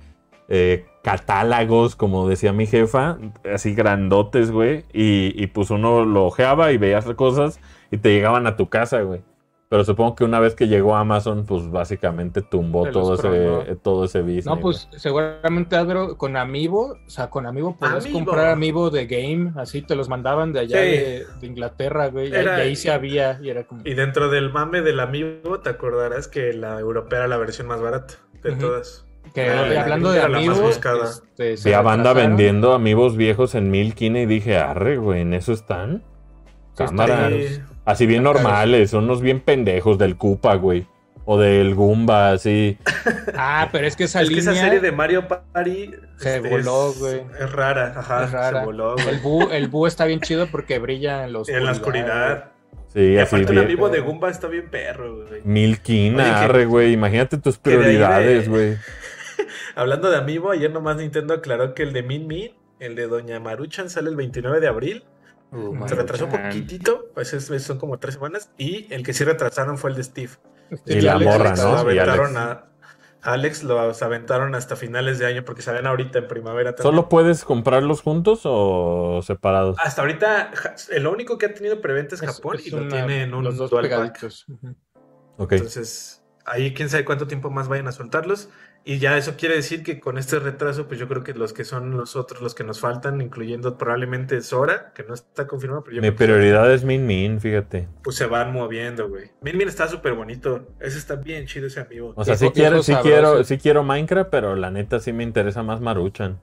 [0.47, 3.17] eh, catálogos, como decía mi jefa,
[3.53, 4.85] así grandotes, güey.
[4.93, 7.59] Y, y pues uno lo ojeaba y veías cosas
[7.91, 9.21] y te llegaban a tu casa, güey.
[9.69, 13.77] Pero supongo que una vez que llegó Amazon, pues básicamente tumbó Se todo ese, tronó.
[13.83, 14.45] todo ese business.
[14.47, 18.17] No, pues seguramente Adro con Amiibo, o sea, con Amiibo podías Amiibo.
[18.25, 20.87] comprar Amiibo de Game, así te los mandaban de allá Sí.
[20.89, 23.81] de, de Inglaterra, güey, y ahí- Era- y ahí sí había, y era como...
[23.85, 27.79] Y dentro del mame del amigo, te acordarás que la europea era la versión más
[27.79, 29.05] barata de todas.
[29.35, 31.09] Que la hablando de era la más Amiibo, buscada.
[31.11, 35.21] este, se Vi a banda vendiendo amigos viejos en mil quine y dije, arre, güey,
[35.21, 36.03] ¿en eso están?
[36.75, 37.29] Cámara.
[37.29, 37.59] Sí.
[37.89, 40.85] Así bien normales, son unos bien pendejos del Koopa, güey.
[41.25, 42.77] O del Goomba, así.
[43.35, 46.89] Ah, pero es que esa Es que esa serie de Mario Party Se este, voló,
[46.91, 47.21] es- güey.
[47.39, 48.25] Es rara, ajá.
[48.25, 48.59] Es rara.
[48.59, 49.09] Se voló, güey.
[49.09, 51.59] El búho, el búho está bien chido porque brilla en la oscuridad.
[51.59, 52.51] En la oscuridad.
[52.93, 55.41] Sí, Y así aparte el amigo de Goomba está bien perro, güey.
[55.43, 56.93] Mil Oye, quina, que- arre, güey.
[56.93, 58.77] Imagínate tus prioridades, güey.
[59.75, 63.39] Hablando de Amiibo, ayer nomás Nintendo aclaró que el de Min Min, el de Doña
[63.39, 65.03] Maruchan, sale el 29 de abril.
[65.51, 68.51] Uh, Se retrasó un poquitito, pues es- son como tres semanas.
[68.57, 70.31] Y el que sí retrasaron fue el de Steve.
[70.85, 71.55] Y la Alex morra.
[71.55, 72.61] Lo Y aventaron Alex.
[73.21, 76.93] a Alex, lo aventaron hasta finales de año porque salen ahorita en primavera también.
[76.95, 79.75] ¿Solo puedes comprarlos juntos o separados?
[79.83, 80.51] Hasta ahorita,
[80.91, 83.57] el único que ha tenido preventa es Japón es y lo tiene en un los
[83.57, 84.23] dos dual pack.
[85.39, 88.49] Entonces, ahí quién sabe cuánto tiempo más vayan a soltarlos.
[88.85, 91.63] Y ya eso quiere decir que con este retraso, pues yo creo que los que
[91.63, 95.97] son los otros, los que nos faltan, incluyendo probablemente Sora, que no está confirmado, pero
[95.97, 97.87] yo Mi que prioridad es Min Min, fíjate.
[98.03, 99.31] pues se van moviendo, güey.
[99.41, 100.67] Min Min está súper bonito.
[100.79, 102.13] Ese está bien chido ese amigo.
[102.15, 103.09] O sea, sí quiero, sí sabroso.
[103.09, 106.39] quiero, sí quiero Minecraft, pero la neta sí me interesa más Maruchan.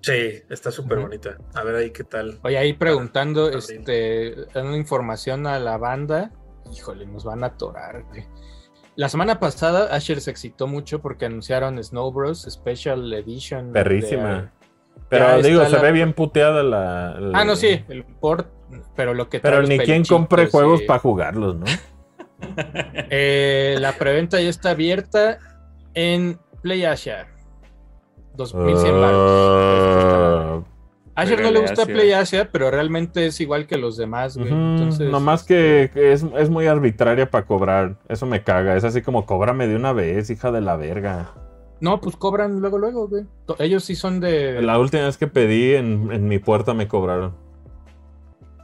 [0.00, 1.36] Sí, está súper bonita.
[1.54, 2.38] A ver ahí qué tal.
[2.42, 6.30] Oye, ahí preguntando, este, dando información a la banda,
[6.72, 8.24] híjole, nos van a atorar, güey.
[8.98, 12.42] La semana pasada Asher se excitó mucho porque anunciaron Snow Bros.
[12.50, 13.72] Special Edition.
[13.72, 14.28] Perrísima.
[14.42, 14.48] de-
[15.08, 17.14] Pero digo, se la- ve bien puteada la.
[17.20, 18.48] la- Ah, no, sí, el port,
[18.96, 21.66] pero lo que Pero ni quien compre juegos y- para jugarlos, ¿no?
[23.08, 25.38] Eh, la preventa ya está abierta
[25.94, 27.28] en Play Asia.
[28.34, 30.64] 2100 baros.
[31.18, 31.94] Asher no le gusta Asia.
[31.94, 34.50] Play Asia, pero realmente es igual que los demás, güey.
[34.52, 37.96] Entonces, Nomás que, que es, es muy arbitraria para cobrar.
[38.08, 38.76] Eso me caga.
[38.76, 41.32] Es así como cóbrame de una vez, hija de la verga.
[41.80, 43.24] No, pues cobran luego, luego, güey.
[43.58, 44.62] Ellos sí son de.
[44.62, 47.34] La última vez que pedí en, en mi puerta me cobraron.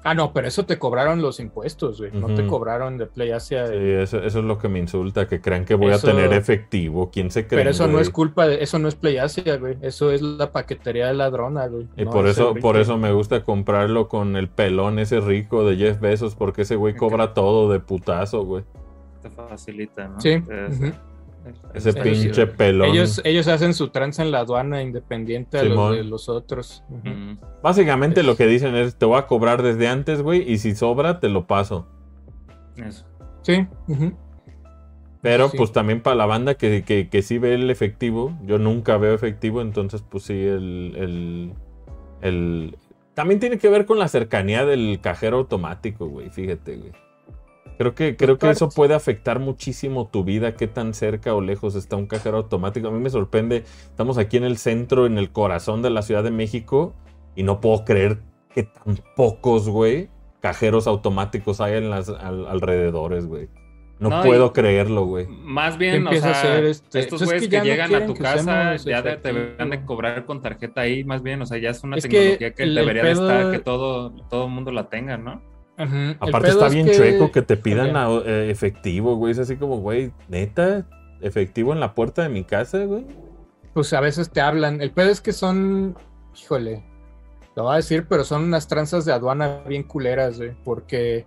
[0.06, 2.12] Ah, no, pero eso te cobraron los impuestos, güey.
[2.12, 3.66] No te cobraron de Play Asia.
[3.68, 6.32] Sí, eso, eso es lo que me insulta, que crean que voy Eso- a tener
[6.35, 7.10] efectivo.
[7.10, 7.60] ¿Quién se cree?
[7.60, 8.62] pero eso no es culpa de.
[8.62, 9.78] Eso no es Play Asia, güey.
[9.81, 11.89] Eso es la paquetería de ladrona, güey.
[11.97, 12.60] Y No, por eso, rico.
[12.60, 16.76] por eso me gusta comprarlo con el pelón ese rico de Jeff Bezos, porque ese
[16.76, 18.62] güey cobra todo de putazo, güey.
[19.22, 20.20] Te facilita, ¿no?
[20.20, 20.81] Sí, Es-.
[21.75, 22.89] Ese es- pinche pelón.
[22.89, 26.83] Ellos, ellos hacen su tranza en la aduana independiente a los de los otros.
[26.89, 27.35] Mm.
[27.62, 30.75] Básicamente Es- lo que dicen es, te voy a cobrar desde antes, güey, y si
[30.75, 31.87] sobra, te lo paso.
[32.77, 33.05] Eso.
[33.43, 33.66] Sí.
[35.21, 35.57] Pero Sí.
[35.57, 39.15] pues también para la banda que, que, que sí ve el efectivo, yo nunca veo
[39.15, 41.53] efectivo, entonces pues sí, el, el,
[42.21, 42.77] el-
[43.15, 46.93] También tiene que ver con la cercanía del cajero automático, güey, fíjate, güey.
[47.77, 51.74] Creo que, creo que eso puede afectar muchísimo tu vida, qué tan cerca o lejos
[51.74, 52.86] está un cajero automático.
[52.89, 56.23] A mí me sorprende, estamos aquí en el centro, en el corazón de la Ciudad
[56.23, 56.95] de México,
[57.35, 58.19] y no puedo creer
[58.55, 60.09] que tan pocos, güey,
[60.41, 63.49] cajeros automáticos hay en las al- alrededores, güey.
[63.99, 65.27] No, No, puedo creerlo, güey.
[65.28, 66.99] Más ¿Qué bien, o a sea, hacer este?
[67.01, 69.70] estos es güeyes que que, ya no llegan a tu casa ya de- te deberían
[69.70, 72.66] de cobrar con tarjeta ahí, más bien, o sea, ya es una Es tecnología que,
[72.66, 75.41] debería de estar, que todo, todo el mundo la tenga, ¿no?
[76.20, 79.32] Aparte está es bien que- chueco que te pidan a- eh, efectivo, güey.
[79.32, 80.86] Es así como, güey, neta,
[81.20, 83.06] efectivo en la puerta de mi casa, güey.
[83.72, 84.80] Pues a veces te hablan.
[84.80, 85.96] El pedo es que son,
[86.40, 86.84] híjole,
[87.56, 90.52] lo voy a decir, pero son unas tranzas de aduana bien culeras, güey.
[90.64, 91.26] Porque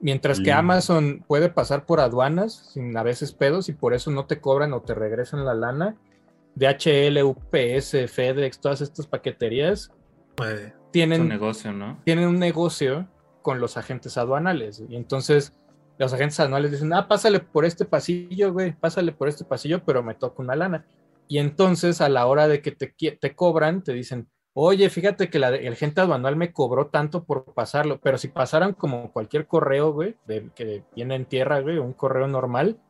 [0.00, 0.52] mientras que.
[0.52, 4.72] Amazon puede pasar por aduanas sin a veces pedos y por eso no te cobran
[4.72, 5.96] o te regresan la lana,
[6.54, 9.90] DHL, UPS, FedEx, todas estas paqueterías.
[10.42, 11.98] Es un tienen, negocio, ¿no?
[12.04, 13.06] tienen un negocio
[13.46, 14.82] con los agentes aduanales.
[14.88, 15.56] Y entonces
[15.98, 20.02] los agentes aduanales dicen, ah, pásale por este pasillo, güey, pásale por este pasillo, pero
[20.02, 20.84] me toca una lana.
[21.28, 25.38] Y entonces a la hora de que te, te cobran, te dicen, oye, fíjate que
[25.38, 29.92] la, el agente aduanal me cobró tanto por pasarlo, pero si pasaran como cualquier correo,
[29.92, 32.80] güey, de, que viene en tierra, güey, un correo normal,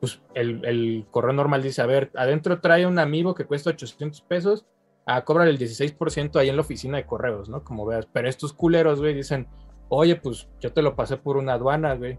[0.00, 4.22] pues el, el correo normal dice, a ver, adentro trae un amigo que cuesta 800
[4.22, 4.66] pesos,
[5.06, 7.62] a cobrar el 16% ahí en la oficina de correos, ¿no?
[7.62, 8.08] Como veas.
[8.12, 9.46] Pero estos culeros, güey, dicen,
[9.88, 12.18] oye, pues yo te lo pasé por una aduana, güey,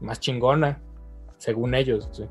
[0.00, 0.80] más chingona,
[1.38, 2.24] según ellos, sí.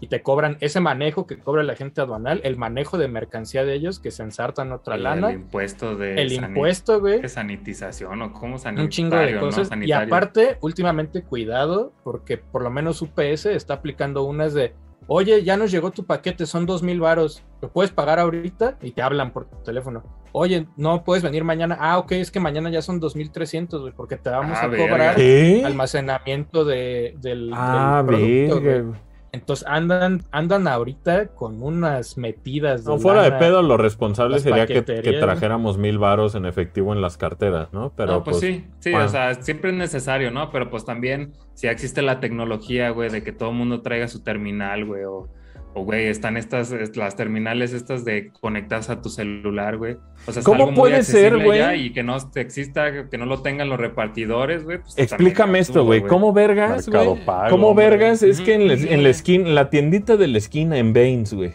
[0.00, 3.74] Y te cobran ese manejo que cobra la gente aduanal, el manejo de mercancía de
[3.74, 8.20] ellos, que se ensartan otra El, lana, el impuesto de el impuesto, güey, de sanitización
[8.20, 9.40] o como sanitario, un chingo de ¿no?
[9.40, 9.70] cosas.
[9.80, 14.74] Y aparte, últimamente, cuidado, porque por lo menos UPS está aplicando unas de,
[15.06, 18.78] oye, ya nos llegó tu paquete, son dos mil varos, ¿lo puedes pagar ahorita?
[18.82, 20.02] Y te hablan por teléfono.
[20.32, 21.76] Oye, no puedes venir mañana.
[21.78, 24.64] Ah, ok, es que mañana ya son dos mil trescientos, güey, porque te vamos Ah,
[24.64, 24.88] a verga.
[24.88, 25.62] cobrar ¿Qué?
[25.64, 28.98] almacenamiento de, del, Ah, del producto.
[29.34, 32.84] Entonces andan, andan ahorita con unas metidas.
[32.84, 33.38] No, fuera de lana.
[33.38, 37.92] pedo, lo responsable sería que, que trajéramos mil varos en efectivo en las carteras, ¿no?
[37.96, 39.06] Pero no, pues, sí, sí, bueno.
[39.06, 40.50] o sea, siempre es necesario, ¿no?
[40.50, 44.22] Pero pues también, si existe la tecnología, güey, de que todo el mundo traiga su
[44.22, 45.28] terminal, güey, o,
[45.74, 49.96] o, güey, están estas, es- las terminales estas de conectarse a tu celular, güey.
[50.26, 51.86] O sea, es ¿Cómo algo muy puede ser, accesible güey?
[51.86, 54.78] Y que no exista, que no lo tengan los repartidores, güey.
[54.78, 56.02] pues, Explícame es esto, güey.
[56.02, 57.06] ¿Cómo vergas, güey?
[57.50, 57.88] ¿Cómo hombre.
[57.90, 58.22] vergas?
[58.22, 61.52] Es que en la, en la esquina, la tiendita de la esquina en Baines, güey.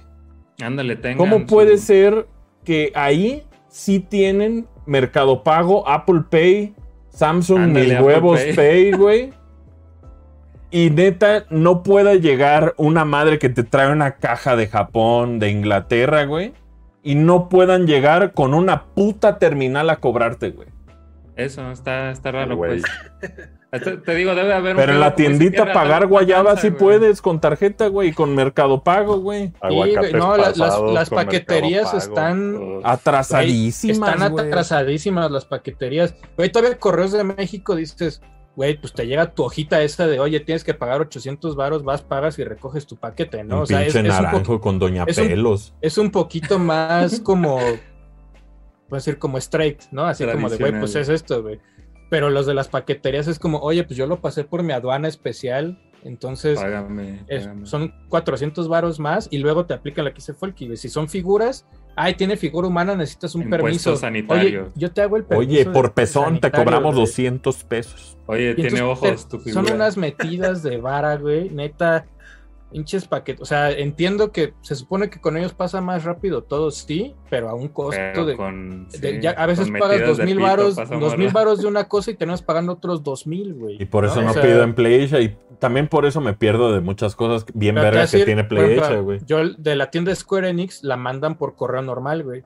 [0.61, 2.27] Ándale, tengan ¿Cómo su- puede ser
[2.64, 6.73] que ahí sí tienen Mercado Pago, Apple Pay,
[7.10, 8.56] Samsung, Ándale, mis Apple huevos Pay.
[8.56, 9.30] Pay, güey?
[10.69, 15.49] Y neta, no pueda llegar una madre que te trae una caja de Japón, de
[15.49, 16.53] Inglaterra, güey.
[17.03, 20.68] Y no puedan llegar con una puta terminal a cobrarte, güey.
[21.38, 22.81] Eso, está, está raro, Güey.
[22.81, 23.84] pues.
[23.84, 27.22] Te, te digo, debe haber un Pero en la tiendita pagar guayaba ratanza, sí puedes
[27.22, 29.53] con tarjeta, güey, y con Mercado Pago, güey.
[29.69, 32.80] Sí, no, la- las, las paqueterías están.
[32.84, 34.48] Atrasadísimas, Están güey.
[34.48, 36.15] atrasadísimas las paqueterías.
[36.38, 38.22] Güey, todavía Correos de México dices,
[38.58, 42.02] güey, pues te llega tu hojita esa de, oye, tienes que pagar 800 varos, vas,
[42.02, 43.58] pagas y recoges tu paquete, ¿no?
[43.58, 45.74] Un O sea, es, pinche es un, naranjo po- con Doña es un- Pelos.
[45.80, 47.78] es un poquito más como, voy
[48.92, 50.06] a decir, como straight, ¿no?
[50.06, 51.60] Así como de, güey, pues es esto, güey.
[52.10, 55.08] Pero los de las paqueterías es como, oye, pues yo lo pasé por mi aduana
[55.08, 57.65] especial, entonces Págame, es- págame.
[57.65, 61.07] son 400 varos más y luego te aplican la que se fue el Si son
[61.10, 61.65] figuras,
[61.95, 63.95] ay, tiene figura humana, necesitas un Impuesto permiso.
[63.98, 64.64] sanitario.
[64.64, 65.49] Oye, yo te hago el permiso.
[65.52, 67.06] Oye, por pezón te cobramos güey.
[67.06, 68.18] 200 pesos.
[68.28, 69.65] Oye, Y tiene entonces, ojos tu figura.
[69.65, 72.06] Son unas metidas de vara, güey, neta.
[72.69, 73.41] Hinches paquetes.
[73.41, 77.48] O sea, entiendo que se supone que con ellos pasa más rápido todo, sí, pero
[77.48, 78.36] a un costo Pero de.
[78.36, 81.68] con, de- sí, ya a veces con pagas dos mil varos, dos mil varos de
[81.68, 83.82] una cosa y tenemos pagando otros dos mil, güey.
[83.82, 85.22] Y por eso no, O sea, pido en PlayAsia.
[85.22, 89.20] Y también por eso me pierdo de muchas cosas bien vergas que tiene PlayAsia, güey.
[89.26, 92.44] Yo de la tienda Square Enix la mandan por correo normal, güey.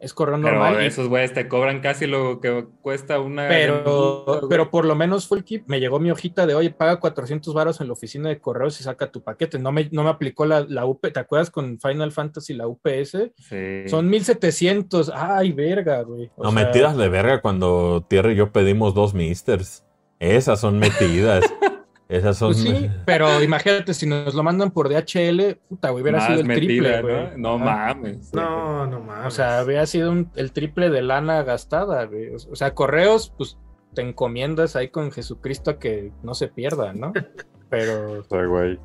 [0.00, 0.80] Es correo Pero normal.
[0.80, 3.48] y- esos güeyes te cobran casi lo que cuesta una.
[3.48, 5.64] Pero, pero por lo menos fue el kit.
[5.66, 8.84] Me llegó mi hojita de, oye, paga 400 varos en la oficina de correos y
[8.84, 9.58] saca tu paquete.
[9.58, 11.00] No me, no me aplicó la, la UP.
[11.12, 13.32] ¿Te acuerdas con Final Fantasy, la UPS?
[13.38, 13.88] Sí.
[13.88, 15.10] Son 1700.
[15.12, 16.30] Ay, verga, güey.
[16.36, 19.84] O No, sea, metidas de verga cuando Tierra y yo pedimos dos misters.
[20.20, 21.42] Esas son metidas.
[22.08, 22.48] Esas son.
[22.52, 26.40] Pues sí, pero imagínate, si nos lo mandan por DHL, puta, güey, hubiera Más sido
[26.40, 27.26] el triple, güey.
[27.36, 27.58] ¿no?
[27.58, 28.32] Mames.
[28.32, 29.26] No, no mames.
[29.26, 32.30] O sea, había sido un- el triple de lana gastada, güey.
[32.34, 33.58] O sea, correos, pues
[33.94, 37.12] te encomiendas ahí con Jesucristo a que no se pierda, ¿no?
[37.68, 38.78] pero O sea, güey.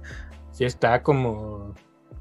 [0.51, 1.73] sí está como...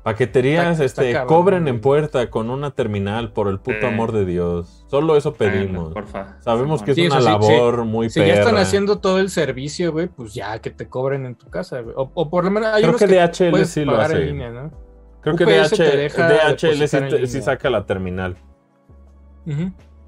[0.02, 1.74] Paqueterías, Está- está este, cabrón, cobren güey.
[1.74, 3.86] en puerta con una terminal, por el puto Sí.
[3.86, 4.84] amor de Dios.
[4.88, 5.92] Solo eso pedimos.
[5.94, 6.40] Porfa.
[6.40, 9.92] Sabemos que es Sí, una sí, labor muy Si ya están haciendo todo el servicio,
[9.92, 11.94] güey, pues ya que te cobren en tu casa, güey.
[11.96, 14.16] O, o por lo menos hay Creo unos que DHL puedes sí lo pagar en
[14.16, 14.26] hace.
[14.26, 14.70] línea, ¿no?
[15.20, 18.36] Creo que UPS DH te deja DHL sí, saca la terminal.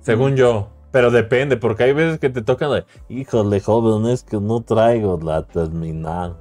[0.01, 0.71] Según yo.
[0.91, 5.19] Pero depende, porque hay veces que te tocan de, híjole, joven, es que no traigo
[5.21, 6.37] la terminal.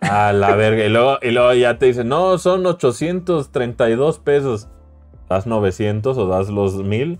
[0.00, 0.84] A la verga.
[0.84, 4.68] Y luego, y luego ya te dicen, no, son 832 pesos.
[5.28, 7.18] ¿Das 900 o das los 1000?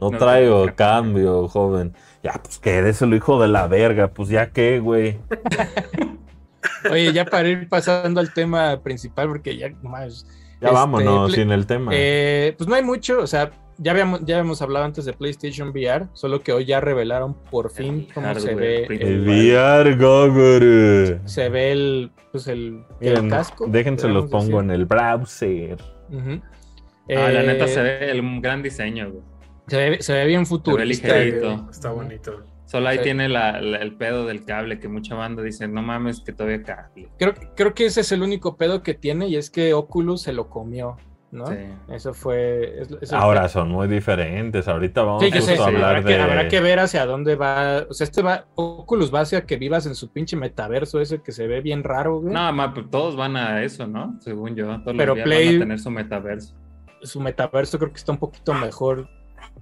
[0.00, 1.94] No, No traigo cambio, joven.
[2.22, 4.08] Ya, pues quédeselo, hijo de la verga.
[4.08, 5.18] Pues ya qué, güey.
[6.90, 10.26] Oye, ya para ir pasando al tema principal, porque ya más.
[10.60, 11.92] Ya Este, vámonos sin el tema.
[11.94, 13.50] Eh, pues no hay mucho, o sea,
[13.82, 17.70] ya habíamos, ya habíamos hablado antes de PlayStation VR, solo que hoy ya revelaron por
[17.70, 21.28] fin El cómo se ve el el, VR Gogoro.
[21.28, 22.84] se ve el, pues el,
[23.28, 23.66] casco.
[23.68, 25.76] déjense los pongo en el browser.
[26.12, 26.38] Ah,
[27.08, 29.22] la Eh, neta se ve el, un gran diseño, güey.
[29.66, 31.08] se ve, se ve bien futurista.
[31.08, 31.68] ligerito.
[31.70, 32.44] Está bonito.
[32.66, 33.04] Solo ahí Sí.
[33.04, 36.62] tiene la- la- el pedo del cable que mucha banda dice, no mames, que todavía
[36.62, 37.08] cable.
[37.18, 40.32] Creo, creo que ese es el único pedo que tiene y es que Oculus se
[40.32, 40.96] lo comió,
[41.32, 41.46] ¿no?
[41.46, 41.54] Sí.
[41.88, 42.82] Eso fue...
[43.10, 44.68] Ahora son muy diferentes.
[44.68, 46.20] Ahorita vamos Sí, sé, a sí, hablar habrá, que, de.
[46.20, 47.86] habrá que ver hacia dónde va.
[47.88, 48.44] O sea, este va.
[48.54, 52.20] Oculus va hacia que vivas en su pinche metaverso ese que se ve bien raro,
[52.20, 52.32] güey.
[52.32, 54.16] No, ma, pues todos van a eso, ¿no?
[54.20, 54.66] Según yo.
[54.82, 56.54] Todos Pero los días Play- van a tener su metaverso.
[57.02, 59.08] Su metaverso creo que está un poquito mejor.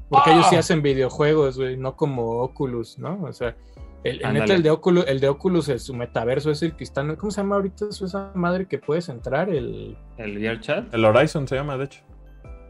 [0.09, 3.23] Porque ellos sí hacen videojuegos, güey, no como Oculus, ¿no?
[3.23, 3.57] O sea,
[4.05, 6.85] el, el neta, el de Oculus, el de Oculus, es su metaverso es el que
[6.85, 7.07] está.
[7.17, 9.51] ¿Cómo se llama ahorita eso, esa madre que puedes entrar?
[9.51, 9.97] El.
[10.17, 10.93] El VR chat.
[10.95, 12.01] El Horizon se llama, de hecho.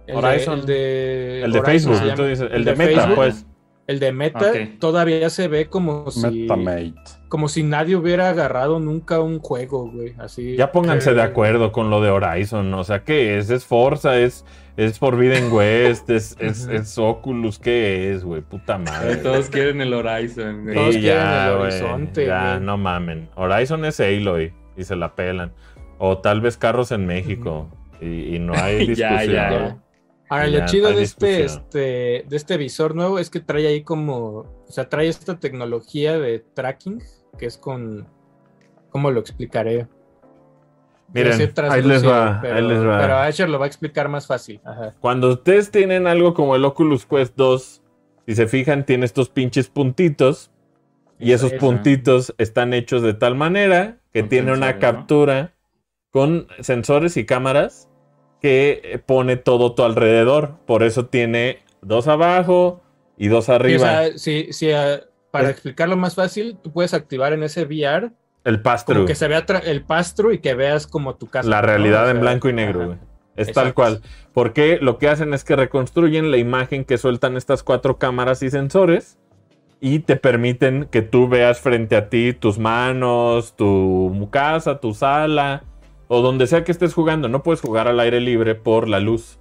[0.07, 0.66] El Horizon.
[0.66, 3.15] De, el de, El de Horizon Facebook, el, El de, de Meta, Facebook.
[3.16, 3.47] pues.
[3.86, 6.43] El de Meta todavía se ve como si.
[6.43, 7.20] Metamate.
[7.31, 10.15] Como si nadie hubiera agarrado nunca un juego, güey.
[10.19, 10.57] Así.
[10.57, 12.74] Ya pónganse que- de acuerdo con lo de Horizon.
[12.74, 13.48] O sea, ¿qué es?
[13.48, 14.19] ¿Es Forza?
[14.19, 14.44] ¿Es,
[14.77, 16.11] es Forbidden West?
[16.11, 17.59] ¿Es, es, es Oculus?
[17.59, 18.43] ¿Qué es, güey?
[18.43, 19.16] Puta madre.
[19.23, 20.74] Todos quieren el Horizon, güey.
[20.74, 22.66] Todos quieren el güey, horizonte, Ya, güey.
[22.66, 23.31] no mamen.
[23.36, 25.52] Horizon es Aloy y se la pelan.
[25.98, 27.69] O tal vez carros en México.
[28.01, 29.19] y, y no hay discusión.
[29.27, 29.51] ya.
[29.51, 29.78] Ya.
[30.28, 31.78] Ahora, lo chido de este, este,
[32.28, 34.16] de este visor nuevo es que trae ahí como,
[34.66, 37.02] o sea, trae esta tecnología de tracking,
[37.39, 38.07] que es con,
[38.90, 39.86] ¿cómo lo explicaré?
[41.12, 42.98] Miren, ahí les va, pero, ahí les va.
[43.01, 44.61] Pero Asher lo va a explicar más fácil.
[44.65, 44.94] Ajá.
[45.01, 47.82] Cuando ustedes tienen algo como el Oculus Quest 2,
[48.27, 50.51] si se fijan, tiene estos pinches puntitos.
[51.19, 51.66] Y Eso, esos eso.
[51.66, 55.52] puntitos están hechos de tal manera que Con tiene una captura
[56.11, 57.89] con sensores y cámaras
[58.40, 60.57] que eh, pone todo tu alrededor.
[60.66, 62.82] Por eso tiene dos abajo
[63.19, 63.78] y dos Sí, o arriba.
[63.86, 65.01] sea, sí, sí, ah,
[65.31, 68.11] para explicarlo más fácil, tú puedes activar en ese VR
[68.44, 69.09] el pass como through.
[69.09, 71.48] que se vea el pastro y que veas como tu casa.
[71.48, 72.98] La realidad en blanco y negro, güey.
[73.36, 73.61] Es Exacto.
[73.61, 74.02] tal cual.
[74.32, 78.51] Porque lo que hacen es que reconstruyen la imagen que sueltan estas cuatro cámaras y
[78.51, 79.19] sensores
[79.81, 85.65] y te permiten que tú veas frente a ti tus manos, tu casa, tu sala
[86.09, 87.28] o donde sea que estés jugando.
[87.28, 89.39] No puedes jugar al aire libre por la luz.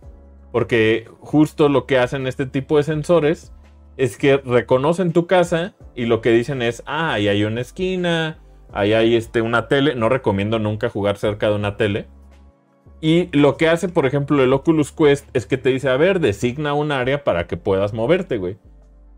[0.51, 3.51] Porque justo lo que hacen este tipo de sensores
[3.99, 8.39] es que reconocen tu casa y lo que dicen es, ah, ahí hay una esquina,
[8.71, 9.93] ahí hay este, una tele.
[9.93, 12.07] No recomiendo nunca jugar cerca de una tele.
[13.01, 16.21] Y lo que hace, por ejemplo, el Oculus Quest es que te dice, a ver,
[16.21, 18.57] designa un área para que puedas moverte, güey.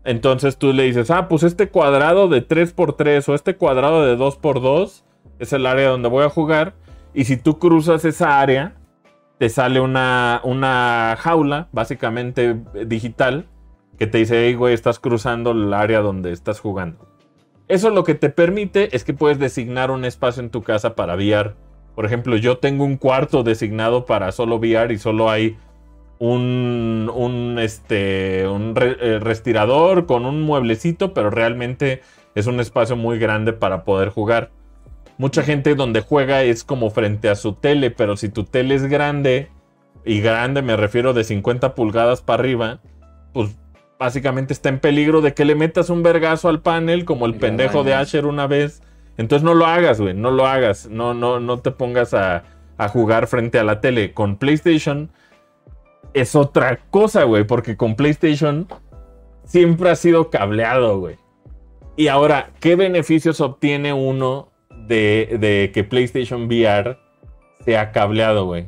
[0.02, 5.04] Entonces tú le dices, ah, pues este cuadrado de 3x3 o este cuadrado de 2x2
[5.38, 6.74] es el área donde voy a jugar.
[7.14, 8.74] Y si tú cruzas esa área,
[9.38, 13.46] te sale una, una jaula, básicamente eh, digital,
[14.02, 17.06] que te dice, hey, güey, estás cruzando el área donde estás jugando.
[17.68, 21.14] Eso lo que te permite es que puedes designar un espacio en tu casa para
[21.14, 21.54] VR.
[21.94, 25.56] Por ejemplo, yo tengo un cuarto designado para solo VR y solo hay
[26.18, 32.02] un, un, este, un re- eh, con un mueblecito, pero realmente
[32.34, 34.50] es un espacio muy grande para poder jugar.
[35.16, 38.82] Mucha gente donde juega es como frente a su tele, pero si tu tele es
[38.86, 39.48] grande,
[40.04, 42.80] y grande me refiero de 50 pulgadas para arriba,
[43.32, 43.56] pues
[44.02, 47.84] básicamente está en peligro de que le metas un vergazo al panel como el pendejo
[47.84, 47.94] de.
[47.94, 48.82] Asher una vez.
[49.16, 52.44] Entonces no lo hagas, güey, no lo hagas, no, no, no te pongas a,
[52.78, 54.12] a jugar frente a la tele.
[54.12, 55.10] Con PlayStation
[56.14, 58.66] es otra cosa, güey, porque con PlayStation
[59.44, 61.16] siempre ha sido cableado, güey.
[61.94, 64.50] Y ahora, ¿qué beneficios obtiene uno
[64.88, 66.98] de, de que PlayStation VR
[67.64, 68.66] sea cableado, güey?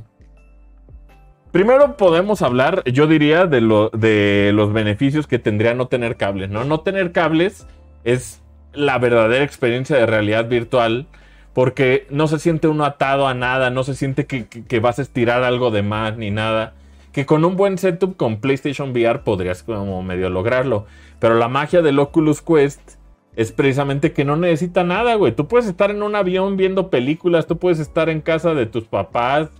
[1.55, 6.51] Primero podemos hablar, yo diría, de, lo, de los beneficios que tendría no tener cables,
[6.51, 6.65] ¿no?
[6.65, 7.65] No tener cables
[8.03, 11.07] es la verdadera experiencia de realidad virtual
[11.53, 14.99] porque no se siente uno atado a nada, no se siente que, que- que vas
[14.99, 16.75] a estirar algo de más ni nada.
[17.13, 20.87] Que con un buen setup con PlayStation VR podrías como medio lograrlo.
[21.21, 22.81] Pero la magia del Oculus Quest
[23.37, 25.31] es precisamente que no necesita nada, güey.
[25.31, 28.87] Tú puedes estar en un avión viendo películas, tú puedes estar en casa de tus
[28.87, 29.51] papás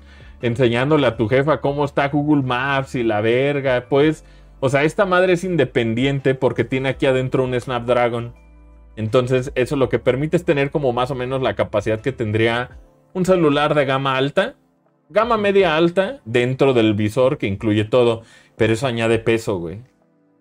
[0.43, 3.87] enseñándole a tu jefa cómo está Google Maps y la verga.
[3.89, 4.25] Pues,
[4.61, 8.35] o sea, esta madre es independiente porque tiene aquí adentro un Snapdragon.
[8.97, 12.79] Entonces, eso lo que permite es tener como más o menos la capacidad que tendría
[13.13, 14.55] un celular de gama alta,
[15.09, 18.23] gama media alta, dentro del visor que incluye todo.
[18.57, 19.83] Pero eso añade peso, güey.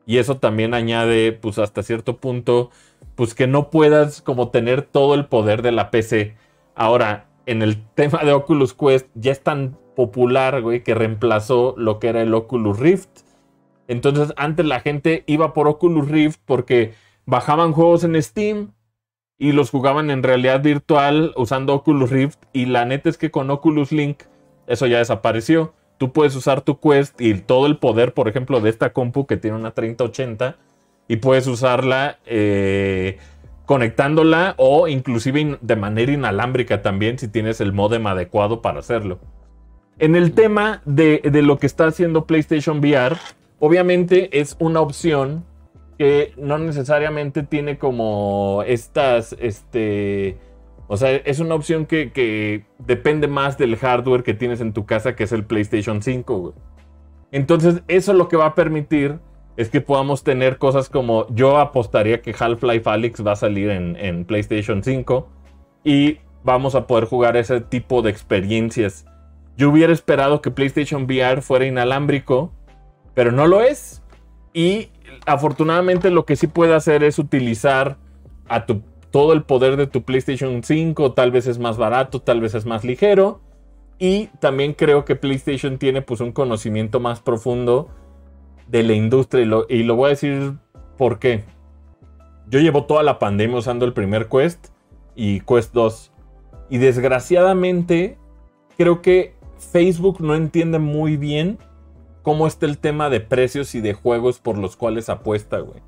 [0.05, 2.69] Y eso también añade, pues hasta cierto punto,
[3.15, 6.35] pues que no puedas como tener todo el poder de la PC.
[6.75, 11.99] Ahora, en el tema de Oculus Quest, ya es tan popular, güey, que reemplazó lo
[11.99, 13.09] que era el Oculus Rift.
[13.87, 16.93] Entonces, antes la gente iba por Oculus Rift porque
[17.25, 18.71] bajaban juegos en Steam
[19.37, 22.39] y los jugaban en realidad virtual usando Oculus Rift.
[22.53, 24.23] Y la neta es que con Oculus Link
[24.67, 25.73] eso ya desapareció.
[25.97, 29.37] Tú puedes usar tu Quest y todo el poder, por ejemplo, de esta compu que
[29.37, 30.57] tiene una 3080
[31.07, 33.17] y puedes usarla eh,
[33.65, 39.19] conectándola o inclusive in- de manera inalámbrica también si tienes el modem adecuado para hacerlo.
[39.99, 43.17] En el tema de, de lo que está haciendo PlayStation VR,
[43.59, 45.45] obviamente es una opción
[45.97, 50.37] que no necesariamente tiene como estas, este,
[50.87, 54.85] o sea, es una opción que, que depende más del hardware que tienes en tu
[54.85, 56.53] casa, que es el PlayStation 5, güey.
[57.31, 59.19] Entonces, eso lo que va a permitir
[59.55, 63.95] es que podamos tener cosas como, yo apostaría que Half-Life Alyx va a salir en,
[63.97, 65.27] en PlayStation 5
[65.83, 69.05] y vamos a poder jugar ese tipo de experiencias.
[69.55, 72.51] Yo hubiera esperado que PlayStation VR fuera inalámbrico,
[73.13, 74.01] pero no lo es.
[74.53, 74.89] Y
[75.25, 77.97] afortunadamente lo que sí puede hacer es utilizar
[79.11, 81.13] todo el poder de tu PlayStation 5.
[81.13, 83.41] Tal vez es más barato, tal vez es más ligero.
[83.99, 87.89] Y también creo que PlayStation tiene pues un conocimiento más profundo
[88.67, 89.43] de la industria.
[89.43, 90.53] Y lo, y lo voy a decir
[90.97, 91.43] por qué.
[92.49, 94.69] Yo llevo toda la pandemia usando el primer Quest
[95.15, 96.11] y Quest 2.
[96.69, 98.17] Y desgraciadamente
[98.77, 99.35] creo que
[99.65, 101.57] Facebook no entiende muy bien
[102.21, 105.81] cómo está el tema de precios y de juegos por los cuales apuesta, güey.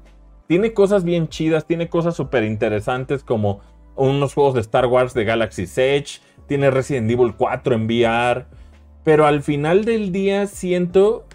[0.48, 3.62] Tiene cosas bien chidas, tiene cosas súper interesantes como
[3.96, 8.46] unos juegos de Star Wars de Galaxy's Edge, tiene Resident Evil 4 en VR,
[9.04, 11.26] pero al final del día siento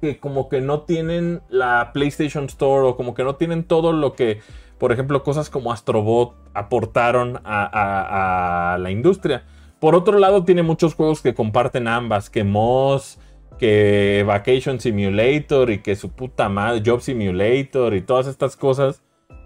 [0.00, 4.12] que como que no tienen la PlayStation Store o como que no tienen todo lo
[4.12, 4.40] que,
[4.78, 9.44] por ejemplo, cosas como Astrobot aportaron a la industria.
[9.82, 13.18] Por otro lado, tiene muchos juegos que comparten ambas, que Moss,
[13.58, 19.02] que Vacation Simulator y que su puta madre, Job Simulator y todas estas cosas.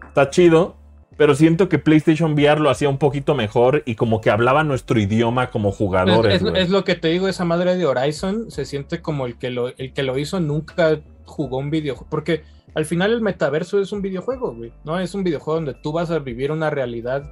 [0.07, 0.77] Está chido,
[1.17, 5.01] pero siento que PlayStation VR lo hacía un poquito mejor y como que hablaba nuestro
[5.01, 6.35] idioma como jugadores.
[6.35, 6.63] Es, es- güey.
[6.63, 9.69] es lo que te digo, esa madre de Horizon se siente como el que lo,
[9.79, 12.11] el que lo hizo nunca jugó un videojuego.
[12.11, 12.43] Porque
[12.75, 14.75] al final el metaverso es un videojuego, güey.
[14.85, 15.01] ¿no?
[15.01, 17.23] Es un videojuego donde tú vas a vivir una realidad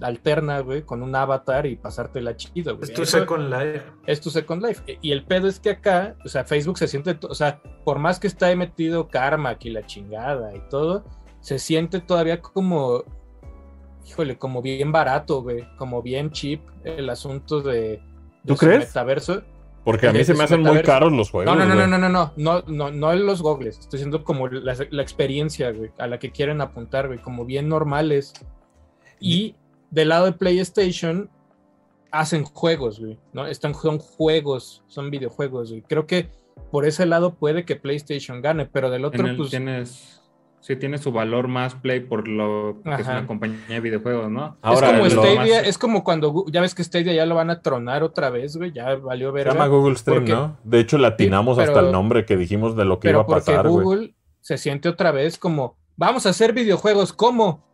[0.00, 2.88] alterna, güey, con un avatar y pasártela chido, güey.
[2.90, 3.82] Es tu Second Life.
[4.06, 4.98] es tu Second Life.
[5.02, 7.98] Y el pedo es que acá, o sea, Facebook se siente, to- o sea, por
[7.98, 11.04] más que está metido Karma y la chingada y todo,
[11.40, 13.04] se siente todavía como,
[14.06, 18.00] híjole, como bien barato, güey, como bien cheap el asunto de, de
[18.46, 18.86] ¿Tú crees?
[18.88, 19.42] metaverso.
[19.84, 21.54] Porque a mí se me hacen muy caros los juegos.
[21.54, 24.24] No, no, no, no, no, no, no, no, no, no en los gogles, estoy diciendo
[24.24, 28.32] como la, la experiencia, güey, a la que quieren apuntar, güey, como bien normales.
[29.20, 29.56] Y
[29.94, 31.30] del lado de PlayStation
[32.10, 33.46] hacen juegos, güey, ¿no?
[33.46, 35.82] Están, son juegos, son videojuegos, güey.
[35.82, 36.28] Creo que
[36.70, 39.50] por ese lado puede que PlayStation gane, pero del otro, Tiene- pues...
[39.50, 40.20] tienes,
[40.60, 44.56] sí tiene su valor más Play por lo que es una compañía de videojuegos, ¿no?
[44.62, 47.50] Ahora, es como Stadia, más- es como cuando, ya ves que Stadia ya lo van
[47.50, 49.46] a tronar otra vez, güey, ya valió Se ver.
[49.48, 50.56] llama Google Stream, Porque- ¿no?
[50.64, 53.40] De hecho, latinamos pero- hasta el nombre que dijimos de lo que iba a porque
[53.40, 53.84] pasar, güey.
[53.84, 57.64] Google se siente otra vez como, vamos a hacer videojuegos, ¿cómo?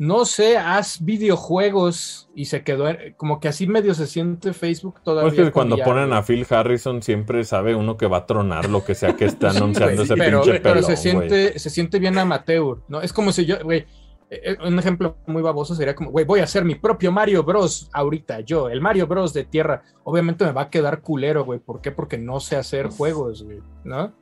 [0.00, 2.86] No sé, haz videojuegos y se quedó,
[3.18, 5.30] como que así medio se siente Facebook todavía.
[5.30, 8.70] es que cuando ya, ponen a Phil Harrison siempre sabe uno que va a tronar
[8.70, 12.16] lo que sea que está anunciando ese pero, pinche pero se siente, se siente bien
[12.16, 13.02] amateur, ¿no?
[13.02, 13.84] Es como si yo, güey,
[14.30, 17.90] eh, un ejemplo muy baboso sería como, güey, voy a hacer mi propio Mario Bros.
[17.92, 19.34] ahorita, yo, el Mario Bros.
[19.34, 19.82] de tierra.
[20.04, 21.58] Obviamente me va a quedar culero, güey.
[21.58, 21.90] ¿Por qué?
[21.90, 24.14] Porque no sé hacer juegos, güey, ¿no?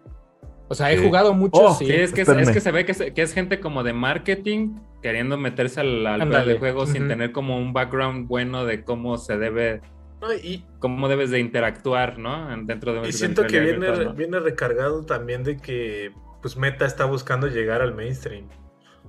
[0.69, 1.05] O sea, he Sí.
[1.05, 1.87] jugado mucho, Oh, sí.
[1.87, 2.53] Sí, es que, es, espérame.
[2.53, 6.87] que se ve que es, que es gente como de marketing queriendo meterse al, juego
[6.87, 9.81] sin tener como un background bueno de cómo se debe,
[10.21, 12.53] No, y, cómo debes de interactuar, ¿no?
[12.53, 14.15] En- Dentro de y de- siento que viene, virtual, ¿no?
[14.15, 16.11] viene recargado también de que
[16.43, 18.47] pues Meta está buscando llegar al mainstream.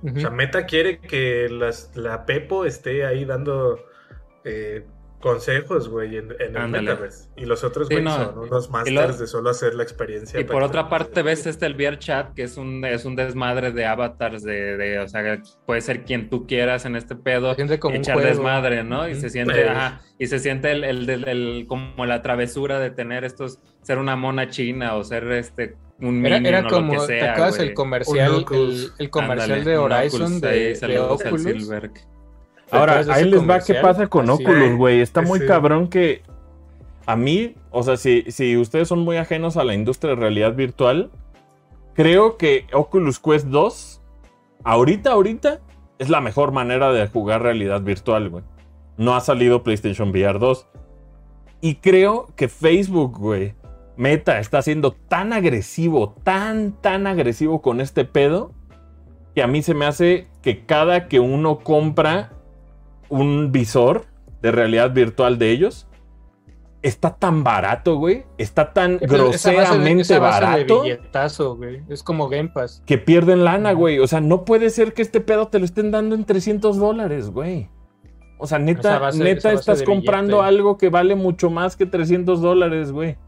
[0.02, 3.78] O sea, Meta quiere que las, la Pepo esté ahí dando
[4.44, 4.86] eh,
[5.20, 6.88] consejos, güey, en, en el Ándale.
[6.90, 7.28] metaverse.
[7.36, 8.14] Y los otros, Sí, güey, no.
[8.16, 10.40] son unos masters lo- de solo hacer la experiencia.
[10.40, 13.16] Y por otra te- parte ves este el VR chat, que es un, es un
[13.16, 17.54] desmadre de avatars, de, de, o sea, puede ser quien tú quieras en este pedo,
[17.78, 19.08] como echar desmadre, ¿no?
[19.08, 22.90] Y se siente, ajá, y se siente el, el, el- el- como la travesura de
[22.90, 27.18] tener estos, ser una mona china o ser este un Era, minion era como, ¿te
[27.18, 27.68] sea, acuerdas güey.
[27.68, 28.46] el comercial,
[28.98, 31.68] el, comercial de Horizon Oculus, de, de al Oculus?
[32.70, 34.42] Ahora, ahí les va qué pasa con Así.
[34.42, 35.00] Oculus, güey.
[35.00, 35.46] Está muy Sí.
[35.46, 36.22] cabrón que
[37.06, 40.54] a mí, o sea, si, si ustedes son muy ajenos a la industria de realidad
[40.54, 41.10] virtual,
[41.94, 44.00] creo que Oculus Quest 2,
[44.64, 45.60] ahorita, ahorita,
[45.98, 48.44] es la mejor manera de jugar realidad virtual, güey.
[48.96, 50.66] No ha salido PlayStation VR 2.
[51.62, 53.54] Y creo que Facebook, güey,
[53.96, 58.52] Meta, está siendo tan agresivo, tan, tan agresivo con este pedo,
[59.34, 62.32] que a mí se me hace que cada que uno compra
[63.10, 64.06] un visor
[64.40, 65.86] de realidad virtual de ellos,
[66.82, 68.24] está tan barato, güey.
[68.38, 71.82] Está tan Sí, pero esa base de- groseramente esa base de barato billetazo, güey.
[71.90, 72.82] Es como Game Pass.
[72.86, 73.98] que pierden lana, güey.
[73.98, 77.30] O sea, no puede ser que este pedo te lo estén dando en 300 dólares,
[77.30, 77.68] güey.
[78.38, 80.48] O sea, neta, base- neta estás comprando billete.
[80.56, 83.18] algo que vale mucho más que 300 dólares, güey.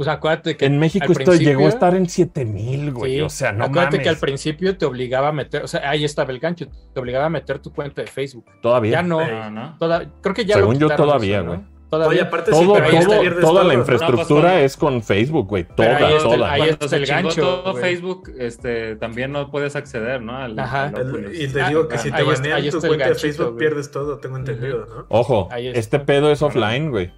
[0.00, 3.16] O sea, acuérdate que En México esto llegó a estar en 7 mil, güey.
[3.16, 4.02] Sí, O sea, no acuérdate mames.
[4.04, 7.26] que al principio te obligaba a meter, o sea, ahí estaba el gancho, te obligaba
[7.26, 8.46] a meter tu cuenta de Facebook.
[8.62, 8.92] Todavía.
[8.92, 9.76] Ya no, No, no.
[9.78, 11.58] toda- creo que ya Según lo yo, todavía, güey.
[11.90, 12.08] Todavía.
[12.20, 15.48] Oye, aparte Todo, sí, pero todo- toda todo, la infraestructura No, pues, es con Facebook,
[15.48, 15.64] güey.
[15.64, 16.52] Toda, ahí está el- toda.
[16.52, 17.74] ahí está el gancho, todo.
[17.74, 20.36] Facebook, este, también no puedes acceder, ¿no?
[20.36, 20.84] Al, Ajá.
[20.86, 24.18] al y te digo que ah, si te banean tu cuenta de Facebook, pierdes todo,
[24.18, 25.06] tengo entendido, ¿no?
[25.08, 27.12] Ojo, este pedo es offline, güey.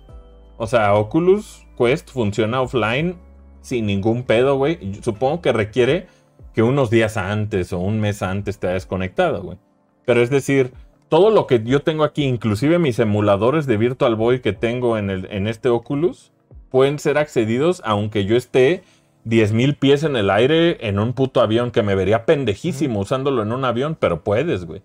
[0.56, 3.16] O sea, Oculus Quest funciona offline
[3.60, 5.00] sin ningún pedo, güey.
[5.02, 6.06] Supongo que requiere
[6.54, 9.58] que unos días antes o un mes antes te hayas conectado, güey.
[10.04, 10.72] Pero es decir,
[11.08, 15.10] todo lo que yo tengo aquí, inclusive mis emuladores de Virtual Boy que tengo en,
[15.10, 16.32] el, en este Oculus,
[16.70, 18.82] pueden ser accedidos aunque yo esté
[19.26, 23.52] 10.000 pies en el aire en un puto avión que me vería pendejísimo usándolo en
[23.52, 24.82] un avión, pero puedes, güey.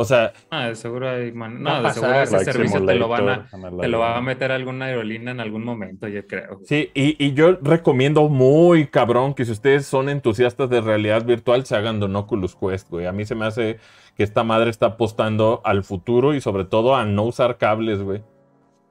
[0.00, 3.28] O sea, Ah, de seguro hay man- No, de seguro ese servicio te lo van
[3.28, 3.48] a,
[3.80, 6.60] te lo va a meter alguna aerolínea en algún momento, yo creo.
[6.64, 11.66] Sí, y, y yo recomiendo muy cabrón que si ustedes son entusiastas de realidad virtual,
[11.66, 13.06] se hagan de un Oculus Quest, güey.
[13.06, 13.78] A mí se me hace
[14.16, 18.22] que esta madre está apostando al futuro y sobre todo a no usar cables, güey.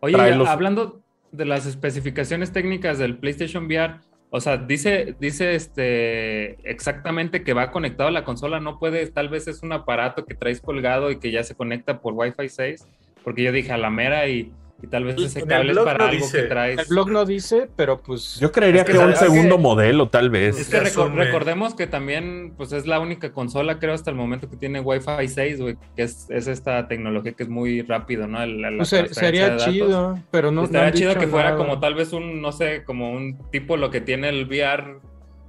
[0.01, 0.99] Oye, Trae ya los- hablando
[1.31, 3.95] de las especificaciones técnicas del PlayStation VR,
[4.29, 9.29] o sea, dice, dice este exactamente que va conectado a la consola, no puede, tal
[9.29, 12.85] vez es un aparato que traes colgado y que ya se conecta por Wi-Fi 6,
[13.23, 14.51] porque yo dije a la mera y,
[14.81, 16.41] y tal vez ese En el cable es para no algo dice.
[16.41, 16.79] que traes.
[16.79, 18.37] El blog no dice, pero pues.
[18.39, 20.59] Yo creería Es que que, un segundo que- modelo, tal vez.
[20.59, 21.23] Es que Se recor- asume.
[21.25, 25.27] recordemos que también pues es la única consola, creo, hasta el momento que tiene Wi-Fi
[25.27, 28.45] 6, güey, que es, es esta tecnología que es muy rápido, ¿no?
[28.45, 30.61] La- la pues, sería chido, pero no.
[30.61, 31.57] no Estaría han chido que fuera nada.
[31.57, 34.97] como tal vez un, no sé, como un tipo lo que tiene el VR,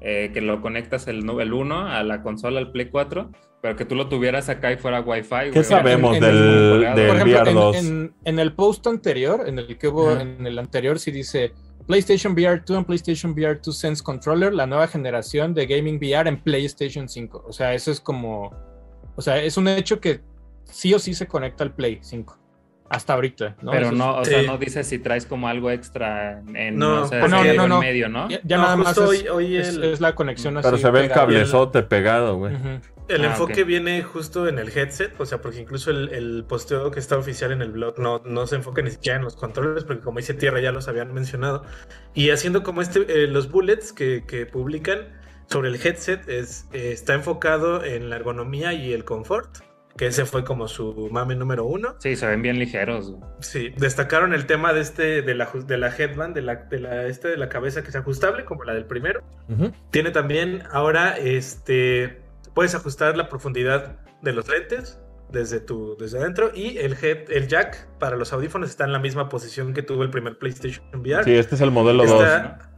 [0.00, 3.30] eh, que lo conectas el, el 1 a la consola, al Play 4,
[3.60, 5.50] pero que tú lo tuvieras acá y fuera Wi-Fi.
[5.52, 5.64] güey.
[5.64, 7.76] sabemos en- del, del Por ejemplo, VR en, 2?
[7.76, 10.22] en- en el post anterior, en el que hubo, Ajá.
[10.22, 11.52] en el anterior, sí dice
[11.86, 16.28] PlayStation VR 2 and PlayStation VR 2 Sense Controller, la nueva generación de gaming VR
[16.28, 17.44] en PlayStation 5.
[17.48, 18.52] O sea, eso es como.
[19.16, 20.20] O sea, es un hecho que
[20.64, 22.38] sí o sí se conecta al Play 5.
[22.90, 23.70] Hasta ahorita, ¿no?
[23.70, 24.47] Pero es- no, o sea, Sí.
[24.47, 27.81] no dice si traes como algo extra en, No, pues algo no, no, en no.
[27.81, 28.28] medio, ¿no?
[28.31, 30.65] Ya, ya No, nada más es, hoy- hoy es- el- es la conexión así.
[30.66, 32.55] Pero se ve el cablezote pegado, güey.
[32.55, 32.69] Ujú.
[33.09, 33.66] El Ah, enfoque ok.
[33.69, 37.52] viene justo en el headset, o sea, porque incluso el, el posteo que está oficial
[37.52, 40.35] en el blog no, no se enfoca ni siquiera en los controles, porque como dice
[40.35, 41.65] Tierra ya los habían mencionado.
[42.15, 45.09] Y haciendo como este, eh, los bullets que, que publican
[45.47, 49.59] sobre el headset es, eh, está enfocado en la ergonomía y el confort,
[49.98, 51.96] que ese fue como su mame número uno.
[51.98, 53.10] Sí, se ven bien ligeros.
[53.10, 53.22] güey.
[53.40, 57.04] Sí, destacaron el tema de este, de la, de la headband, de la, de la,
[57.06, 59.22] este de la cabeza que es ajustable, como la del primero.
[59.90, 62.22] Tiene también ahora, este,
[62.54, 65.00] puedes ajustar la profundidad de los lentes
[65.30, 68.98] desde tu, desde adentro y el head, el jack para los audífonos está en la
[68.98, 71.24] misma posición que tuvo el primer PlayStation VR.
[71.24, 72.12] Sí, este es el modelo 2.
[72.22, 72.70] Está-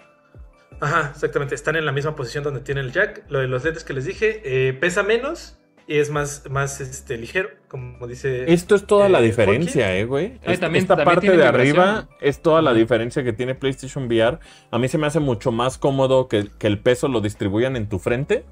[0.80, 3.24] Ajá, exactamente, están en la misma posición donde tiene el jack.
[3.28, 5.58] Lo de los lentes que les dije, eh, pesa menos
[5.98, 8.52] es más, más este, ligero, como dice.
[8.52, 10.38] Esto es toda la Eh, diferencia, eh, güey.
[10.44, 11.60] Ay, Es- también- Esta también parte de vibración.
[11.60, 14.38] arriba es toda la diferencia que tiene PlayStation VR.
[14.70, 17.88] A mí se me hace mucho más cómodo que, que el peso lo distribuyan en
[17.88, 18.44] tu frente.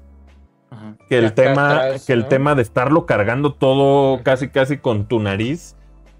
[0.71, 0.97] Ajá.
[1.07, 2.27] Que el tema, atrás, que el ¿no?
[2.27, 5.75] tema de estarlo cargando todo casi casi con tu nariz.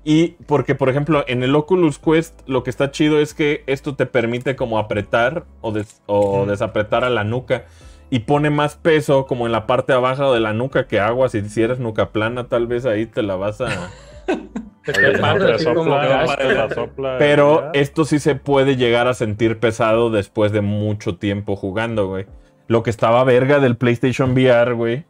[0.05, 3.95] Y porque, por ejemplo, en el Oculus Quest lo que está chido es que esto
[3.95, 6.49] te permite como apretar o, des- o Ujú.
[6.49, 7.65] desapretar a la nuca.
[8.09, 11.29] Y pone más peso como en la parte abajo de la nuca que agua.
[11.29, 13.67] Si, si eres nuca plana, tal vez ahí te la vas a...
[17.19, 22.25] Pero esto sí se puede llegar a sentir pesado después de mucho tiempo jugando, güey.
[22.67, 25.05] Lo que estaba verga del PlayStation VR, güey,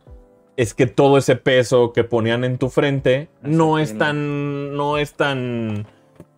[0.58, 4.76] es que todo ese peso que ponían en tu frente no es tan.
[4.76, 5.86] No es tan.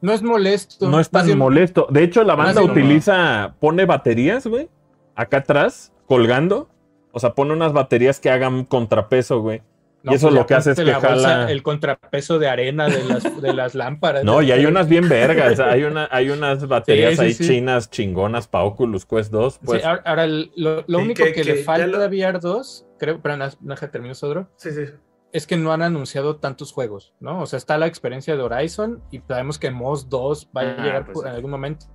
[0.02, 0.90] No es molesto.
[0.90, 1.88] No es tan molesto.
[1.90, 3.56] De hecho, la banda utiliza.
[3.60, 4.70] Pone baterías, güey.
[5.16, 6.70] Acá atrás, colgando.
[7.14, 9.62] O sea, pone unas baterías que hagan contrapeso, güey.
[10.04, 12.48] No, y eso pues, lo que hace es que la bolsa, jala- El contrapeso de
[12.50, 14.24] arena de las, de las lámparas.
[14.24, 15.60] No, y hay unas bien vergas.
[15.60, 17.48] Hay, una, hay unas baterías sí, ahí sí.
[17.48, 19.54] chinas chingonas para Oculus Quest 2.
[19.54, 22.08] Sí, Pues ahora, el- lo, lo Sí, único que- que, que le falta lo- a
[22.08, 24.86] VR 2, creo, pero deja termino Sodro, Sí, sí.
[25.34, 27.40] es que no han anunciado tantos juegos, ¿no?
[27.42, 30.84] O sea, está la experiencia de Horizon y sabemos que Moss 2 va a Ah,
[30.84, 31.86] llegar pues en algún momento.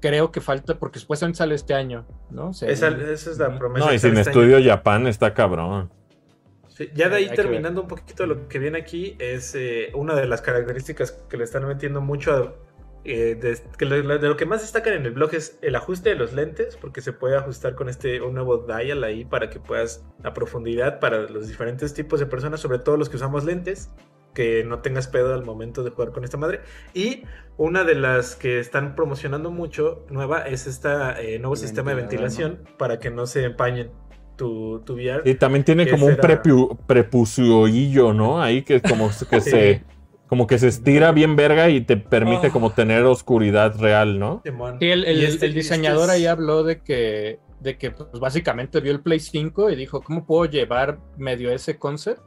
[0.00, 2.52] Creo que falta, porque supuestamente sale este año, ¿no?
[2.52, 3.86] Según- Esa, esa es la promesa.
[3.86, 4.40] no, y sin este año.
[4.42, 5.90] estudio Japan está cabrón.
[6.68, 9.90] Sí, ya de ahí Hay terminando un poquito de lo que viene aquí, es eh,
[9.94, 12.54] una de las características que le están metiendo mucho a-
[13.08, 16.10] eh, de, que lo- de lo que más destacan en el blog es el ajuste
[16.10, 19.60] de los lentes, porque se puede ajustar con este un nuevo dial ahí para que
[19.60, 23.90] puedas a profundidad para los diferentes tipos de personas, sobre todo los que usamos lentes,
[24.36, 26.60] que no tengas pedo al momento de jugar con esta madre.
[26.94, 27.22] Y
[27.56, 30.88] una de las que están promocionando mucho nueva es este
[31.38, 33.90] nuevo El sistema de ventilación para que no se empañen
[34.36, 35.22] tu, tu VR.
[35.28, 38.40] Y también tiene como un prepu- prepucioillo, ¿no?
[38.42, 39.50] Ahí que como que Sí.
[39.50, 39.84] se
[40.28, 42.52] como que se estira bien verga y te permite Oh.
[42.52, 44.42] como tener oscuridad real, ¿no?
[44.44, 47.92] Sí, el, el- Y este- el diseñador este es- ahí habló de que, de que
[47.92, 52.20] pues, básicamente vio el Play 5 y dijo, ¿cómo puedo llevar medio ese concept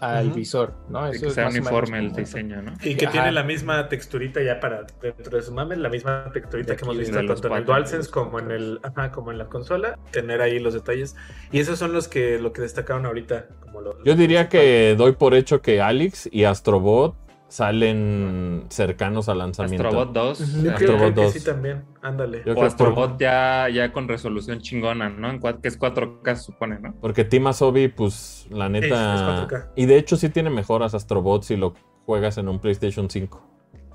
[0.00, 0.74] al visor?
[0.88, 1.06] ¿no?
[1.06, 2.72] Eso que es sea más uniforme el diseño, ¿no?
[2.82, 3.12] Y que Ajá.
[3.12, 6.98] tiene la misma texturita ya para dentro de su mame, la misma texturita que hemos
[6.98, 9.98] visto de los tanto en el DualSense como en el ajá, como en la consola,
[10.10, 11.16] tener ahí los detalles.
[11.52, 15.12] Y esos son los que lo que destacaron ahorita como lo- Yo diría que doy
[15.12, 17.14] por hecho que Alex y Astrobot
[17.50, 19.88] salen cercanos al lanzamiento.
[19.88, 20.40] Astrobot 2.
[20.40, 20.50] Ujú.
[20.56, 21.32] yo sea, creo, Astrobot que 2.
[21.32, 22.42] sí también, ándale.
[22.46, 25.30] Yo o Astrobot ya, ya con resolución chingona, ¿no?
[25.30, 26.94] En que es 4K se supone, ¿no?
[27.00, 29.14] Porque Team Asobi, pues la neta.
[29.14, 29.20] es
[29.50, 29.72] 4K.
[29.76, 31.74] y de hecho sí tiene mejoras Astrobot si lo
[32.06, 33.46] juegas en un PlayStation 5.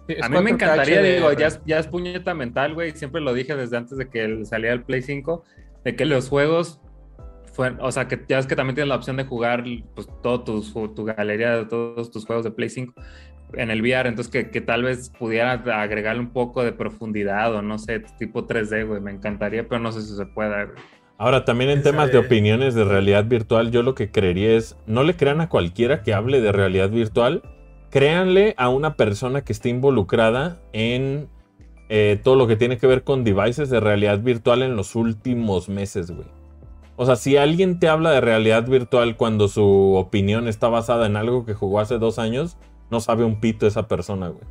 [0.08, 1.16] Sí, es A mí me 4K encantaría, HDR.
[1.16, 2.92] digo, ya, es- ya es puñeta mental, güey.
[2.92, 5.44] Siempre lo dije desde antes de que saliera el Play 5,
[5.84, 6.82] de que los juegos
[7.54, 9.64] fueron, o sea, que ya es que también tienes la opción de jugar
[9.96, 12.94] pues todo tus, tu galería de todos tus juegos de Play 5
[13.54, 17.62] en el VR, entonces que, que tal vez pudiera agregarle un poco de profundidad o
[17.62, 19.02] no sé, tipo 3D, güey.
[19.02, 20.78] Me encantaría, pero no sé si se pueda, güey.
[21.18, 24.76] Ahora, también en temas de de- opiniones de realidad virtual, yo lo que creería es,
[24.86, 27.42] no le crean a cualquiera que hable de realidad virtual,
[27.90, 31.30] créanle a una persona que esté involucrada en
[31.88, 35.70] eh, todo lo que tiene que ver con devices de realidad virtual en los últimos
[35.70, 36.28] meses, güey.
[36.98, 41.16] O sea, si alguien te habla de realidad virtual cuando su opinión está basada en
[41.16, 42.58] algo que jugó hace dos años,
[42.96, 44.46] no sabe un pito esa persona, güey.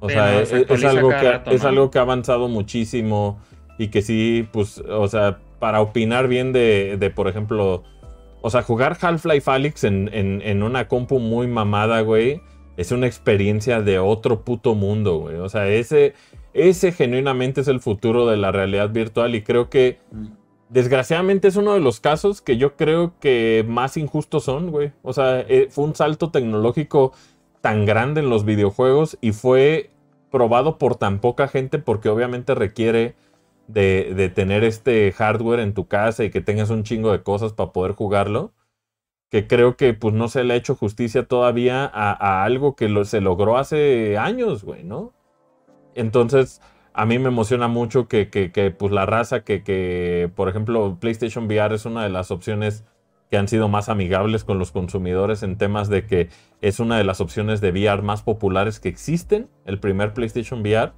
[0.00, 1.68] O Sí, sea, no, es, se es algo que, rato, es ¿no?
[1.68, 3.38] algo que ha avanzado muchísimo
[3.78, 7.84] y que sí, pues, o sea, para opinar bien de, de, por ejemplo,
[8.40, 12.40] o sea, jugar Half-Life Alyx en, en, en una compu muy mamada, güey,
[12.76, 15.36] es una experiencia de otro puto mundo, güey.
[15.36, 16.14] O sea, ese,
[16.54, 19.98] ese genuinamente es el futuro de la realidad virtual y creo que
[20.68, 24.92] desgraciadamente es uno de los casos que yo creo que más injustos son, güey.
[25.02, 27.12] O sea, eh, fue un salto tecnológico
[27.62, 29.90] tan grande en los videojuegos y fue
[30.30, 33.14] probado por tan poca gente porque obviamente requiere
[33.68, 37.72] de, tener este hardware en tu casa y que tengas un chingo de cosas para
[37.72, 38.52] poder jugarlo.
[39.30, 43.22] Que creo que pues no se le ha hecho justicia todavía a, algo que se
[43.22, 45.14] logró hace años, güey, ¿no?
[45.94, 46.60] Entonces,
[46.92, 51.86] a mí me emociona mucho que, pues la raza que, por ejemplo, PlayStation VR es
[51.86, 52.84] una de las opciones
[53.32, 56.28] que han sido más amigables con los consumidores en temas de que
[56.60, 60.92] es una de las opciones de VR más populares que existen, el primer PlayStation VR.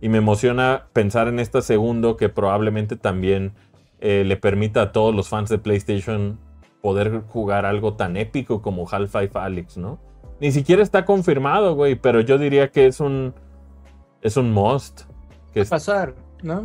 [0.00, 3.52] Y me emociona pensar en este segundo que probablemente también
[4.00, 6.40] eh, le permita a todos los fans de PlayStation
[6.82, 10.00] poder jugar algo tan épico como Half-Life Alyx, ¿no?
[10.40, 13.32] Ni siquiera está confirmado, güey, pero yo diría que es un
[14.22, 15.02] es un must.
[15.54, 16.64] Que es- pasar, ¿no?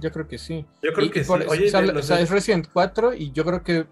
[0.00, 0.66] Yo creo que sí.
[0.82, 1.28] Yo creo Y- que sí.
[1.28, 3.86] por- Oye, se habla- de o sea, es Resident 4 y yo creo que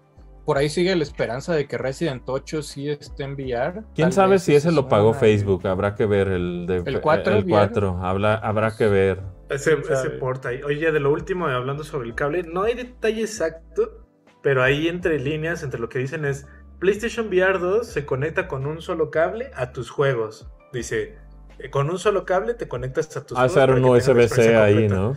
[0.49, 3.83] por ahí sigue la esperanza de que Resident 8 sí esté en VR.
[3.93, 5.67] ¿Quién sabe si ese es lo pagó una- Facebook?
[5.67, 7.49] Habrá que ver el de ¿El 4 el VR?
[7.51, 9.21] 4, habla- habrá que ver.
[9.47, 10.63] Ese, ese port ahí.
[10.63, 14.07] Oye, de lo último, hablando sobre el cable, no hay detalle exacto,
[14.41, 16.47] pero ahí entre líneas, entre lo que dicen es,
[16.79, 20.47] PlayStation VR 2 se conecta con un solo cable a tus juegos.
[20.73, 21.15] Dice,
[21.59, 23.79] eh, con un solo cable te conectas a tus Ah, juegos.
[23.81, 24.87] la USB-C experiencia ahí.
[24.87, 25.15] ¿no?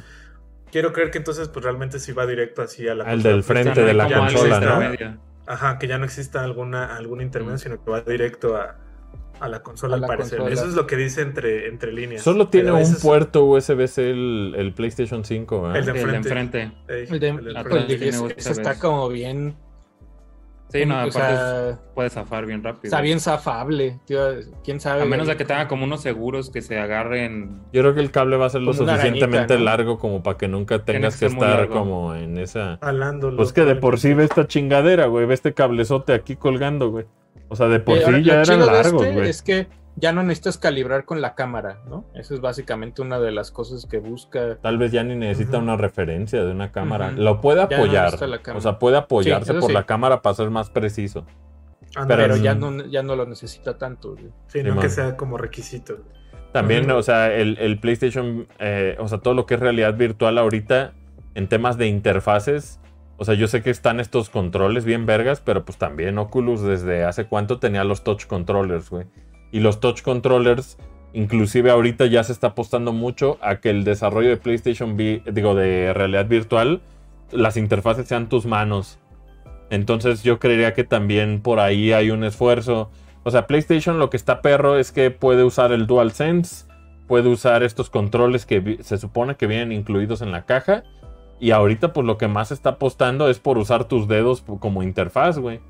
[0.73, 3.85] Quiero creer que entonces pues realmente sí va directo así a la Al del frente
[3.85, 5.19] de la consola, ¿no?
[5.47, 7.59] Ajá, que ya no exista alguna, algún intermedio, Mm.
[7.59, 8.79] sino que va directo a,
[9.41, 10.39] a la consola A al parecer.
[10.39, 10.55] consola.
[10.55, 12.23] Eso es lo que dice entre, entre líneas.
[12.23, 15.77] Solo tiene un es- puerto USB-C el, el PlayStation 5, ¿verdad?
[15.79, 16.61] El de Sí, el de enfrente.
[16.63, 16.93] enfrente.
[16.95, 17.97] Ey, El de- el de Ah, enfrente.
[17.99, 19.57] pues, ese- ese está como bien.
[20.73, 22.85] Sí, no, o aparte sea, es- puede zafar bien rápido.
[22.85, 24.01] está bien zafable.
[24.07, 24.21] tío,
[24.65, 25.03] ¿Quién sabe?
[25.03, 27.61] A menos de que tenga como unos seguros que se agarren.
[27.73, 29.65] Yo creo que el cable va a ser lo suficientemente arañita, ¿no?
[29.65, 31.75] largo como para que nunca tengas que estar largo.
[31.75, 32.79] como en esa...
[32.83, 33.37] Jalándolo.
[33.37, 35.27] Pues que de por sí ve esta chingadera, güey.
[35.27, 37.05] Ve este cablezote aquí colgando, güey.
[37.49, 39.29] O sea, de por Eh, ahora, sí ya lo eran largos, este güey.
[39.29, 39.67] Es que
[39.97, 42.05] ya no necesitas calibrar con la cámara, ¿no?
[42.15, 44.57] Eso es básicamente una de las cosas que busca.
[44.61, 47.11] Tal vez ya ni necesita una referencia de una cámara.
[47.13, 48.19] Lo puede no apoyar.
[48.29, 49.75] la o sea, puede apoyarse Sí, por sí.
[49.75, 51.27] la cámara para ser más preciso.
[51.95, 52.23] Ándale.
[52.23, 54.13] Pero ya no, ya no lo necesita tanto.
[54.13, 54.31] güey.
[54.47, 55.99] Sí, Sí, no que sea como requisito.
[56.53, 60.37] También, o sea, el, el PlayStation, eh, o sea, todo lo que es realidad virtual
[60.39, 60.93] ahorita
[61.35, 62.79] en temas de interfaces.
[63.19, 67.05] O sea, yo sé que están estos controles bien vergas, pero pues también Oculus desde
[67.05, 69.07] hace cuánto tenía los touch controllers, güey.
[69.53, 70.79] Y los touch controllers,
[71.13, 75.55] inclusive ahorita ya se está apostando mucho a que el desarrollo de PlayStation, vi- digo,
[75.55, 76.81] de realidad virtual,
[77.31, 78.99] las interfaces sean tus manos.
[79.71, 82.91] Entonces yo creería que también por ahí hay un esfuerzo.
[83.23, 86.67] O sea, PlayStation lo que está perro es que puede usar el DualSense,
[87.07, 90.83] puede usar estos controles que se supone que vienen incluidos en la caja.
[91.41, 95.39] Y ahorita pues lo que más está apostando es por usar tus dedos como interfaz,
[95.39, 95.61] güey.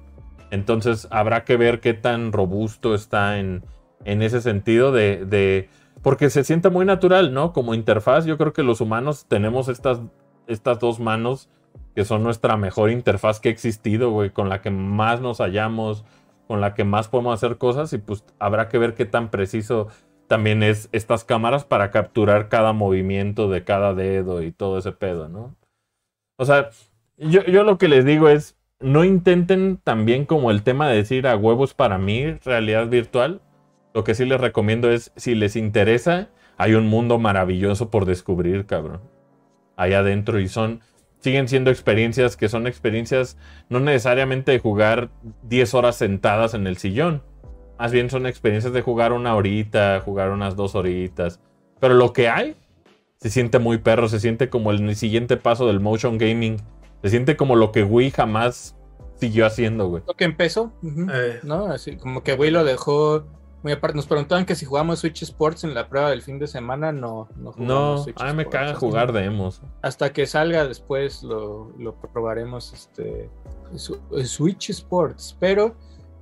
[0.53, 3.65] Entonces habrá que ver qué tan robusto está en,
[4.05, 5.69] en ese sentido de, de-
[6.03, 7.53] Porque se siente muy natural, ¿no?
[7.53, 10.01] Como interfaz yo creo que los humanos tenemos estas,
[10.47, 11.49] estas dos manos
[11.97, 16.05] que son nuestra mejor interfaz que ha existido, güey, con la que más nos hallamos,
[16.49, 19.89] con la que más podemos hacer cosas y pues habrá que ver qué tan preciso
[20.29, 25.29] también es estas cámaras para capturar cada movimiento de cada dedo y todo ese pedo,
[25.29, 25.57] ¿no?
[26.39, 26.71] O sea,
[27.19, 31.27] yo, yo lo que les digo es, no intenten también como el tema de decir
[31.27, 33.41] a huevos para mí, realidad virtual.
[33.95, 38.67] Lo que sí les recomiendo es, si les interesa, hay un mundo maravilloso por descubrir,
[38.67, 39.01] cabrón.
[39.77, 40.81] Ahí adentro y son,
[41.21, 43.39] siguen siendo experiencias que son experiencias
[43.69, 45.11] no necesariamente de jugar
[45.45, 47.23] 10 horas sentadas en el sillón.
[47.79, 51.41] Más bien son experiencias de jugar una horita, jugar unas dos horitas.
[51.81, 52.57] Pero lo que hay
[53.17, 56.57] se siente muy perro, se siente como el siguiente paso del motion gaming.
[57.03, 58.77] Se siente como lo que Wii jamás
[59.17, 60.03] siguió haciendo, güey.
[60.07, 61.41] Lo que empezó, Eh.
[61.43, 61.67] ¿no?
[61.67, 63.25] Así como que güey lo dejó
[63.63, 63.97] muy aparte.
[63.97, 67.29] Nos preguntaban que si jugamos Switch Sports en la prueba del fin de semana, no.
[67.37, 67.59] No, jugamos
[67.99, 68.59] No, Switch a mí me Sports.
[68.67, 69.63] caga jugar demos.
[69.83, 73.31] Hasta que salga después lo, lo probaremos este
[73.77, 75.37] su- Switch Sports.
[75.39, 75.77] Pero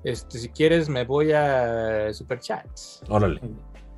[0.05, 3.03] este, si quieres me voy a Super Chats.
[3.09, 3.41] Órale.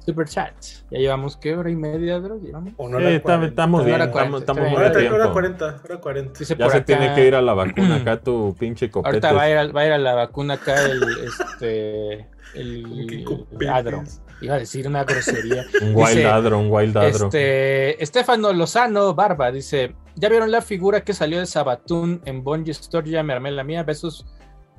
[0.04, 0.84] Super Chats.
[0.90, 2.38] Ya llevamos qué hora y media, Dro?
[2.40, 2.72] ¿Llevamos?
[2.76, 3.46] O no 40.
[3.46, 4.76] estamos Una bien, estamos, cuarenta, estamos bien.
[4.76, 5.14] Hora, tiempo.
[5.14, 6.38] hora 40, hora 40.
[6.38, 9.08] Dice Ya se acá- tiene que ir a la vacuna acá tu pinche copete.
[9.08, 13.22] Ahorita va a ir a, va a ir a la vacuna acá el este el
[13.26, 13.68] copetes.
[13.68, 14.02] Adro.
[14.40, 15.64] Iba a decir una grosería.
[15.82, 17.26] Un wild Dice, adro, un wild adro.
[17.26, 22.72] Este, Estefano Lozano Barba dice: ¿Ya vieron la figura que salió de Sabatún en Bungie
[22.72, 23.08] Store?
[23.08, 23.52] Ya me armé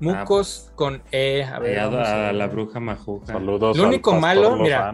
[0.05, 0.21] la mía.
[0.21, 1.43] Besos mucos con E.
[1.43, 3.33] A ver, a a, la bruja majuca.
[3.33, 3.77] Saludos.
[3.77, 4.93] Lo único malo, mira.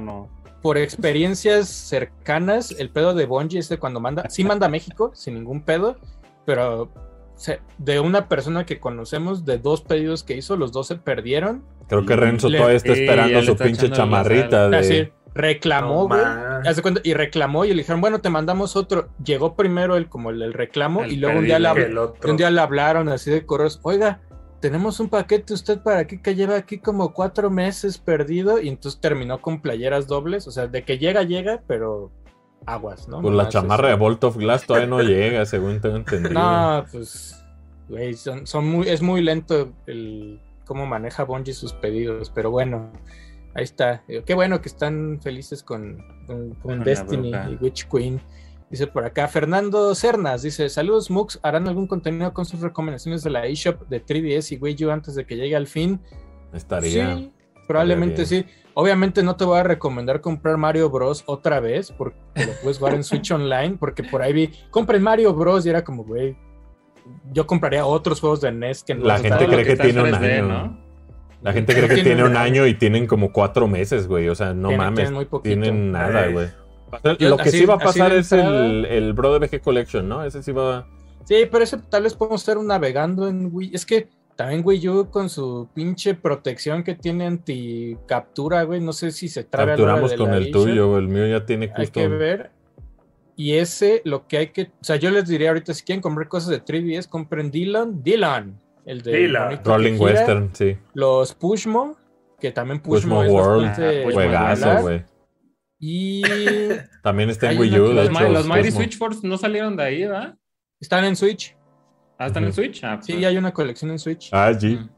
[0.61, 5.11] Por experiencias cercanas, el pedo de Bungie es de cuando manda, sí manda a México,
[5.13, 5.97] sin ningún pedo,
[6.45, 6.89] pero
[7.35, 11.63] se- de una persona que conocemos, de dos pedidos que hizo, los dos se perdieron.
[11.87, 14.77] Creo que Renzo le- todavía está esperando su está pinche la chamarrita de.
[14.77, 16.81] Así, reclamó, No, güey.
[16.81, 19.07] cuenta, y reclamó y le dijeron, bueno, te mandamos otro.
[19.23, 21.57] Llegó primero el como el, el reclamo El y luego un día,
[22.01, 22.31] otro.
[22.31, 24.19] un día le hablaron así de correos, oiga,
[24.59, 28.99] tenemos un paquete usted para aquí que lleva aquí como cuatro meses perdido y entonces
[28.99, 32.11] terminó con playeras dobles, o sea, de que llega, llega, pero
[32.65, 33.21] aguas, ¿no?
[33.21, 36.33] Pues la chamarra de este, Bolt of Glass todavía no llega, según tengo entendido.
[36.33, 37.43] No, pues,
[37.87, 42.91] güey, son, son muy, es muy lento el cómo maneja Bungie sus pedidos, pero bueno,
[43.55, 44.03] ahí está.
[44.25, 46.03] Qué bueno que están felices con,
[46.83, 48.21] Destiny y Witch Queen.
[48.69, 53.31] Dice por acá Fernando Cernas, dice, saludos Mux, ¿harán algún contenido con sus recomendaciones de
[53.31, 55.99] la eShop de 3DS y Wii U antes de que llegue al fin?
[56.53, 57.15] Estaría.
[57.17, 57.31] Sí,
[57.67, 58.49] probablemente estaría sí.
[58.75, 61.23] Obviamente no te voy a recomendar comprar Mario Bros.
[61.25, 65.33] otra vez, porque lo puedes jugar en Switch Online, porque por ahí vi, compren Mario
[65.33, 65.65] Bros.
[65.65, 66.37] y era como, güey,
[67.33, 70.09] yo compraría otros juegos de NES que no La gente cree que en tiene un
[70.11, 70.47] 3D, año.
[70.47, 70.79] ¿no?
[71.41, 74.29] La gente cree que tiene un año y tienen como cuatro meses, güey.
[74.29, 74.95] O sea, no Tienen- mames.
[74.97, 75.59] tienen muy poquito.
[75.61, 76.47] Tienen nada, güey.
[77.03, 80.23] Lo que así- sí va a pasar es el, el Bro de BG Collection, ¿no?
[80.23, 80.87] Ese sí va.
[81.25, 83.71] Sí, pero ese tal vez podemos estar navegando en Wii.
[83.73, 89.11] Es que también Wii U con su pinche protección que tiene anti-captura, güey, no sé
[89.11, 90.97] si se traga Capturamos con el tuyo tuyo.
[90.97, 92.17] El mío ya tiene Hay que custom.
[92.19, 92.51] ver.
[93.35, 94.63] Y ese, lo que hay que.
[94.63, 98.03] O sea, yo les diría ahorita, si quieren comprar cosas de 3DS, compren Dylan.
[98.03, 98.59] Dylan.
[98.85, 99.61] El de Dylan.
[99.63, 100.77] Rolling gira, Western, sí.
[100.93, 101.95] Los Pushmo.
[102.39, 103.65] que también Pushmo Pushmo es World.
[103.67, 105.03] bastante Ah, Pushmo Juegazo, güey.
[105.79, 106.21] Y
[107.03, 108.71] También está en Wii U, de Los, hecho, Mi- los Mighty.
[108.71, 110.35] Switch Force no salieron de ahí, ¿verdad?
[110.79, 111.55] están en Switch.
[112.17, 112.53] Ah, están en.
[112.53, 112.83] Switch.
[112.83, 113.25] Ah, Sí, pues.
[113.25, 114.29] hay una colección en Switch.
[114.33, 114.75] Ah, sí.
[114.75, 114.89] Mm.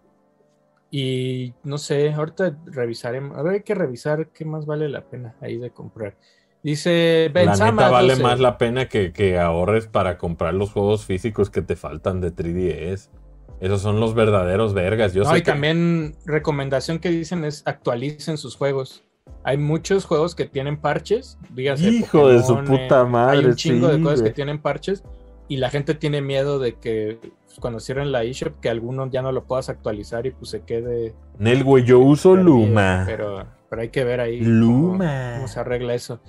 [0.91, 3.37] Y no sé, ahorita revisaremos.
[3.37, 6.17] A ver, hay que revisar qué más vale la pena ahí de comprar.
[6.63, 8.23] Dice La Benzama neta vale 12.
[8.23, 12.35] más la pena que, que ahorres para comprar los juegos físicos que te faltan de
[12.35, 13.09] 3DS.
[13.61, 15.13] Esos son los verdaderos vergas.
[15.13, 19.03] Yo No, sé y que- también recomendación que dicen es actualicen sus juegos.
[19.43, 21.37] Hay muchos juegos que tienen parches.
[21.51, 23.39] Dígase Hijo de su puta madre.
[23.39, 24.31] Hay un chingo sí, de cosas güey.
[24.31, 25.03] que tienen parches
[25.47, 29.21] y la gente tiene miedo de que pues, cuando cierren la eShop que alguno ya
[29.21, 32.49] no lo puedas actualizar y pues se quede Nel, güey, yo uso perdido.
[32.51, 33.03] Luma.
[33.05, 35.33] Pero, pero hay que ver ahí cómo, Luma.
[35.35, 36.19] cómo se arregla eso.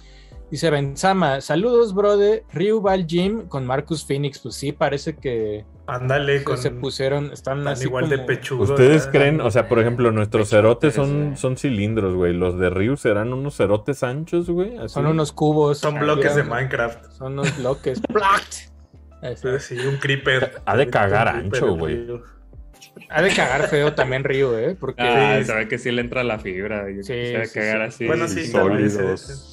[0.50, 2.44] Dice Benzama, saludos, brother.
[2.52, 4.38] Ryu va al gym con Marcus Phoenix.
[4.38, 8.26] Pues sí, parece que Ándale, se- con se pusieron, están tan así igual de como-
[8.26, 8.62] pechudo.
[8.62, 9.40] ¿Ustedes creen?
[9.40, 12.32] O sea, por ejemplo, nuestros cerotes son, son cilindros, güey.
[12.32, 14.76] Los de Ryu serán unos cerotes anchos, güey.
[14.78, 14.94] así.
[14.94, 15.78] Son unos cubos.
[15.78, 17.10] Son bloques de Minecraft.
[17.12, 18.00] Son unos bloques.
[19.22, 19.48] Así.
[19.48, 20.60] Así, un creeper.
[20.66, 22.08] Ha de cagar ancho, güey.
[23.08, 24.76] Ha de cagar feo también Ryu, ¿eh?
[24.78, 25.44] Porque Ah, Sí.
[25.44, 26.86] se ve que sí le entra la fibra.
[26.88, 27.94] Sí, se va a sí, cagar sí.
[27.94, 28.06] así.
[28.06, 29.51] Bueno, sí, sólidos.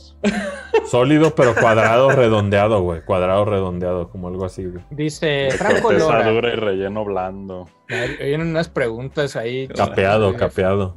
[0.85, 3.01] Sólido, pero cuadrado, redondeado, güey.
[3.01, 4.83] Cuadrado, redondeado, como algo así, güey.
[4.89, 6.29] dice Franco Lora.
[6.31, 7.67] dura y relleno blando.
[7.89, 9.67] Hay vienen unas preguntas ahí.
[9.67, 10.95] Capeado, Eh, capeado.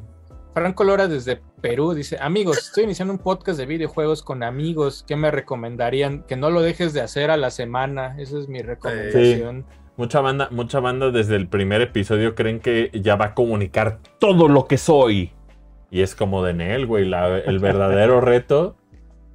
[0.54, 5.04] Franco Lora desde Perú dice, amigos, estoy iniciando un podcast de videojuegos con amigos.
[5.06, 6.24] ¿Qué me recomendarían?
[6.24, 8.16] Que no lo dejes de hacer a la semana.
[8.18, 9.64] Esa es mi recomendación.
[9.96, 14.48] Mucha banda, mucha banda desde el primer episodio creen que ya va a comunicar todo
[14.48, 15.32] lo que soy.
[15.90, 17.04] Y es como de Nel, güey.
[17.06, 18.76] la- el verdadero reto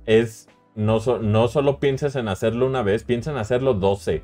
[0.08, 4.24] es no, so- no solo pienses en hacerlo una vez, piensa en hacerlo 12.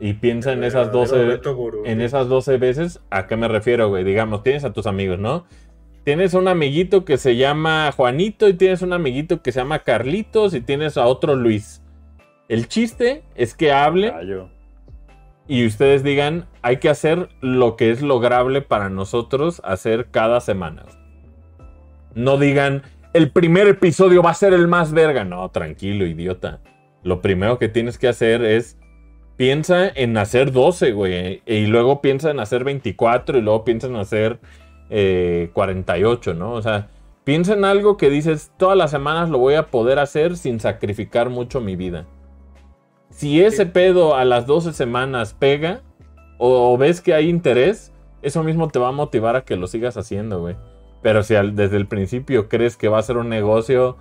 [0.00, 1.82] Y piensa en esas 12, Verdadero reto gurú.
[1.86, 4.04] en esas 12 veces, ¿a qué me refiero, güey?
[4.04, 5.44] Digamos, tienes a tus amigos, ¿no?
[6.04, 10.52] Tienes un amiguito que se llama Juanito y tienes un amiguito que se llama Carlitos
[10.52, 11.80] y tienes a otro Luis.
[12.48, 14.50] El chiste es que hablen Gallo.
[15.48, 20.84] y ustedes digan, hay que hacer lo que es lograble para nosotros hacer cada semana.
[22.14, 22.82] No digan,
[23.14, 25.24] el primer episodio va a ser el más verga.
[25.24, 26.60] No, tranquilo, idiota.
[27.04, 28.76] Lo primero que tienes que hacer es
[29.36, 31.40] piensa en hacer 12, güey.
[31.46, 34.40] Y luego piensa en hacer 24 y luego piensa en hacer
[34.90, 36.52] eh, 48, ¿no?
[36.54, 36.88] O sea,
[37.22, 41.30] piensa en algo que dices, todas las semanas lo voy a poder hacer sin sacrificar
[41.30, 42.06] mucho mi vida.
[43.10, 45.82] Si ese pedo a las 12 semanas pega
[46.38, 47.92] o ves que hay interés,
[48.22, 50.56] eso mismo te va a motivar a que lo sigas haciendo, güey.
[51.04, 53.98] Pero si al- desde el principio crees que va a ser un negocio,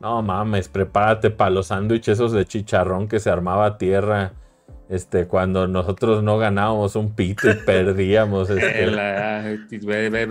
[0.00, 4.32] no mames, prepárate para los sándwiches esos de chicharrón que se armaba a tierra.
[4.88, 8.48] Este, cuando nosotros no ganábamos un pito y perdíamos.
[8.50, 8.86] este.
[8.86, 9.56] La-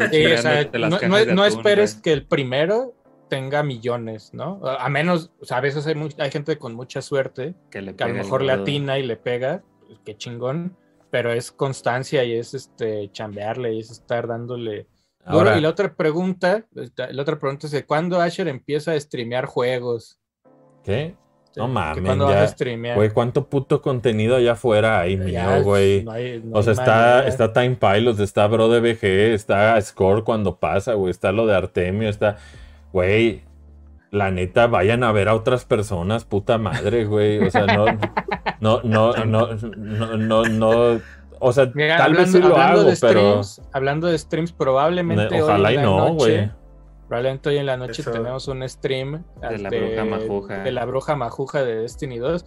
[0.10, 2.94] Sí, o sea, no, esperes que el primero
[3.30, 4.62] tenga millones, ¿no?
[4.64, 8.04] A menos, o sea, a veces hay, hay gente con mucha suerte que, le que
[8.04, 10.78] a lo mejor le atina y le pega, pues, qué chingón,
[11.10, 14.86] pero es constancia y es este chambearle y es estar dándole
[15.26, 19.46] Ahora, Y la otra pregunta, esta- la otra pregunta es cuándo Asher empieza a streamear
[19.46, 20.20] juegos.
[20.84, 21.16] ¿qué?
[21.56, 22.36] No mames, ¿Cuándo ya.
[22.36, 22.96] vas a streamear?
[22.98, 26.04] Güey, ¿cuánto puto contenido allá afuera hay Ya, mío, güey?
[26.04, 30.24] no hay- no O sea, está, está Time Pilots, está Bro de BG, está Score
[30.24, 31.12] cuando pasa, güey.
[31.12, 32.38] Está lo de Artemio, está.
[32.92, 33.44] Güey,
[34.12, 37.38] la neta, vayan a ver a otras personas, puta madre, güey.
[37.40, 37.86] O sea, no.
[38.60, 41.02] No, no, no, no, no, no.
[41.46, 43.44] O sea, Mira, tal vez sí hablando, lo hablando hago, de pero.
[43.44, 46.52] streams, hablando de streams, probablemente Ojalá hoy y en la no, güey.
[47.08, 48.12] Probablemente hoy en la noche Eso.
[48.12, 50.58] tenemos un stream De la bruja majuja.
[50.64, 52.46] de la bruja majuja de Destiny 2.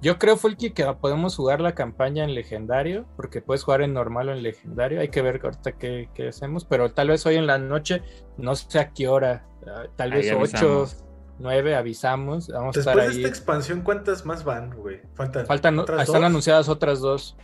[0.00, 4.28] Yo creo, Fulky, que podemos jugar la campaña en legendario, porque puedes jugar en normal
[4.28, 5.00] o en legendario.
[5.00, 8.02] Hay que ver ahorita qué, qué hacemos, pero tal vez hoy en la noche,
[8.36, 11.04] no sé a qué hora, ah, tal Ahí vez 8, avisamos.
[11.38, 12.48] 9, avisamos.
[12.48, 13.16] Vamos a Después estar de ahí.
[13.16, 15.00] esta expansión, ¿cuántas más van, güey?
[15.14, 16.30] Faltan, Faltan, otras están dos?
[16.30, 17.36] anunciadas otras dos.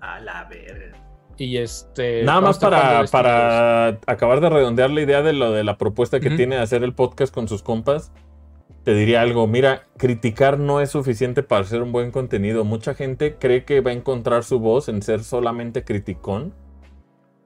[0.00, 0.96] A la verga.
[1.36, 2.24] Y este.
[2.24, 3.10] Nada más a estar para, Destiny 2.
[3.10, 6.82] para acabar de redondear la idea de lo de la propuesta que tiene de hacer
[6.82, 8.10] el podcast con sus compas,
[8.82, 9.46] te diría algo.
[9.46, 12.64] Mira, criticar no es suficiente para hacer un buen contenido.
[12.64, 16.54] Mucha gente cree que va a encontrar su voz en ser solamente criticón.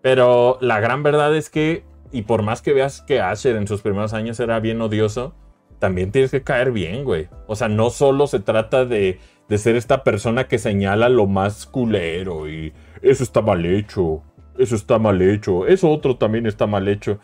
[0.01, 3.83] Pero la gran verdad es que, y por más que veas que Asher en sus
[3.83, 5.35] primeros años era bien odioso,
[5.83, 7.27] también tienes que caer bien, güey.
[7.49, 9.19] O sea, no solo se trata de,
[9.49, 12.73] de ser esta persona que señala lo más culero y
[13.03, 14.23] eso está mal hecho,
[14.57, 17.19] eso está mal hecho, eso otro también está mal hecho.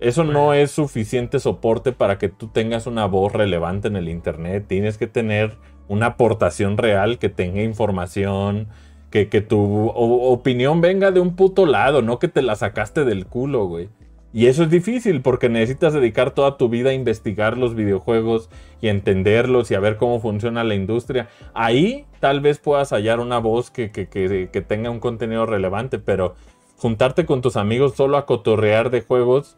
[0.00, 4.64] Eso no es suficiente soporte para que tú tengas una voz relevante en el Internet.
[4.66, 5.56] Tienes que tener
[5.86, 8.66] una aportación real que tenga información,
[9.12, 13.26] que, que tu opinión venga de un puto lado, no que te la sacaste del
[13.26, 13.88] culo, güey.
[14.32, 18.48] Y eso es difícil porque necesitas dedicar toda tu vida a investigar los videojuegos
[18.80, 21.28] y entenderlos y a ver cómo funciona la industria.
[21.52, 25.98] Ahí tal vez puedas hallar una voz que, que- que- que tenga un contenido relevante,
[25.98, 26.36] pero
[26.76, 29.56] juntarte con tus amigos solo a cotorrear de juegos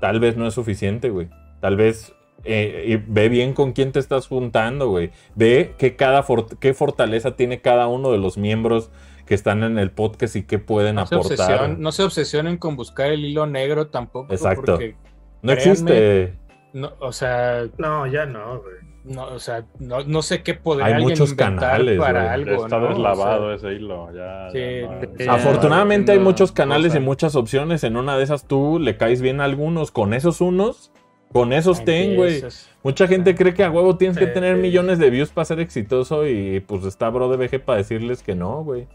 [0.00, 1.28] tal vez no es suficiente, güey.
[1.60, 2.14] Tal vez
[2.44, 5.10] eh, ve bien con quién te estás juntando, güey.
[5.34, 6.24] Ve qué, cada
[6.60, 8.90] qué fortaleza tiene cada uno de los miembros
[9.28, 11.78] que están en el podcast y qué pueden No aportar.
[11.78, 14.32] no se obsesionen con buscar el hilo negro tampoco.
[14.32, 14.62] Exacto.
[14.72, 14.96] Porque,
[15.42, 16.34] no créanme, existe.
[16.72, 18.74] no, o sea, No, ya no, güey.
[19.04, 22.32] no, o sea, no, no sé qué podría Hay alguien muchos inventar canales, para güey.
[22.34, 22.64] algo.
[22.64, 22.86] Está ¿no?
[22.86, 24.08] O deslavado sea, ese hilo.
[24.14, 25.24] Ya, Sí, ya no- sí.
[25.24, 27.84] ya Afortunadamente hay muchos canales y muchas opciones.
[27.84, 29.90] En una de esas tú le caes bien a algunos.
[29.90, 30.90] Con esos unos,
[31.32, 32.42] con esos ten, güey.
[32.82, 34.32] Mucha gente cree que a huevo tienes que Sí.
[34.32, 38.22] tener millones de views para ser exitoso y pues está Bro de BG para decirles
[38.22, 38.86] que no, güey.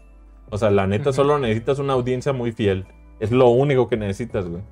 [0.50, 2.86] O sea, la neta solo necesitas una audiencia muy fiel.
[3.20, 4.62] Es lo único que necesitas, güey.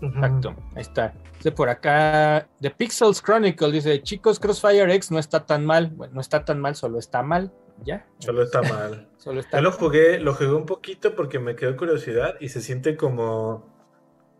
[0.00, 1.14] Exacto, ahí está.
[1.36, 5.88] Dice por acá, The Pixels Chronicle dice, chicos, Crossfire X no está tan mal.
[5.88, 7.52] Bueno, no está tan mal, solo está mal.
[7.84, 8.06] Ya.
[8.18, 9.08] Solo está mal.
[9.18, 12.60] Solo está Yo lo jugué, lo jugué un poquito porque me quedó curiosidad y se
[12.60, 13.66] siente como,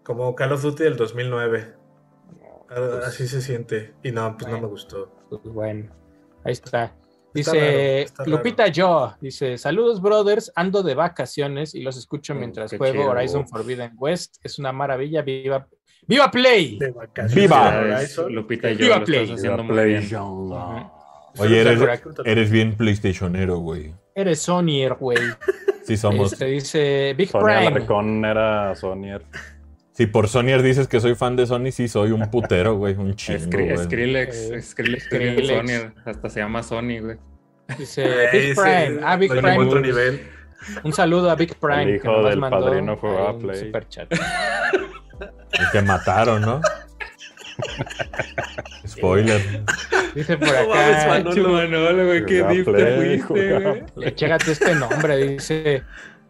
[0.05, 1.75] como Call of Duty del 2009.
[2.71, 3.95] Ah, Así se siente.
[4.03, 5.11] Y no, pues no me gustó.
[5.29, 5.91] Pues bueno,
[6.45, 6.95] ahí está.
[7.37, 7.71] Dice raro,
[8.05, 8.37] está raro.
[8.37, 13.11] Lupita Yo, dice, saludos brothers, ando de vacaciones y los escucho Oh, mientras juego chido.
[13.11, 14.37] Horizon Forbidden West.
[14.43, 15.67] Es una maravilla, viva,
[16.07, 16.79] viva Play.
[16.79, 18.29] De vacaciones ¡Viva!
[18.31, 19.23] Lupita yo Viva lo Play.
[19.25, 20.09] estás haciendo muy bien.
[21.39, 21.81] Oye, eres,
[22.25, 23.93] eres bien PlayStationero, güey.
[24.15, 25.19] Eres Sonyer, güey.
[25.85, 26.33] Sí somos.
[26.33, 27.67] Este dice Big Sonia Prime.
[27.69, 29.23] Alarcón era Sonier.
[29.97, 32.95] Si por Sonyer dices que soy fan de Sony, sí soy un putero, güey.
[32.95, 33.85] Un chingo, Skri- güey.
[33.85, 35.49] Skrillex, Eh, Skrillex, Skrillex.
[35.49, 37.17] Sony, hasta se llama Sony, güey.
[37.79, 39.01] Dice Big Prime.
[39.03, 39.59] Ah, Big Prime.
[39.59, 40.21] otro nivel.
[40.85, 41.83] Un saludo a Big Prime.
[41.83, 43.57] El que hijo nomás del mandó padrino jugaba un Play.
[43.61, 44.13] superchat.
[45.59, 46.61] El que mataron, ¿no?
[48.87, 49.41] Spoiler.
[50.15, 51.07] Dice por No acá.
[51.09, 51.49] Manolo.
[51.53, 53.59] Manolo, güey, qué deep te fuiste,
[53.95, 54.15] güey.
[54.15, 55.83] Chécate este nombre, dice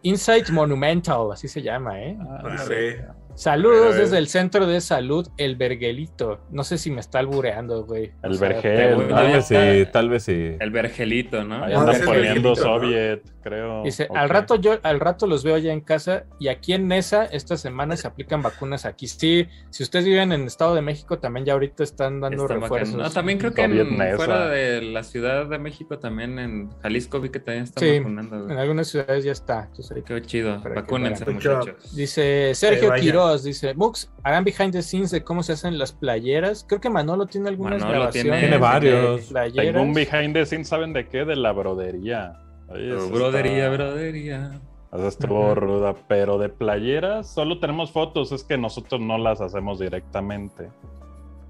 [0.03, 2.17] Insight Monumental, así se llama, ¿eh?
[2.43, 2.95] Ah, sí.
[3.37, 6.39] Saludos desde el centro de salud, el Verguelito.
[6.49, 8.11] No sé si me está albureando, güey.
[8.23, 9.15] El O sea, Vergel, te- ¿no?
[9.15, 10.55] Tal vez sí, tal vez sí.
[10.59, 11.63] El vergelito, ¿no?
[11.63, 11.73] Ahí
[12.03, 12.55] poniendo.
[12.55, 13.83] Soviet, creo.
[13.83, 17.25] Dice, al rato yo, al rato los veo allá en casa y aquí en Nesa
[17.25, 19.07] esta semana se aplican vacunas aquí.
[19.07, 22.95] Sí, si ustedes viven en Estado de México también ya ahorita están dando Está refuerzos.
[22.95, 27.29] No, también creo que en- fuera de la Ciudad de México, también en Jalisco vi
[27.29, 28.35] que también están Sí, vacunando.
[28.37, 28.57] En güey.
[28.57, 29.65] algunas ciudades ya está.
[29.69, 30.59] Entonces, Qué chido.
[30.61, 31.95] Vacúnense, muchachos.
[31.95, 33.03] Dice Sergio vaya.
[33.43, 36.65] Dice, Mux, hagan behind the scenes de cómo se hacen las playeras.
[36.67, 38.31] Creo que Manolo tiene algunas Manolo grabaciones.
[38.31, 39.33] tiene- Tiene varios.
[39.55, 41.25] Tengo un behind the scenes, ¿saben de qué?
[41.25, 42.33] De la brodería.
[42.69, 44.61] Oye, Brodería, está- brodería.
[44.93, 49.79] Eso estuvo ruda, pero de playeras solo tenemos fotos, es que nosotros no las hacemos
[49.79, 50.69] directamente.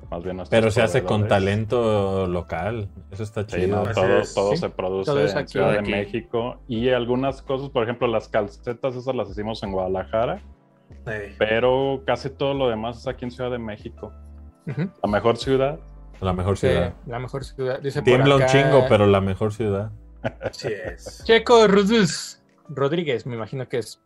[0.10, 2.88] Más bien Pero se hace con talento local.
[3.12, 3.84] Eso está Sí, chido.
[3.84, 4.34] no, todo, es.
[4.34, 5.52] todo Sí, se produce todo en aquí.
[5.52, 5.92] Ciudad de Aquí.
[5.92, 10.42] México y algunas cosas, por ejemplo, las calcetas esas las hicimos en Guadalajara,
[11.40, 14.12] Pero casi todo lo demás es aquí en Ciudad de México.
[14.66, 15.80] La mejor ciudad.
[16.20, 16.94] La mejor Sí, ciudad.
[17.06, 17.80] la mejor ciudad.
[17.80, 19.92] Dice por Tiembla un acá, chingo, pero la mejor ciudad.
[20.42, 21.24] Así es.
[21.26, 24.02] Checo Rodríguez, Rodríguez, me imagino que es.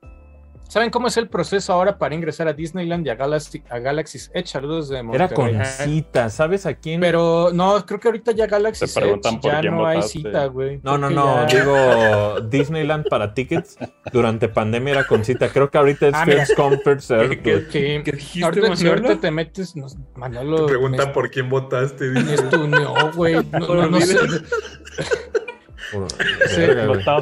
[0.72, 4.32] ¿Saben cómo es el proceso ahora para ingresar a Disneyland y a, Galaxy, a Galaxy's
[4.34, 4.48] Edge?
[4.48, 5.36] Saludos de Era Monterrey.
[5.36, 7.02] con cita, ¿sabes a quién?
[7.02, 10.20] Pero no, creo que ahorita ya Galaxy's Edge por ya quién no hay votaste.
[10.20, 10.80] cita, güey.
[10.82, 13.78] No, no, no, ya- digo Disneyland para tickets
[14.14, 15.50] durante pandemia era con cita.
[15.50, 17.66] Creo que ahorita es Ah, first serve, ¿Qué- güey.
[17.66, 18.04] Sí.
[18.06, 20.56] ¿Qué dijiste, Ahorita, si ahorita te metes, nos- Manolo.
[20.68, 22.12] Te preguntan me- por quién votaste.
[22.12, 22.36] dice.
[22.36, 23.36] estuneó, güey.
[23.52, 24.16] No, no, no sé.
[25.92, 26.08] Por-
[26.50, 26.62] Sí.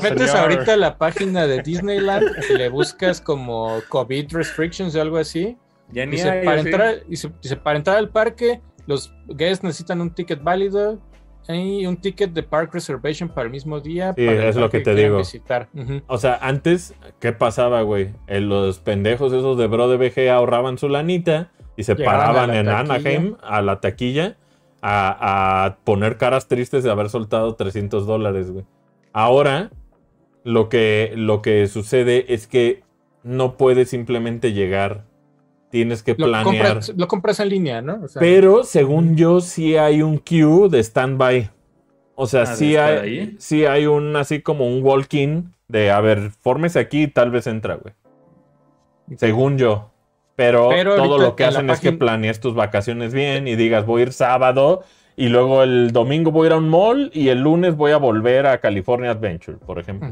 [0.04, 5.58] Metes ahorita la página de Disneyland y le buscas como COVID restrictions o algo así.
[5.92, 10.02] Ya ni Dice, hay, para, entrar, dice, dice, para entrar al parque, los guests necesitan
[10.02, 11.00] un ticket válido
[11.48, 14.14] y un ticket de park reservation para el mismo día.
[14.16, 15.18] Sí, para es lo que te digo.
[15.18, 15.68] Visitar.
[16.06, 18.14] O sea, antes, ¿qué pasaba, güey?
[18.28, 22.56] Eh, los pendejos esos de Bro de BG ahorraban su lanita y se Llegaban paraban
[22.56, 22.80] en taquilla.
[22.96, 24.38] Anaheim a la taquilla
[24.82, 28.66] a, a poner caras tristes de haber soltado 300 dólares, güey.
[29.14, 29.72] Ahora,
[30.44, 32.84] lo que, lo que sucede es que
[33.24, 35.04] no puedes simplemente llegar.
[35.70, 36.44] Tienes que Lo, planear.
[36.44, 38.00] compras, lo compras en línea, ¿no?
[38.04, 41.50] O sea, Pero según yo, sí hay un queue de standby.
[42.16, 43.36] O sea, Ah, ¿de sí, hay, ahí?
[43.40, 47.46] sí hay un así como un walk-in de, a ver, fórmese aquí y tal vez
[47.48, 47.94] entra, güey.
[49.18, 49.92] Según yo.
[50.40, 54.00] Pero, Pero todo lo que hacen es que planees tus vacaciones bien y digas, voy
[54.00, 54.84] a ir sábado
[55.18, 57.98] y luego el domingo voy a ir a un mall y el lunes voy a
[57.98, 60.08] volver a California Adventure, por ejemplo.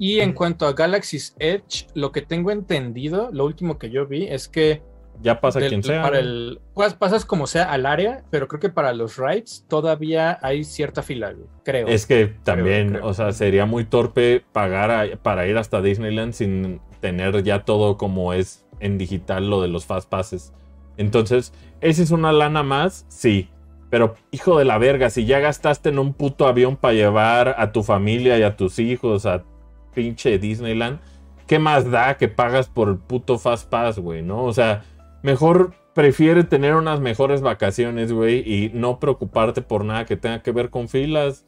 [0.00, 4.26] Y en cuanto a Galaxy's Edge, lo que tengo entendido, lo último que yo vi
[4.26, 4.82] es que
[5.22, 6.02] ya pasa del- quien sea.
[6.02, 10.40] Para el, pues, pasas como sea al área, pero creo que para los rides todavía
[10.42, 11.86] hay cierta fila, creo.
[11.86, 13.06] Es que también, creo.
[13.06, 17.96] o sea, sería muy torpe pagar a- para ir hasta Disneyland sin tener ya todo
[17.96, 20.52] como es en digital lo de los fast passes.
[20.96, 23.06] Entonces, ¿esa es una lana más?
[23.08, 23.48] Sí.
[23.90, 27.72] Pero, hijo de la verga, si ya gastaste en un puto avión para llevar a
[27.72, 29.44] tu familia y a tus hijos a
[29.94, 30.98] pinche Disneyland,
[31.46, 34.22] ¿qué más da que pagas por el puto fast pass, güey?
[34.22, 34.44] ¿No?
[34.44, 34.82] O sea,
[35.22, 40.52] mejor prefiere tener unas mejores vacaciones, güey, y no preocuparte por nada que tenga que
[40.52, 41.46] ver con filas.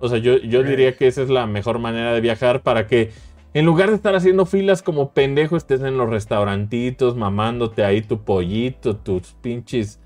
[0.00, 3.12] O sea, yo, yo diría que esa es la mejor manera de viajar para que
[3.58, 8.22] en lugar de estar haciendo filas como pendejo, estés en los restaurantitos, mamándote ahí tu
[8.24, 10.00] pollito, tus pinches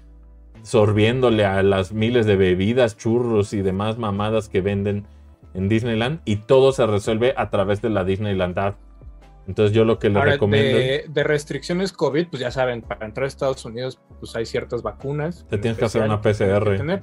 [0.62, 5.06] sorbiéndole a las miles de bebidas, churros y demás mamadas que venden
[5.54, 8.76] en Disneyland y todo se resuelve a través de la Disneyland App.
[9.48, 13.06] Entonces yo lo que les Ahora, recomiendo de, de restricciones COVID, pues ya saben, para
[13.06, 15.44] entrar a Estados Unidos, pues hay ciertas vacunas.
[15.48, 17.02] te en tienes que hacer una PCR.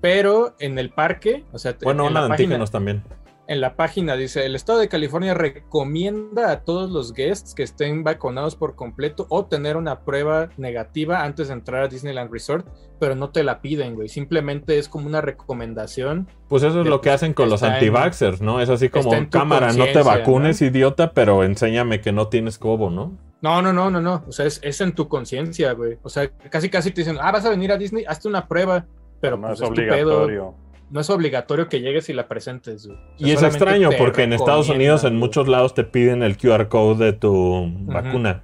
[0.00, 3.02] Pero en el parque, o sea, Bueno, en una la de página- antígenos también.
[3.48, 8.04] En la página dice, el estado de California recomienda a todos los guests que estén
[8.04, 12.66] vacunados por completo o tener una prueba negativa antes de entrar a Disneyland Resort,
[13.00, 14.10] pero no te la piden, güey.
[14.10, 16.28] Simplemente es como una recomendación.
[16.48, 18.60] Pues eso es lo que pues, hacen con los anti-vaxxers, ¿no?
[18.60, 23.16] Es así como, cámara, no te vacunes, idiota, pero enséñame que no tienes cobo, ¿no?
[23.40, 24.24] No, no, no, no, no.
[24.28, 25.96] O sea, es, es en tu conciencia, güey.
[26.02, 28.84] O sea, casi casi te dicen, ah, vas a venir a Disney, hazte una prueba.
[29.22, 30.54] Pero no pues, es es tu pedo.
[30.90, 32.98] No es obligatorio que llegues y la presentes, güey.
[32.98, 36.36] O sea, Y es extraño porque en Estados Unidos en muchos lados te piden el
[36.38, 38.42] QR code de tu vacuna.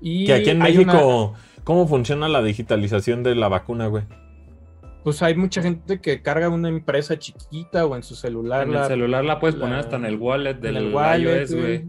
[0.00, 4.04] Y Que aquí en México, una- ¿cómo funciona la digitalización de la vacuna, güey?
[5.02, 8.62] pues hay mucha gente que carga una empresa chiquita o en su celular.
[8.62, 11.40] En el la- celular la puedes poner hasta en el wallet en del el wallet,
[11.42, 11.84] iOS, güey.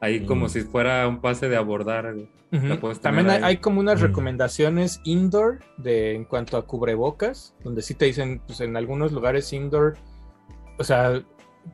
[0.00, 0.48] Ahí como Mm.
[0.48, 2.14] si fuera un pase de abordar,
[3.02, 4.04] También hay, hay como unas Mm.
[4.04, 9.52] recomendaciones indoor de en cuanto a cubrebocas, donde sí te dicen, pues en algunos lugares
[9.52, 9.96] indoor,
[10.78, 11.20] o sea,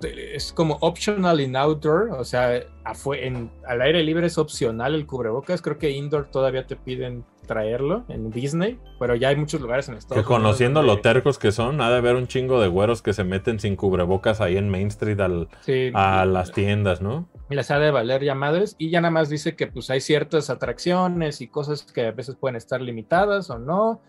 [0.02, 5.62] es como optional in outdoor, o sea, en, al aire libre es opcional el cubrebocas.
[5.62, 9.94] Creo que indoor todavía te piden traerlo en Disney, pero ya hay muchos lugares en
[9.96, 13.02] Estados Que conociendo Unidos lo tercos que son, ha de haber un chingo de güeros
[13.02, 17.28] que se meten sin cubrebocas ahí en Main Street al- Sí, a las tiendas, ¿no?
[17.50, 20.50] Les ha de valer ya madres y ya nada más dice que pues hay ciertas
[20.50, 24.00] atracciones y cosas que a veces pueden estar limitadas o no,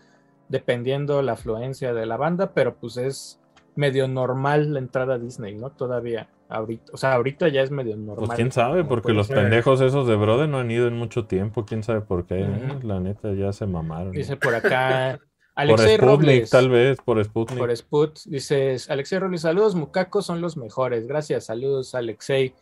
[0.48, 3.40] dependiendo la afluencia de la banda, pero pues es
[3.74, 5.70] medio normal la entrada a Disney, ¿no?
[5.70, 8.26] Todavía, ahorita, o sea, ahorita ya es medio normal.
[8.26, 9.36] Pues quién sabe, porque los ser.
[9.36, 12.78] pendejos esos de Brode no han ido en mucho tiempo, quién sabe por qué, ¿eh?
[12.82, 14.08] La neta ya se mamaron.
[14.08, 14.12] ¿no?
[14.12, 15.20] Dice por acá
[15.56, 16.50] Por Alexei Sputnik, Robles.
[16.50, 17.58] tal vez, por Sputnik.
[17.58, 21.06] Por Sput, dices Alexei Robles, saludos, mucacos son los mejores.
[21.06, 22.54] Gracias, saludos, Alexei.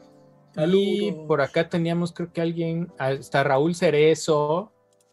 [0.56, 0.60] Y
[1.09, 1.26] Saludos.
[1.26, 4.70] por acá teníamos, creo que alguien, está Raúl Cerezo.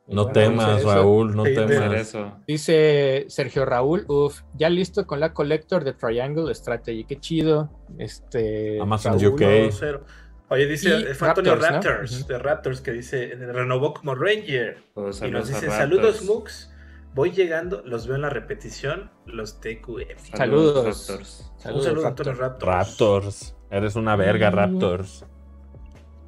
[0.08, 0.94] No Bueno, temas, Cerezo.
[0.94, 2.18] Raúl, no Sí, temas.
[2.48, 7.70] Dice Sergio Raúl, uff, ya listo con la Collector de Triangle Strategy, qué chido.
[7.98, 9.42] Este Amazon Raúl, UK.
[9.42, 10.02] 1-0.
[10.50, 11.78] Oye, dice, fue Antonio Raptors, ¿no?
[11.90, 14.84] Raptors, de Raptors, que dice, renovó como Ranger.
[14.94, 15.78] Pues, Y nos saludos dice, Raptors.
[15.78, 16.74] saludos Mux,
[17.16, 20.18] voy llegando, los veo en la repetición, los TQM.
[20.36, 21.08] Saludos.
[21.10, 21.52] Raptors.
[21.56, 22.28] Un Saludos, saludo a Raptor.
[22.28, 22.76] Antonio Raptors.
[22.90, 23.56] Raptors.
[23.70, 24.56] Eres una verga, Mm.
[24.56, 25.26] Raptors.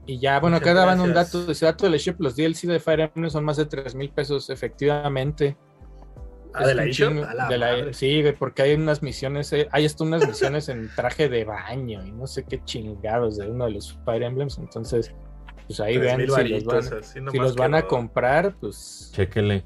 [0.06, 2.68] Y ya, bueno, Muchas acá daban un dato, dice dato de la ship, los DLC
[2.68, 5.58] de Fire Emblem son más de 3 mil pesos, efectivamente.
[6.54, 7.94] Ah, de la eShop.
[7.94, 12.12] Sí, porque hay unas misiones, eh, hay hasta unas misiones en traje de baño y
[12.12, 15.12] no sé qué chingados de uno de los Fire Emblems, entonces,
[15.66, 19.66] pues ahí vean si los van, si los van a comprar, pues, Chéquele,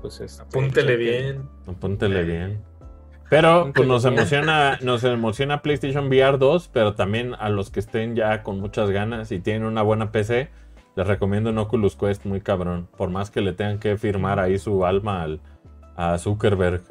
[0.00, 1.48] pues este, Apúntele bien.
[1.66, 2.71] apúntele bien.
[3.32, 8.14] Pero pues nos emociona, nos emociona PlayStation VR 2, pero también a los que estén
[8.14, 10.50] ya con muchas ganas y tienen una buena PC,
[10.96, 12.88] les recomiendo un Oculus Quest muy cabrón.
[12.96, 15.40] Por más que le tengan que firmar ahí su alma al,
[15.96, 16.82] a Zuckerberg.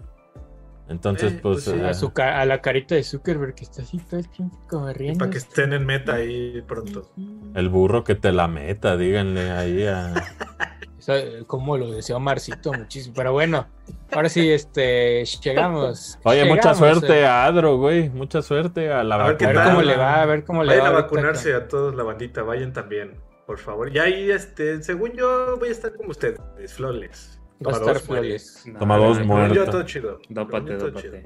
[0.90, 3.64] Entonces, Eh, pues, pues sí, eh, a, su ca- a la carita de Zuckerberg que
[3.64, 5.20] está así todo el tiempo como riendo.
[5.20, 7.10] para que estén en meta ahí pronto.
[7.54, 10.12] el burro que te la meta, díganle ahí a...
[11.08, 13.14] Eh, como lo decía Omarcito muchísimo.
[13.16, 13.68] Pero bueno,
[14.12, 16.20] ahora sí, este, llegamos.
[16.24, 17.26] Oye, mucha Llegamos, suerte eh.
[17.26, 18.10] a Adro, güey.
[18.10, 20.64] Mucha suerte a la A ver qué A ver cómo le va, a ver cómo
[20.64, 20.88] le Vayan va.
[20.88, 23.16] a ahorita vacunarse a todos la bandita, vayan también,
[23.46, 23.94] por favor.
[23.94, 26.40] Y ahí, este, según yo, voy a estar como ustedes,
[26.74, 27.40] flores.
[27.66, 28.64] Va a estar flores.
[28.66, 29.56] No, Toma dos no, muertos.
[29.58, 30.20] Yo, todo chido.
[30.30, 31.26] Dópate, dópate.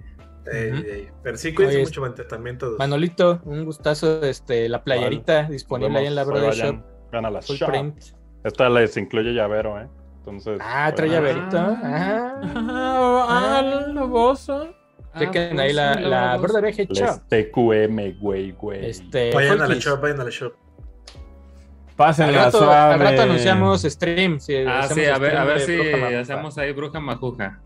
[0.52, 0.84] Ey, Ujú.
[0.84, 1.10] ey.
[1.24, 2.78] Pero sí, cuídense mucho, también todos.
[2.78, 6.62] Manolito, un gustazo, este, la playerita disponible ahí en la Brother Shop.
[6.76, 7.70] vayan, Gana la Full shop.
[7.70, 7.96] print.
[8.46, 9.88] Esta les incluye llavero, ¿eh?
[10.20, 10.60] Entonces.
[10.62, 11.58] Ah, trae bueno, llaverito.
[11.58, 12.42] Ah.
[12.56, 13.26] Ah,
[13.60, 13.62] ah,
[13.92, 14.70] loboso.
[15.18, 17.22] Chequen ahí la, la Brother BG Shop.
[17.30, 18.86] TQM, güey, güey.
[18.90, 20.54] Este, Vayan a la shop, vayan a la shop.
[21.96, 22.94] Pásenla Al rato, suave.
[22.96, 24.40] al rato anunciamos stream.
[24.40, 25.80] si Ah, sí, a ver, a ver si
[26.20, 27.62] hacemos ahí bruja majuja.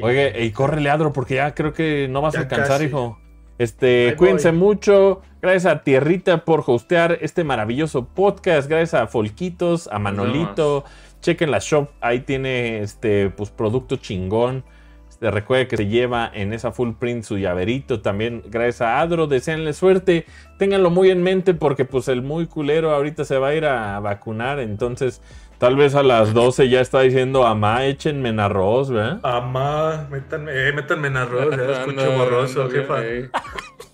[0.00, 2.84] Oye, y córrele, Adro, porque ya creo que no vas Ya a alcanzar, casi.
[2.84, 3.18] hijo.
[3.58, 5.22] Este, cuídense mucho.
[5.40, 8.68] Gracias a Tierrita por hostear este maravilloso podcast.
[8.68, 10.84] Gracias a Folquitos, a Manolito.
[11.20, 14.64] Chequen la shop, ahí tiene este pues producto chingón.
[15.08, 18.02] Este, recuerde que se lleva en esa full print su llaverito.
[18.02, 20.26] También gracias a Adro, deseenle suerte.
[20.58, 24.00] Ténganlo muy en mente porque pues el muy culero ahorita se va a ir a
[24.00, 24.58] vacunar.
[24.58, 25.22] Entonces,
[25.64, 29.20] tal vez a las 12 ya está diciendo, amá, échenme en arroz, ¿verdad?
[29.22, 33.00] Amá, métanme, eh, métanme en arroz, ya escucho borroso, ando jefa.
[33.00, 33.30] bien,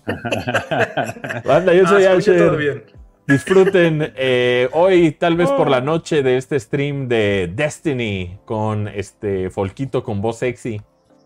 [1.45, 2.57] Banda, yo Ah, soy Asher.
[2.57, 2.83] bien.
[3.25, 9.49] Disfruten eh, hoy, tal vez por la noche, de este stream de Destiny con este
[9.49, 10.81] Folquito con voz sexy.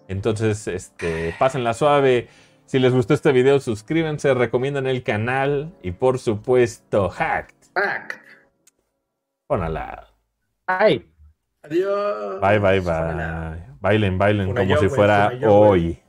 [0.07, 2.27] Entonces, este, pásenla suave.
[2.67, 7.55] Si les gustó este video, suscríbanse, recomiendan el canal y por supuesto, hacked.
[7.73, 8.21] Pac.
[9.47, 10.14] Pónala.
[10.67, 11.05] Ay.
[11.63, 12.41] Adiós.
[12.41, 13.75] Bye, bye, bye.
[13.79, 15.69] Bailen, bailen Una como yo, si fuera una yo, güey.
[15.69, 16.04] hoy.